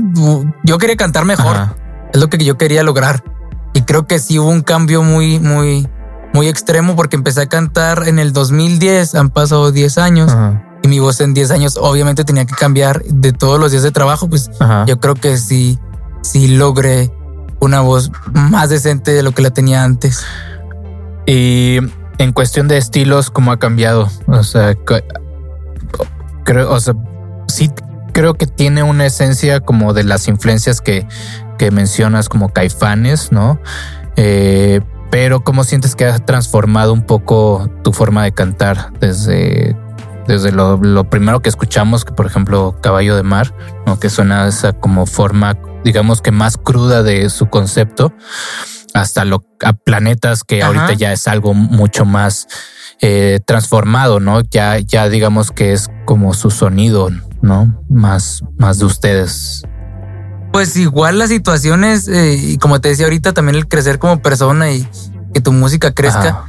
yo 0.65 0.79
quería 0.79 0.97
cantar 0.97 1.25
mejor. 1.25 1.57
Ajá. 1.57 1.77
Es 2.13 2.21
lo 2.21 2.29
que 2.29 2.39
yo 2.45 2.59
quería 2.59 2.83
lograr. 2.83 3.23
Y 3.73 3.83
creo 3.83 4.09
que 4.09 4.19
sí 4.19 4.41
hubo 4.41 4.51
un 4.51 4.63
cambio 4.63 5.05
muy, 5.05 5.39
muy, 5.39 5.89
muy 6.35 6.49
extremo 6.49 6.97
porque 6.97 7.15
empecé 7.15 7.43
a 7.43 7.47
cantar 7.47 8.09
en 8.09 8.19
el 8.19 8.33
2010. 8.33 9.15
Han 9.15 9.31
pasado 9.31 9.71
10 9.71 9.99
años 9.99 10.33
Ajá. 10.33 10.66
Y 10.87 10.89
mi 10.89 10.99
voz 11.01 11.21
en 11.21 11.35
10 11.35 11.51
años 11.51 11.77
obviamente 11.81 12.25
tenía 12.25 12.45
que 12.45 12.55
cambiar 12.55 13.03
de 13.05 13.33
todos 13.33 13.59
los 13.59 13.73
días 13.73 13.83
de 13.83 13.91
trabajo. 13.91 14.29
Pues 14.29 14.51
Ajá. 14.61 14.85
yo 14.87 15.01
creo 15.01 15.15
que 15.15 15.37
sí, 15.37 15.79
sí 16.23 16.49
logré 16.49 17.13
una 17.61 17.81
voz 17.81 18.11
más 18.33 18.71
decente 18.71 19.13
de 19.13 19.23
lo 19.23 19.33
que 19.33 19.43
la 19.43 19.51
tenía 19.51 19.83
antes. 19.83 20.25
Y 21.27 21.79
en 22.19 22.33
cuestión 22.33 22.69
de 22.69 22.79
estilos, 22.79 23.31
¿cómo 23.31 23.53
ha 23.53 23.59
cambiado? 23.59 24.09
O 24.29 24.45
sea, 24.45 24.75
creo, 26.45 26.73
o 26.73 26.81
sea, 26.81 26.95
sí 27.49 27.71
creo 28.13 28.35
que 28.35 28.47
tiene 28.47 28.83
una 28.83 29.07
esencia 29.07 29.61
como 29.61 29.93
de 29.93 30.05
las 30.05 30.29
influencias 30.29 30.81
que, 30.81 31.07
que 31.59 31.71
mencionas 31.71 32.29
como 32.29 32.51
caifanes, 32.51 33.33
¿no? 33.33 33.61
Eh, 34.17 34.81
pero 35.11 35.41
¿cómo 35.45 35.65
sientes 35.65 35.95
que 35.95 36.07
ha 36.07 36.19
transformado 36.19 36.93
un 36.93 37.03
poco 37.03 37.71
tu 37.83 37.93
forma 37.93 38.25
de 38.25 38.33
cantar 38.33 38.93
desde, 39.01 39.77
desde 40.27 40.53
lo, 40.53 40.77
lo 40.77 41.09
primero 41.09 41.41
que 41.41 41.49
escuchamos, 41.49 42.05
que 42.05 42.13
por 42.13 42.27
ejemplo 42.27 42.79
Caballo 42.83 43.17
de 43.17 43.23
Mar, 43.23 43.55
¿no? 43.87 43.99
que 43.99 44.11
suena 44.11 44.47
esa 44.49 44.73
como 44.73 45.07
forma, 45.07 45.57
digamos 45.85 46.21
que 46.23 46.31
más 46.33 46.57
cruda 46.57 47.03
de 47.03 47.31
su 47.31 47.49
concepto, 47.49 48.13
hasta 48.95 49.25
lo, 49.25 49.45
a 49.63 49.73
planetas 49.75 50.43
que 50.43 50.63
Ajá. 50.63 50.69
ahorita 50.69 50.93
ya 50.95 51.13
es 51.13 51.29
algo 51.29 51.55
mucho 51.55 52.05
más 52.05 52.47
eh, 53.03 53.41
transformado, 53.47 54.21
¿no? 54.21 54.41
Ya, 54.51 54.79
ya 54.79 55.09
digamos 55.11 55.51
que 55.51 55.73
es 55.75 55.89
como 56.07 56.33
su 56.33 56.51
sonido, 56.51 57.11
¿no? 57.43 57.79
Más, 57.91 58.43
más 58.59 58.79
de 58.79 58.87
ustedes. 58.87 59.63
Pues 60.51 60.77
igual 60.77 61.19
las 61.19 61.29
situaciones, 61.29 62.09
eh, 62.09 62.35
y 62.41 62.57
como 62.57 62.81
te 62.81 62.89
decía 62.89 63.05
ahorita, 63.05 63.35
también 63.35 63.57
el 63.57 63.69
crecer 63.69 63.99
como 63.99 64.23
persona 64.23 64.73
y 64.73 64.89
que 65.35 65.43
tu 65.43 65.53
música 65.53 65.93
crezca, 65.93 66.29
Ajá. 66.29 66.49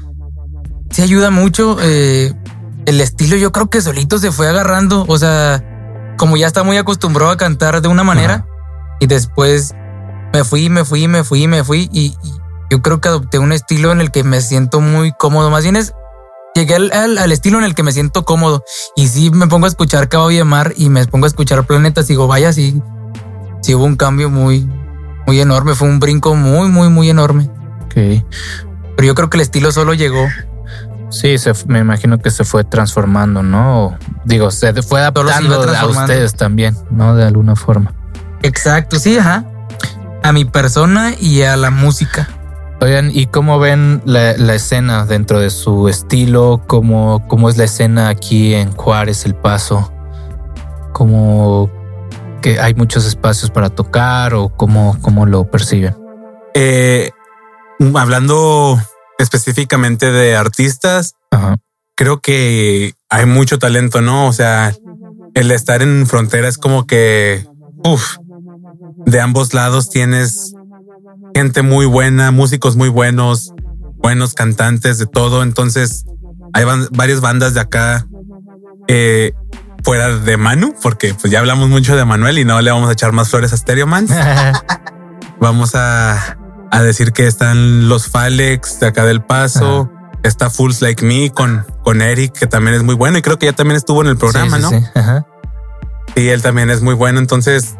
sí 0.90 1.02
ayuda 1.02 1.30
mucho. 1.30 1.78
eh, 1.82 2.34
el 2.88 3.00
estilo 3.02 3.36
yo 3.38 3.52
creo 3.52 3.70
que 3.70 3.82
solito 3.82 4.18
se 4.18 4.32
fue 4.32 4.48
agarrando, 4.50 5.06
o 5.08 5.18
sea, 5.18 5.64
como 6.18 6.36
ya 6.38 6.48
está 6.48 6.64
muy 6.64 6.78
acostumbrado 6.78 7.30
a 7.32 7.38
cantar 7.38 7.82
de 7.82 7.88
una 7.88 8.04
manera 8.04 8.34
Ajá. 8.34 8.48
y 9.00 9.06
después 9.06 9.76
me 10.34 10.44
fui, 10.44 10.70
me 10.70 10.84
fui, 10.84 11.08
me 11.08 11.24
fui, 11.24 11.48
me 11.48 11.64
fui 11.64 11.90
y, 11.94 12.16
y 12.24 12.32
yo 12.72 12.82
creo 12.82 13.00
que 13.00 13.10
adopté 13.10 13.38
un 13.40 13.52
estilo 13.52 13.92
en 13.92 14.02
el 14.02 14.10
que 14.12 14.24
me 14.24 14.42
siento 14.42 14.82
muy 14.82 15.12
cómodo. 15.12 15.50
Más 15.52 15.64
bien 15.64 15.76
es, 15.76 15.94
llegué 16.56 16.76
al, 16.76 16.92
al- 16.92 17.18
al 17.20 17.32
estilo 17.32 17.58
en 17.60 17.64
el 17.66 17.76
que 17.76 17.84
me 17.84 17.92
siento 17.92 18.26
cómodo 18.26 18.64
y 18.96 19.08
sí 19.10 19.30
me 19.30 19.48
pongo 19.48 19.66
a 19.66 19.70
escuchar 19.70 20.10
Caballo 20.10 20.38
de 20.38 20.44
Mar 20.44 20.74
y 20.76 20.90
me 20.90 21.06
pongo 21.06 21.26
a 21.26 21.30
escuchar 21.30 21.66
Planetas 21.68 22.06
y 22.06 22.14
digo, 22.14 22.28
vaya, 22.28 22.52
sí, 22.52 22.82
sí 23.62 23.76
hubo 23.76 23.86
un 23.86 23.96
cambio 23.96 24.30
muy, 24.30 24.68
muy 25.28 25.40
enorme, 25.40 25.76
fue 25.76 25.88
un 25.88 26.00
brinco 26.00 26.34
muy, 26.36 26.68
muy, 26.70 26.90
muy 26.90 27.10
enorme. 27.10 27.50
Ok. 27.86 28.24
Pero 28.96 29.06
yo 29.08 29.14
creo 29.16 29.30
que 29.30 29.38
el 29.38 29.42
estilo 29.42 29.72
solo 29.72 29.94
llegó. 29.94 30.26
Sí, 31.10 31.38
se, 31.38 31.54
me 31.68 31.80
imagino 31.80 32.20
que 32.20 32.30
se 32.32 32.44
fue 32.44 32.64
transformando, 32.64 33.44
¿no? 33.44 33.86
O, 33.86 33.98
digo, 34.26 34.52
se 34.52 34.74
fue 34.82 35.00
se 35.00 35.06
adaptando 35.08 35.62
a 35.62 35.86
ustedes 35.86 36.36
también, 36.36 36.76
¿no? 36.92 37.16
De 37.16 37.24
alguna 37.24 37.56
forma. 37.56 37.94
Exacto, 38.44 39.00
sí, 39.00 39.18
ajá. 39.18 39.46
A 40.24 40.32
mi 40.34 40.46
persona 40.46 41.14
y 41.20 41.44
a 41.44 41.56
la 41.56 41.72
música. 41.72 42.28
Oigan, 42.82 43.10
¿y 43.12 43.28
cómo 43.28 43.58
ven 43.58 44.02
la, 44.06 44.38
la 44.38 44.54
escena 44.54 45.06
dentro 45.06 45.40
de 45.40 45.50
su 45.50 45.88
estilo? 45.88 46.62
¿Cómo, 46.68 47.26
¿Cómo 47.28 47.50
es 47.50 47.58
la 47.58 47.64
escena 47.64 48.10
aquí 48.10 48.54
en 48.54 48.72
Juárez, 48.74 49.26
El 49.26 49.34
Paso? 49.34 49.92
¿Cómo 50.94 51.72
que 52.42 52.60
hay 52.60 52.76
muchos 52.76 53.06
espacios 53.06 53.50
para 53.50 53.70
tocar 53.70 54.34
o 54.34 54.50
cómo, 54.50 54.98
cómo 55.02 55.26
lo 55.26 55.50
perciben? 55.50 55.96
Eh, 56.54 57.12
hablando 57.96 58.80
específicamente 59.18 60.12
de 60.12 60.36
artistas, 60.36 61.14
Ajá. 61.32 61.58
creo 61.96 62.20
que 62.20 62.94
hay 63.10 63.26
mucho 63.26 63.60
talento, 63.60 64.02
¿no? 64.02 64.28
O 64.28 64.34
sea, 64.34 64.76
el 65.34 65.52
estar 65.52 65.82
en 65.82 66.06
frontera 66.08 66.48
es 66.48 66.58
como 66.58 66.86
que, 66.86 67.46
uff, 67.84 68.18
de 69.06 69.22
ambos 69.22 69.54
lados 69.54 69.90
tienes 69.90 70.54
gente 71.34 71.62
muy 71.62 71.86
buena, 71.86 72.32
músicos 72.32 72.76
muy 72.76 72.90
buenos, 72.90 73.54
buenos 73.98 74.34
cantantes, 74.34 74.98
de 74.98 75.06
todo. 75.06 75.44
Entonces, 75.44 76.06
hay 76.54 76.66
varias 76.92 77.22
bandas 77.22 77.54
de 77.54 77.60
acá 77.60 78.08
eh, 78.88 79.34
fuera 79.84 80.18
de 80.18 80.38
Manu, 80.38 80.74
porque 80.82 81.14
pues 81.14 81.32
ya 81.32 81.40
hablamos 81.40 81.70
mucho 81.70 81.96
de 81.96 82.06
Manuel 82.06 82.40
y 82.40 82.46
no 82.46 82.60
le 82.62 82.72
vamos 82.72 82.90
a 82.90 82.94
echar 82.94 83.12
más 83.12 83.30
flores 83.30 83.54
a 83.54 83.58
Stereo 83.58 83.88
Man. 83.88 84.08
Vamos 85.40 85.76
a, 85.76 86.36
a 86.72 86.82
decir 86.82 87.14
que 87.14 87.28
están 87.28 87.90
los 87.90 88.08
Falex 88.08 88.80
de 88.80 88.88
acá 88.88 89.06
del 89.06 89.22
Paso. 89.22 89.92
Está 90.24 90.50
Fools 90.50 90.82
Like 90.82 91.06
Me 91.06 91.32
con, 91.32 91.66
con 91.84 92.02
Eric, 92.02 92.34
que 92.34 92.48
también 92.48 92.76
es 92.76 92.84
muy 92.84 92.96
bueno 92.96 93.18
y 93.18 93.22
creo 93.22 93.38
que 93.38 93.46
ya 93.46 93.54
también 93.54 93.78
estuvo 93.78 94.02
en 94.02 94.08
el 94.08 94.18
programa, 94.18 94.58
Sí, 94.58 94.64
sí, 94.64 94.72
¿no? 94.74 94.80
sí. 94.80 94.86
Ajá. 94.96 95.26
Y 96.16 96.28
él 96.30 96.42
también 96.42 96.70
es 96.70 96.82
muy 96.82 96.96
bueno. 96.96 97.20
Entonces, 97.20 97.76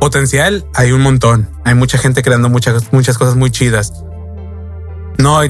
potencial 0.00 0.66
hay 0.74 0.92
un 0.92 1.00
montón. 1.00 1.48
Hay 1.64 1.74
mucha 1.74 1.96
gente 1.96 2.22
creando 2.22 2.48
muchas, 2.48 2.92
muchas 2.92 3.16
cosas 3.16 3.36
muy 3.36 3.50
chidas. 3.50 3.92
No, 5.18 5.40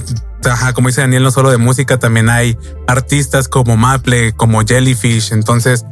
ajá, 0.44 0.72
como 0.74 0.88
dice 0.88 1.00
Daniel, 1.00 1.22
no 1.22 1.30
solo 1.30 1.50
de 1.50 1.56
música, 1.56 1.98
también 1.98 2.28
hay 2.28 2.58
artistas 2.86 3.48
como 3.48 3.76
Maple, 3.76 4.34
como 4.34 4.60
Jellyfish. 4.60 5.32
Entonces, 5.32 5.84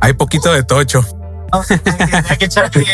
hay 0.00 0.14
poquito 0.14 0.52
de 0.52 0.62
tocho. 0.62 1.04
Hay, 1.50 2.36
que 2.38 2.44
echarle, 2.44 2.84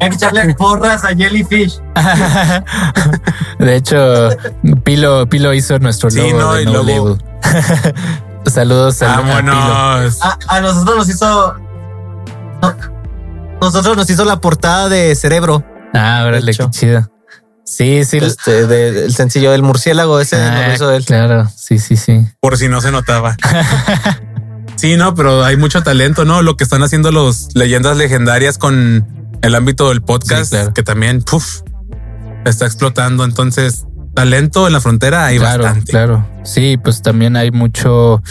hay 0.00 0.08
que 0.10 0.16
echarle 0.16 0.54
porras 0.54 1.04
a 1.04 1.08
Jellyfish. 1.14 1.80
De 3.58 3.76
hecho, 3.76 4.30
Pilo, 4.84 5.26
Pilo 5.28 5.52
hizo 5.54 5.78
nuestro 5.78 6.10
Sí, 6.10 6.18
logo 6.18 6.38
no, 6.38 6.52
de 6.54 6.64
No 6.66 6.82
Label. 6.82 7.22
Saludos 8.46 9.00
a, 9.02 9.14
a 9.14 9.16
Pilo. 9.22 9.28
Vámonos. 9.54 10.18
A, 10.22 10.38
a 10.48 10.60
nosotros 10.60 10.96
nos 10.96 11.08
hizo. 11.08 11.54
no, 12.62 12.74
nosotros 13.60 13.96
nos 13.96 14.10
hizo 14.10 14.24
la 14.24 14.40
portada 14.40 14.88
de 14.88 15.14
Cerebro. 15.14 15.64
Ah, 15.94 16.24
órale, 16.26 16.52
qué 16.52 16.68
chido. 16.70 17.10
Sí, 17.64 18.04
sí. 18.04 18.18
Este, 18.18 18.66
de- 18.66 18.92
del 18.92 19.14
sencillo 19.14 19.50
del 19.52 19.62
murciélago, 19.62 20.20
ese 20.20 20.36
Ah, 20.36 20.66
lo 20.68 20.74
hizo 20.74 20.92
él. 20.92 21.04
Claro, 21.06 21.48
sí, 21.56 21.78
sí, 21.78 21.96
sí. 21.96 22.26
Por 22.40 22.58
si 22.58 22.68
no 22.68 22.80
se 22.82 22.90
notaba. 22.90 23.36
Sí, 24.76 24.96
no, 24.96 25.14
pero 25.14 25.44
hay 25.44 25.56
mucho 25.56 25.82
talento, 25.82 26.24
¿no? 26.24 26.42
Lo 26.42 26.56
que 26.56 26.64
están 26.64 26.82
haciendo 26.82 27.10
los 27.12 27.48
leyendas 27.54 27.96
legendarias 27.96 28.58
con 28.58 29.06
el 29.42 29.54
ámbito 29.54 29.88
del 29.88 30.02
podcast, 30.02 30.44
Sí, 30.44 30.50
claro. 30.56 30.74
que 30.74 30.82
también, 30.82 31.22
puf, 31.22 31.60
está 32.44 32.66
explotando. 32.66 33.24
Entonces, 33.24 33.84
talento 34.14 34.66
en 34.66 34.72
la 34.72 34.80
frontera 34.80 35.26
hay 35.26 35.38
claro, 35.38 35.64
bastante. 35.64 35.90
claro. 35.90 36.26
Sí, 36.44 36.76
pues 36.82 37.02
también 37.02 37.36
hay 37.36 37.50
mucho. 37.50 38.22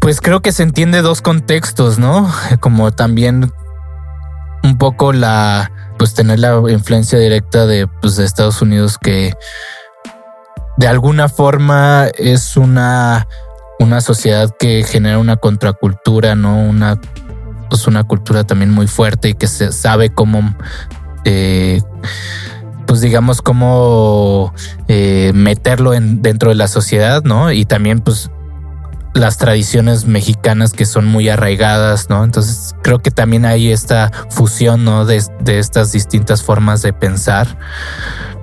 Pues 0.00 0.20
creo 0.20 0.40
que 0.42 0.52
se 0.52 0.62
entiende 0.62 1.02
dos 1.02 1.20
contextos, 1.22 1.98
¿no? 1.98 2.32
Como 2.60 2.90
también 2.92 3.52
un 4.62 4.78
poco 4.78 5.12
la, 5.12 5.70
pues 5.98 6.14
tener 6.14 6.38
la 6.38 6.60
influencia 6.68 7.18
directa 7.18 7.66
de, 7.66 7.86
pues, 7.86 8.16
de 8.16 8.24
Estados 8.24 8.62
Unidos 8.62 8.98
que 8.98 9.34
de 10.76 10.86
alguna 10.86 11.28
forma 11.28 12.06
es 12.16 12.56
una, 12.56 13.26
una 13.78 14.00
sociedad 14.00 14.50
que 14.58 14.84
genera 14.84 15.18
una 15.18 15.36
contracultura, 15.36 16.34
¿no? 16.34 16.62
Una, 16.62 17.00
pues 17.70 17.86
una 17.86 18.04
cultura 18.04 18.44
también 18.44 18.70
muy 18.70 18.86
fuerte 18.86 19.30
y 19.30 19.34
que 19.34 19.46
se 19.46 19.72
sabe 19.72 20.10
cómo, 20.10 20.54
eh, 21.24 21.80
pues 22.86 23.00
digamos, 23.00 23.42
cómo 23.42 24.52
eh, 24.88 25.32
meterlo 25.34 25.94
en, 25.94 26.22
dentro 26.22 26.50
de 26.50 26.56
la 26.56 26.68
sociedad, 26.68 27.22
¿no? 27.22 27.52
Y 27.52 27.64
también, 27.64 28.00
pues, 28.00 28.30
las 29.14 29.36
tradiciones 29.36 30.06
mexicanas 30.06 30.72
que 30.72 30.86
son 30.86 31.06
muy 31.06 31.28
arraigadas, 31.28 32.08
¿no? 32.08 32.24
Entonces 32.24 32.74
creo 32.82 33.00
que 33.00 33.10
también 33.10 33.44
hay 33.44 33.72
esta 33.72 34.10
fusión, 34.30 34.84
¿no? 34.84 35.04
De, 35.04 35.22
de 35.40 35.58
estas 35.58 35.92
distintas 35.92 36.42
formas 36.42 36.82
de 36.82 36.92
pensar, 36.92 37.58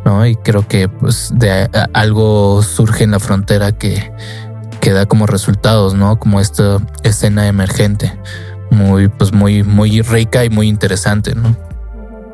¿no? 0.03 0.25
Y 0.25 0.35
creo 0.35 0.67
que 0.67 0.89
pues 0.89 1.31
de 1.33 1.69
algo 1.93 2.61
surge 2.61 3.03
en 3.03 3.11
la 3.11 3.19
frontera 3.19 3.71
que, 3.71 4.11
que 4.85 4.91
da 4.91 5.07
como 5.07 5.25
resultados, 5.25 5.95
¿no? 5.95 6.19
Como 6.19 6.39
esta 6.39 6.77
escena 7.01 7.47
emergente, 7.47 8.15
muy, 8.69 9.07
pues 9.07 9.33
muy, 9.33 9.63
muy 9.63 10.03
rica 10.03 10.45
y 10.45 10.51
muy 10.51 10.67
interesante, 10.67 11.33
¿no? 11.33 11.57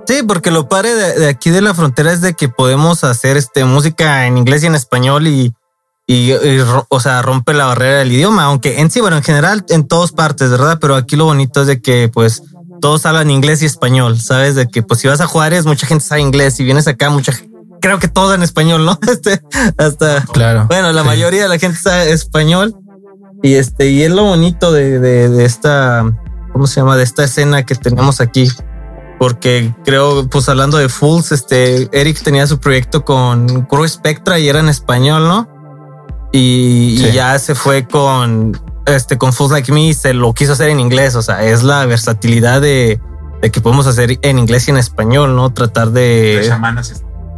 Sí, 0.06 0.22
porque 0.28 0.52
lo 0.52 0.68
padre 0.68 0.94
de, 0.94 1.30
aquí 1.30 1.50
de 1.50 1.62
la 1.62 1.74
frontera 1.74 2.12
es 2.12 2.20
de 2.20 2.34
que 2.34 2.50
podemos 2.50 3.06
hacer 3.06 3.38
este 3.38 3.64
música 3.64 4.28
en 4.28 4.38
inglés 4.38 4.64
y 4.64 4.68
en 4.68 4.76
español 4.76 5.28
y, 5.28 5.54
y, 6.08 6.34
o 6.90 7.00
sea, 7.00 7.22
rompe 7.22 7.54
la 7.54 7.68
barrera 7.68 8.00
del 8.00 8.12
idioma, 8.12 8.44
aunque 8.44 8.82
en 8.82 8.92
sí, 8.92 9.00
bueno, 9.00 9.16
en 9.16 9.24
general 9.24 9.64
en 9.70 9.88
todas 9.88 10.12
partes, 10.12 10.50
¿verdad? 10.50 10.78
Pero 10.82 10.96
aquí 10.96 11.16
lo 11.16 11.24
bonito 11.24 11.62
es 11.62 11.68
de 11.68 11.82
que 11.82 12.10
pues 12.14 12.44
todos 12.82 13.06
hablan 13.06 13.32
inglés 13.32 13.62
y 13.62 13.66
español, 13.66 14.20
¿sabes? 14.20 14.56
De 14.56 14.68
que 14.68 14.84
pues 14.84 15.00
si 15.00 15.08
vas 15.08 15.22
a 15.22 15.28
Juárez, 15.28 15.66
mucha 15.66 15.88
gente 15.88 16.04
sabe 16.04 16.20
inglés, 16.20 16.56
si 16.56 16.66
vienes 16.66 16.90
acá, 16.90 17.10
mucha 17.10 17.32
gente, 17.32 17.51
creo 17.82 18.00
que 18.00 18.08
todo 18.08 18.34
en 18.34 18.44
español, 18.44 18.86
¿no? 18.86 18.98
Este, 19.12 19.42
hasta, 19.78 20.22
Claro. 20.32 20.66
bueno, 20.68 20.92
la 20.94 21.02
Sí. 21.02 21.08
mayoría 21.08 21.44
de 21.44 21.50
la 21.50 21.58
gente 21.60 21.78
sabe 21.80 22.12
español 22.12 22.76
y 23.44 23.56
este, 23.56 23.90
y 23.90 24.04
es 24.04 24.12
lo 24.12 24.24
bonito 24.24 24.72
de, 24.72 25.00
de, 25.00 25.28
de 25.30 25.46
esta, 25.46 26.06
¿cómo 26.54 26.68
se 26.68 26.80
llama? 26.80 26.96
De 26.96 27.04
esta 27.04 27.24
escena 27.24 27.64
que 27.66 27.76
tenemos 27.76 28.22
aquí. 28.22 28.50
Porque 29.20 29.72
creo, 29.86 30.28
pues 30.30 30.50
hablando 30.50 30.78
de 30.78 30.90
Fools, 30.90 31.32
este, 31.32 31.88
Eric 31.92 32.24
tenía 32.24 32.48
su 32.48 32.60
proyecto 32.60 33.06
con 33.06 33.66
Cruz 33.66 33.92
Spectra 33.92 34.40
y 34.40 34.50
era 34.50 34.60
en 34.60 34.68
español, 34.70 35.28
¿no? 35.28 35.48
Y, 36.32 36.96
y 36.96 36.98
Sí. 36.98 37.12
ya 37.12 37.38
se 37.38 37.54
fue 37.54 37.86
con, 37.88 38.60
este, 38.88 39.20
con 39.20 39.32
Fools 39.32 39.52
Like 39.52 39.72
Me 39.72 39.88
y 39.90 39.94
se 39.94 40.14
lo 40.16 40.34
quiso 40.34 40.54
hacer 40.54 40.70
en 40.70 40.80
inglés. 40.80 41.14
O 41.16 41.22
sea, 41.22 41.44
es 41.44 41.62
la 41.62 41.86
versatilidad 41.86 42.62
de, 42.62 43.00
de 43.44 43.52
que 43.52 43.62
podemos 43.62 43.86
hacer 43.86 44.18
en 44.24 44.40
inglés 44.40 44.68
y 44.68 44.72
en 44.72 44.78
español, 44.78 45.36
¿no? 45.36 45.54
Tratar 45.54 45.92
de... 45.92 46.38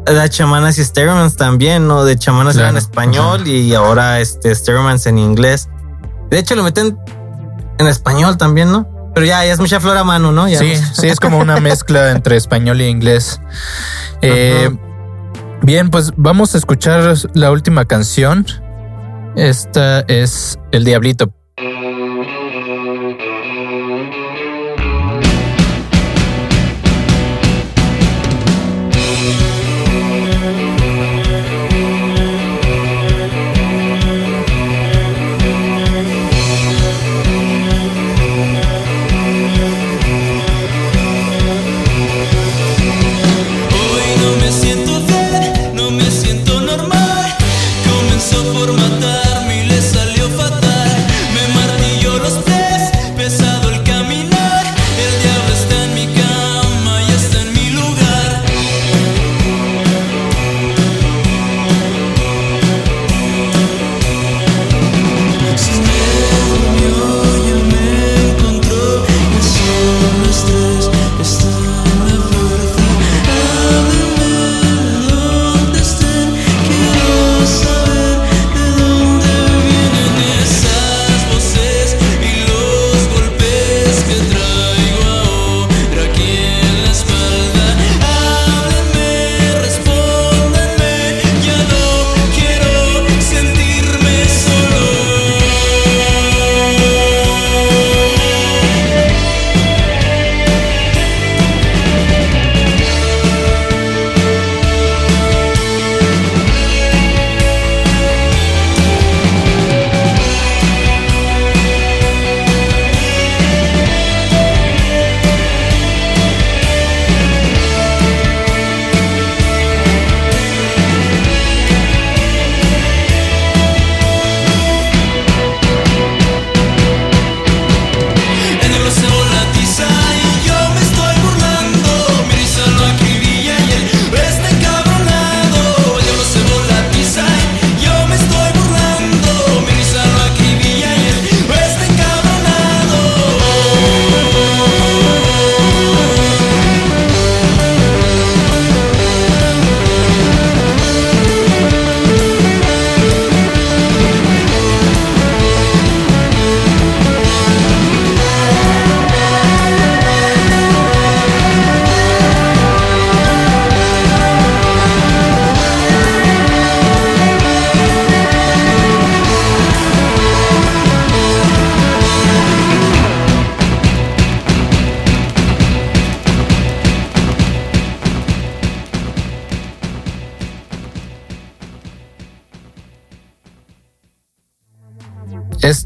De 0.05 0.29
chamanas 0.29 0.77
y 0.77 0.83
Steremans 0.83 1.35
también, 1.35 1.87
¿no? 1.87 2.03
De 2.03 2.17
chamanas 2.17 2.55
Claro. 2.57 2.77
español 2.77 3.47
y 3.47 3.73
ahora 3.73 4.19
este 4.19 4.53
Steremans 4.53 5.05
en 5.05 5.17
inglés. 5.17 5.69
De 6.29 6.39
hecho, 6.39 6.55
lo 6.55 6.63
meten 6.63 6.97
en 7.77 7.87
español 7.87 8.37
también, 8.37 8.71
¿no? 8.71 8.87
Pero 9.13 9.25
ya, 9.27 9.45
ya 9.45 9.53
es 9.53 9.59
mucha 9.59 9.79
flor 9.79 9.95
a 9.97 10.03
mano, 10.03 10.31
¿no? 10.31 10.47
Ya 10.47 10.59
Sí, 10.59 10.75
sí, 10.93 11.07
es 11.07 11.19
como 11.19 11.37
una 11.37 11.59
mezcla 11.59 12.11
entre 12.15 12.35
español 12.35 12.81
y 12.81 12.85
inglés. 12.85 13.39
Eh, 14.21 14.69
bien, 15.61 15.89
pues 15.89 16.11
vamos 16.17 16.55
a 16.55 16.57
escuchar 16.57 17.15
la 17.33 17.51
última 17.51 17.85
canción. 17.85 18.45
Esta 19.35 20.01
es 20.01 20.57
El 20.71 20.83
Diablito. 20.83 21.31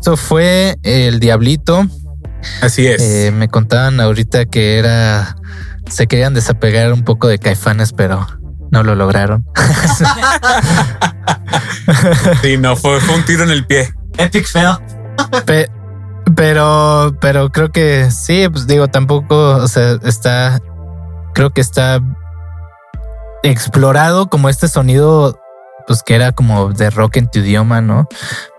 Esto 0.07 0.15
fue 0.15 0.77
El 0.83 1.19
Diablito. 1.19 1.85
Así 2.61 2.87
es. 2.87 3.01
Eh, 3.01 3.31
me 3.33 3.49
contaban 3.49 3.99
ahorita 3.99 4.45
que 4.45 4.79
era. 4.79 5.35
Se 5.89 6.07
querían 6.07 6.33
desapegar 6.33 6.93
un 6.93 7.03
poco 7.03 7.27
de 7.27 7.39
caifanes, 7.39 7.91
pero 7.91 8.25
no 8.71 8.83
lo 8.83 8.95
lograron. 8.95 9.45
sí, 12.41 12.55
no, 12.55 12.77
fue, 12.77 13.01
fue 13.01 13.15
un 13.15 13.25
tiro 13.25 13.43
en 13.43 13.49
el 13.49 13.67
pie. 13.67 13.89
Epic 14.17 14.47
fail. 14.47 14.77
Pe- 15.45 15.69
pero, 16.37 17.13
pero 17.19 17.49
creo 17.49 17.73
que 17.73 18.09
sí, 18.09 18.47
pues 18.47 18.65
digo, 18.65 18.87
tampoco, 18.87 19.57
o 19.57 19.67
sea, 19.67 19.97
está, 20.05 20.61
creo 21.33 21.49
que 21.49 21.59
está 21.59 21.99
explorado 23.43 24.29
como 24.29 24.47
este 24.47 24.69
sonido, 24.69 25.37
pues 25.85 26.01
que 26.01 26.15
era 26.15 26.31
como 26.31 26.71
de 26.71 26.89
rock 26.91 27.17
en 27.17 27.29
tu 27.29 27.39
idioma, 27.39 27.81
¿no? 27.81 28.07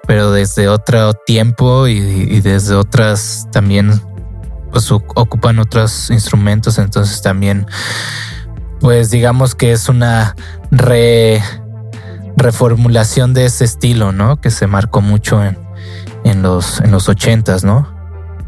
Pero 0.08 0.32
desde 0.32 0.68
otro 0.68 1.12
tiempo 1.12 1.86
y, 1.86 1.98
y 1.98 2.40
desde 2.40 2.74
otras 2.74 3.46
también, 3.52 4.02
pues 4.72 4.90
ocupan 4.90 5.58
otros 5.60 6.10
instrumentos, 6.10 6.78
entonces 6.78 7.22
también, 7.22 7.66
pues 8.80 9.10
digamos 9.10 9.54
que 9.54 9.70
es 9.70 9.88
una 9.88 10.34
re, 10.70 11.42
reformulación 12.36 13.34
de 13.34 13.44
ese 13.44 13.64
estilo, 13.64 14.12
¿no? 14.12 14.40
Que 14.40 14.50
se 14.50 14.66
marcó 14.66 15.00
mucho 15.00 15.44
en, 15.44 15.58
en 16.24 16.42
los, 16.42 16.80
en 16.80 16.90
los 16.90 17.08
ochentas, 17.08 17.62
¿no? 17.62 17.94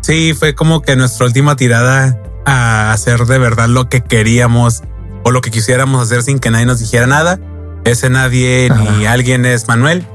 Sí, 0.00 0.32
fue 0.32 0.54
como 0.54 0.80
que 0.80 0.96
nuestra 0.96 1.26
última 1.26 1.56
tirada 1.56 2.18
a 2.46 2.92
hacer 2.92 3.26
de 3.26 3.38
verdad 3.38 3.68
lo 3.68 3.88
que 3.88 4.00
queríamos 4.00 4.82
o 5.24 5.30
lo 5.30 5.42
que 5.42 5.50
quisiéramos 5.50 6.02
hacer 6.02 6.22
sin 6.22 6.38
que 6.38 6.50
nadie 6.50 6.66
nos 6.66 6.78
dijera 6.78 7.06
nada. 7.06 7.38
Ese 7.84 8.08
nadie 8.10 8.70
ni 8.70 9.06
alguien 9.06 9.44
es 9.44 9.68
Manuel. 9.68 10.06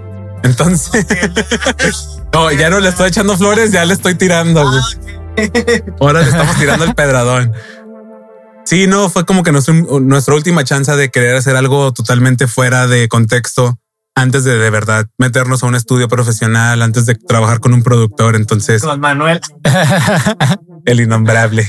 Entonces, 0.45 1.05
no, 2.33 2.51
ya 2.51 2.69
no 2.69 2.79
le 2.79 2.89
estoy 2.89 3.09
echando 3.09 3.37
flores, 3.37 3.71
ya 3.71 3.83
le 3.85 3.93
estoy 3.93 4.15
tirando. 4.15 4.63
güey. 4.69 4.81
Ahora 5.99 6.21
le 6.21 6.29
estamos 6.29 6.55
tirando 6.57 6.85
el 6.85 6.95
pedradón. 6.95 7.51
Sí, 8.65 8.87
no, 8.87 9.09
fue 9.09 9.25
como 9.25 9.43
que 9.43 9.51
nuestra 9.51 10.33
última 10.33 10.63
chance 10.63 10.91
de 10.95 11.09
querer 11.09 11.35
hacer 11.35 11.55
algo 11.55 11.93
totalmente 11.93 12.47
fuera 12.47 12.87
de 12.87 13.07
contexto 13.07 13.77
antes 14.15 14.43
de 14.45 14.57
de 14.57 14.69
verdad 14.69 15.07
meternos 15.17 15.61
a 15.61 15.67
un 15.67 15.75
estudio 15.75 16.07
profesional, 16.07 16.81
antes 16.81 17.05
de 17.05 17.15
trabajar 17.15 17.59
con 17.59 17.73
un 17.73 17.83
productor. 17.83 18.35
Entonces, 18.35 18.81
Con 18.81 18.99
Manuel. 19.01 19.41
el 20.85 20.99
innombrable. 21.01 21.67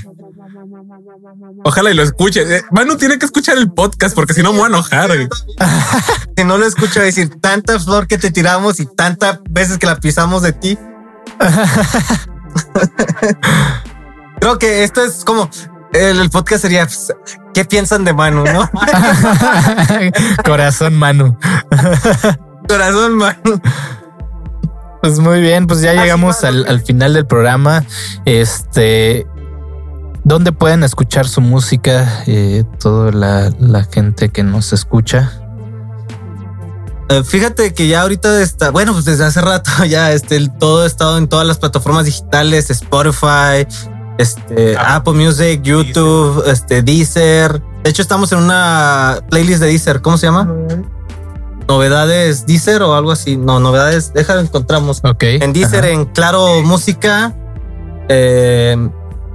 Ojalá 1.65 1.91
y 1.91 1.95
lo 1.95 2.03
escuche. 2.03 2.57
Eh, 2.57 2.63
Manu 2.71 2.97
tiene 2.97 3.19
que 3.19 3.27
escuchar 3.27 3.59
el 3.59 3.71
podcast 3.73 4.15
porque 4.15 4.35
si 4.35 4.43
no 4.43 4.53
me 4.53 4.59
voy 4.59 4.67
a 4.67 4.69
enojar. 4.69 5.11
Si 6.37 6.45
no 6.45 6.59
lo 6.59 6.67
escucho 6.67 7.01
decir 7.01 7.31
tanta 7.41 7.81
flor 7.81 8.07
que 8.07 8.19
te 8.19 8.31
tiramos 8.31 8.79
y 8.79 8.85
tantas 8.85 9.41
veces 9.49 9.79
que 9.79 9.87
la 9.87 9.97
pisamos 9.97 10.43
de 10.43 10.53
ti. 10.53 10.79
Creo 14.41 14.59
que 14.59 14.85
esto 14.85 15.03
es 15.03 15.25
como 15.25 15.49
el, 15.95 16.21
el 16.21 16.31
podcast 16.31 16.63
sería 16.63 16.85
pues, 16.85 17.13
¿qué 17.55 17.65
piensan 17.65 18.05
de 18.05 18.13
Manu? 18.13 18.45
No 18.45 18.71
Corazón 20.45 20.95
Manu. 20.95 21.39
corazón 22.69 23.15
Manu. 23.15 23.61
Pues 25.01 25.19
muy 25.19 25.41
bien, 25.41 25.67
pues 25.67 25.81
ya 25.81 25.95
llegamos 25.95 26.45
al, 26.45 26.67
al 26.67 26.81
final 26.83 27.15
del 27.15 27.27
programa. 27.27 27.85
Este, 28.25 29.27
¿dónde 30.27 30.51
pueden 30.53 30.83
escuchar 30.83 31.27
su 31.29 31.41
música? 31.41 32.25
Eh, 32.27 32.65
toda 32.81 33.13
la, 33.13 33.51
la 33.61 33.85
gente 33.85 34.29
que 34.29 34.43
nos 34.43 34.73
escucha. 34.73 35.33
Eh, 37.09 37.23
Fíjate 37.23 37.73
que 37.73 37.87
ya 37.87 38.03
ahorita 38.03 38.43
está, 38.43 38.71
bueno, 38.71 38.93
pues 38.93 39.05
desde 39.05 39.25
hace 39.25 39.41
rato 39.41 39.71
ya 39.89 40.11
este, 40.13 40.37
el- 40.37 40.51
todo 40.59 40.83
ha 40.83 40.87
estado 40.87 41.17
en 41.19 41.29
todas 41.29 41.47
las 41.47 41.59
plataformas 41.59 42.05
digitales, 42.05 42.69
Spotify, 42.71 43.65
este, 44.19 44.77
Apple 44.77 45.13
Music, 45.15 45.63
YouTube, 45.63 46.43
este, 46.47 46.83
Deezer. 46.83 47.63
De 47.85 47.91
hecho, 47.91 48.03
estamos 48.03 48.33
en 48.33 48.39
una 48.41 49.21
playlist 49.31 49.61
de 49.61 49.69
Deezer. 49.69 50.03
¿Cómo 50.03 50.19
se 50.19 50.27
llama? 50.27 50.53
Novedades 51.69 52.47
Deezer 52.47 52.83
o 52.83 52.95
algo 52.97 53.13
así. 53.13 53.37
No, 53.37 53.61
novedades, 53.61 54.13
déjalo 54.13 54.41
encontramos. 54.41 55.01
Ok. 55.05 55.23
En 55.23 55.53
Deezer, 55.53 55.85
Ajá. 55.85 55.93
en 55.93 56.05
Claro 56.07 56.63
Música. 56.63 57.35
Eh, 58.09 58.77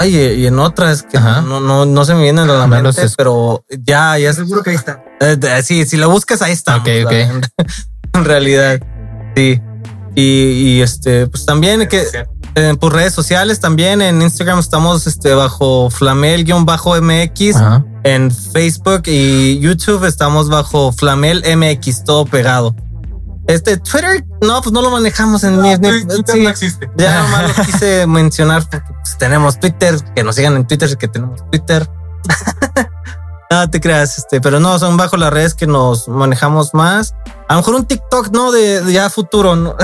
ay, 0.01 0.15
y 0.15 0.47
en 0.47 0.59
otras 0.59 1.03
que 1.03 1.19
no, 1.19 1.59
no, 1.59 1.85
no 1.85 2.05
se 2.05 2.13
me 2.15 2.23
vienen 2.23 2.49
a 2.49 2.53
la 2.53 2.67
mente, 2.67 3.05
pero 3.17 3.63
ya, 3.69 4.17
ya 4.17 4.33
seguro 4.33 4.63
que 4.63 4.71
ahí 4.71 4.75
está. 4.75 5.03
sí, 5.63 5.85
si 5.85 5.97
lo 5.97 6.09
buscas, 6.09 6.41
ahí 6.41 6.53
está. 6.53 6.77
Ok, 6.77 6.87
ok. 7.05 7.13
En, 8.13 8.25
realidad, 8.25 8.77
sí. 9.37 9.61
Y, 10.15 10.21
y, 10.21 10.81
este, 10.81 11.27
pues 11.27 11.45
también 11.45 11.87
que 11.87 12.03
en 12.55 12.75
por 12.75 12.93
redes 12.93 13.13
sociales 13.13 13.61
también 13.61 14.01
en 14.01 14.21
Instagram 14.21 14.59
estamos 14.59 15.07
este 15.07 15.33
bajo 15.33 15.89
flamel-mx, 15.89 17.55
en 18.03 18.31
Facebook 18.31 19.03
y 19.05 19.59
YouTube 19.59 20.03
estamos 20.03 20.49
bajo 20.49 20.91
flamel 20.91 21.41
mx 21.55 22.03
todo 22.03 22.25
pegado. 22.25 22.75
Este 23.51 23.77
Twitter, 23.77 24.23
no, 24.41 24.61
pues 24.61 24.71
no 24.71 24.81
lo 24.81 24.89
manejamos 24.89 25.43
en 25.43 25.61
mi. 25.61 25.75
sí, 25.75 26.47
existe. 26.47 26.89
ya 26.95 27.21
nomás 27.23 27.57
lo 27.57 27.65
quise 27.65 28.07
mencionar 28.07 28.63
porque 28.69 28.93
pues, 28.93 29.17
tenemos 29.17 29.59
Twitter, 29.59 29.95
que 30.15 30.23
nos 30.23 30.35
sigan 30.35 30.55
en 30.55 30.65
Twitter, 30.65 30.97
que 30.97 31.07
tenemos 31.07 31.41
Twitter. 31.49 31.89
no 33.51 33.69
te 33.69 33.81
creas, 33.81 34.17
este, 34.17 34.39
pero 34.39 34.59
no, 34.61 34.79
son 34.79 34.95
bajo 34.95 35.17
las 35.17 35.33
redes 35.33 35.53
que 35.53 35.67
nos 35.67 36.07
manejamos 36.07 36.73
más. 36.73 37.13
A 37.49 37.55
lo 37.55 37.59
mejor 37.59 37.75
un 37.75 37.85
TikTok, 37.85 38.29
no, 38.31 38.53
de, 38.53 38.79
de 38.81 38.93
ya 38.93 39.09
futuro, 39.09 39.57
¿no? 39.57 39.75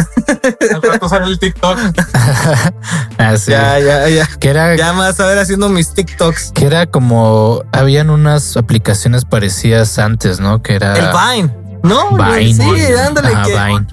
Al 0.74 0.82
rato 0.82 1.10
sale 1.10 1.26
el 1.26 1.38
TikTok. 1.38 1.78
Así. 3.18 3.52
Ya, 3.52 3.78
ya, 3.80 4.08
ya. 4.08 4.26
Que 4.40 4.50
era, 4.50 4.78
Ya 4.78 4.94
vas 4.94 5.20
a 5.20 5.26
ver 5.26 5.38
haciendo 5.38 5.68
mis 5.68 5.94
TikToks. 5.94 6.54
que 6.54 6.66
era 6.66 6.86
como 6.86 7.64
habían 7.74 8.10
unas 8.10 8.56
aplicaciones 8.56 9.26
parecidas 9.26 10.00
antes, 10.00 10.40
¿no? 10.40 10.62
Que 10.62 10.76
era 10.76 10.96
El 10.96 11.10
Vine. 11.12 11.67
No, 11.88 12.12
Vine. 12.18 12.54
sí, 12.54 12.94
ándale. 12.94 13.28
Ajá, 13.30 13.44
que- 13.44 13.52
Vine. 13.66 13.88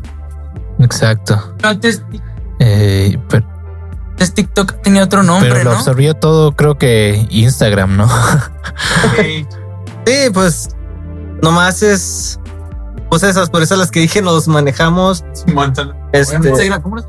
Exacto. 0.81 1.55
Antes, 1.63 2.03
Eh, 2.61 3.19
pero, 3.29 3.47
antes 4.11 4.33
TikTok 4.35 4.81
tenía 4.83 5.03
otro 5.05 5.23
nombre, 5.23 5.51
pero 5.51 5.65
lo 5.65 5.71
¿no? 5.73 5.77
absorbió 5.79 6.15
todo, 6.15 6.55
creo 6.55 6.79
que 6.79 7.27
Instagram, 7.31 7.97
¿no? 7.97 8.09
Sí, 10.07 10.31
pues 10.33 10.69
nomás 11.43 11.83
es. 11.83 12.39
Pues 13.09 13.23
esas, 13.23 13.49
por 13.51 13.63
eso 13.63 13.77
las 13.77 13.91
que 13.91 14.01
dije 14.01 14.21
nos 14.23 14.49
manejamos. 14.49 15.25
Este, 16.13 16.37
Instagram, 16.49 16.83
¿cómo 16.83 16.99
es? 16.99 17.05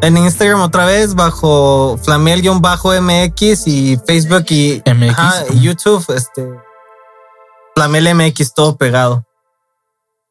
en 0.00 0.18
Instagram 0.18 0.60
otra 0.60 0.84
vez 0.84 1.14
bajo 1.14 1.96
flamel-mx 2.04 3.62
y 3.66 3.96
Facebook 4.06 4.44
y, 4.50 4.82
MX. 4.84 5.10
ajá, 5.18 5.34
y 5.50 5.60
YouTube, 5.60 6.04
este 6.14 6.46
Flamel 7.74 8.14
MX 8.14 8.52
todo 8.54 8.76
pegado. 8.76 9.24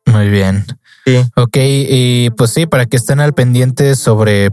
Muy 0.05 0.29
bien. 0.29 0.65
Sí. 1.05 1.17
Ok, 1.35 1.57
y 1.57 2.29
pues 2.31 2.51
sí, 2.51 2.65
para 2.65 2.85
que 2.85 2.97
estén 2.97 3.19
al 3.19 3.33
pendiente 3.33 3.95
sobre, 3.95 4.51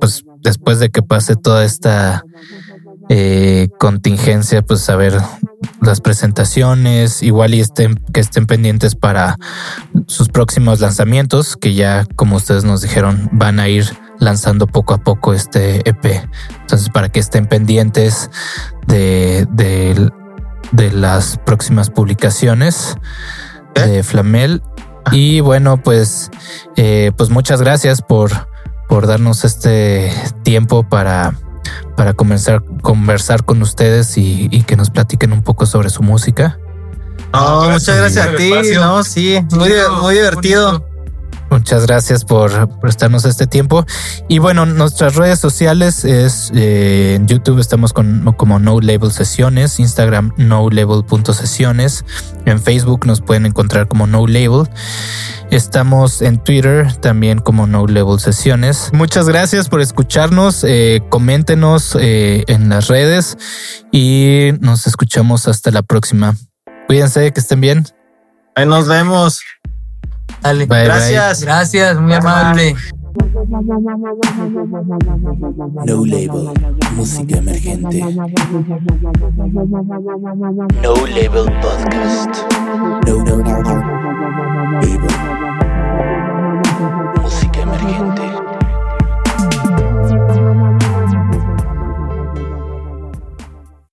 pues 0.00 0.24
después 0.42 0.78
de 0.78 0.90
que 0.90 1.02
pase 1.02 1.36
toda 1.36 1.64
esta 1.64 2.24
eh, 3.08 3.68
contingencia, 3.78 4.62
pues 4.62 4.80
saber 4.80 5.20
las 5.80 6.00
presentaciones, 6.00 7.22
igual 7.22 7.54
y 7.54 7.60
estén, 7.60 7.96
que 8.12 8.20
estén 8.20 8.46
pendientes 8.46 8.94
para 8.94 9.36
sus 10.06 10.28
próximos 10.28 10.80
lanzamientos, 10.80 11.56
que 11.56 11.74
ya, 11.74 12.06
como 12.16 12.36
ustedes 12.36 12.64
nos 12.64 12.82
dijeron, 12.82 13.28
van 13.32 13.60
a 13.60 13.68
ir 13.68 13.84
lanzando 14.18 14.66
poco 14.66 14.94
a 14.94 14.98
poco 14.98 15.34
este 15.34 15.88
EP. 15.88 16.28
Entonces, 16.60 16.88
para 16.88 17.08
que 17.08 17.20
estén 17.20 17.46
pendientes 17.46 18.30
de, 18.86 19.46
de, 19.50 20.10
de 20.72 20.92
las 20.92 21.38
próximas 21.44 21.90
publicaciones 21.90 22.96
de 23.74 24.02
Flamel. 24.02 24.62
Y 25.12 25.40
bueno, 25.40 25.80
pues, 25.82 26.30
eh, 26.76 27.12
pues 27.16 27.30
muchas 27.30 27.60
gracias 27.60 28.02
por, 28.02 28.30
por 28.88 29.06
darnos 29.06 29.44
este 29.44 30.12
tiempo 30.42 30.88
para, 30.88 31.34
para 31.96 32.14
comenzar 32.14 32.62
conversar 32.82 33.44
con 33.44 33.62
ustedes 33.62 34.16
y, 34.18 34.48
y 34.50 34.62
que 34.62 34.76
nos 34.76 34.90
platiquen 34.90 35.32
un 35.32 35.42
poco 35.42 35.66
sobre 35.66 35.90
su 35.90 36.02
música. 36.02 36.58
No, 37.32 37.62
gracias, 37.62 37.72
muchas 37.72 37.96
gracias 37.96 38.26
a 38.26 38.36
ti. 38.36 38.74
No, 38.74 39.04
sí, 39.04 39.44
muy, 39.52 39.70
muy 40.00 40.14
divertido. 40.14 40.84
Muchas 41.54 41.86
gracias 41.86 42.24
por 42.24 42.80
prestarnos 42.80 43.24
este 43.24 43.46
tiempo. 43.46 43.86
Y 44.28 44.40
bueno, 44.40 44.66
nuestras 44.66 45.14
redes 45.14 45.38
sociales 45.38 46.04
es 46.04 46.50
eh, 46.52 47.14
en 47.14 47.28
YouTube 47.28 47.60
estamos 47.60 47.92
con, 47.92 48.34
como 48.36 48.58
No 48.58 48.80
Label 48.80 49.12
Sesiones, 49.12 49.78
Instagram 49.78 50.32
No 50.36 50.68
Label.sesiones, 50.68 52.04
en 52.44 52.60
Facebook 52.60 53.06
nos 53.06 53.20
pueden 53.20 53.46
encontrar 53.46 53.86
como 53.86 54.08
No 54.08 54.26
Label. 54.26 54.68
Estamos 55.52 56.22
en 56.22 56.42
Twitter 56.42 56.92
también 56.96 57.38
como 57.38 57.68
No 57.68 57.86
Label 57.86 58.18
Sesiones. 58.18 58.90
Muchas 58.92 59.28
gracias 59.28 59.68
por 59.68 59.80
escucharnos. 59.80 60.64
eh, 60.64 61.02
coméntenos 61.08 61.96
eh, 62.00 62.42
en 62.48 62.68
las 62.68 62.88
redes 62.88 63.38
y 63.92 64.50
nos 64.58 64.88
escuchamos 64.88 65.46
hasta 65.46 65.70
la 65.70 65.82
próxima. 65.82 66.34
Cuídense, 66.88 67.32
que 67.32 67.38
estén 67.38 67.60
bien. 67.60 67.84
Ahí 68.56 68.66
nos 68.66 68.88
vemos. 68.88 69.40
Dale. 70.42 70.66
Bye, 70.66 70.84
gracias. 70.84 71.40
Bye. 71.40 71.46
Gracias, 71.46 72.00
muy 72.00 72.12
amable. 72.12 72.74
No 75.86 76.04
Label, 76.04 76.50
música 76.96 77.38
emergente. 77.38 78.00
No 80.82 80.94
Label 81.06 81.46
Podcast. 81.60 82.42
No, 83.06 83.24
no, 83.24 83.36
no, 83.36 83.62
no. 83.62 84.80
Label. 84.80 85.43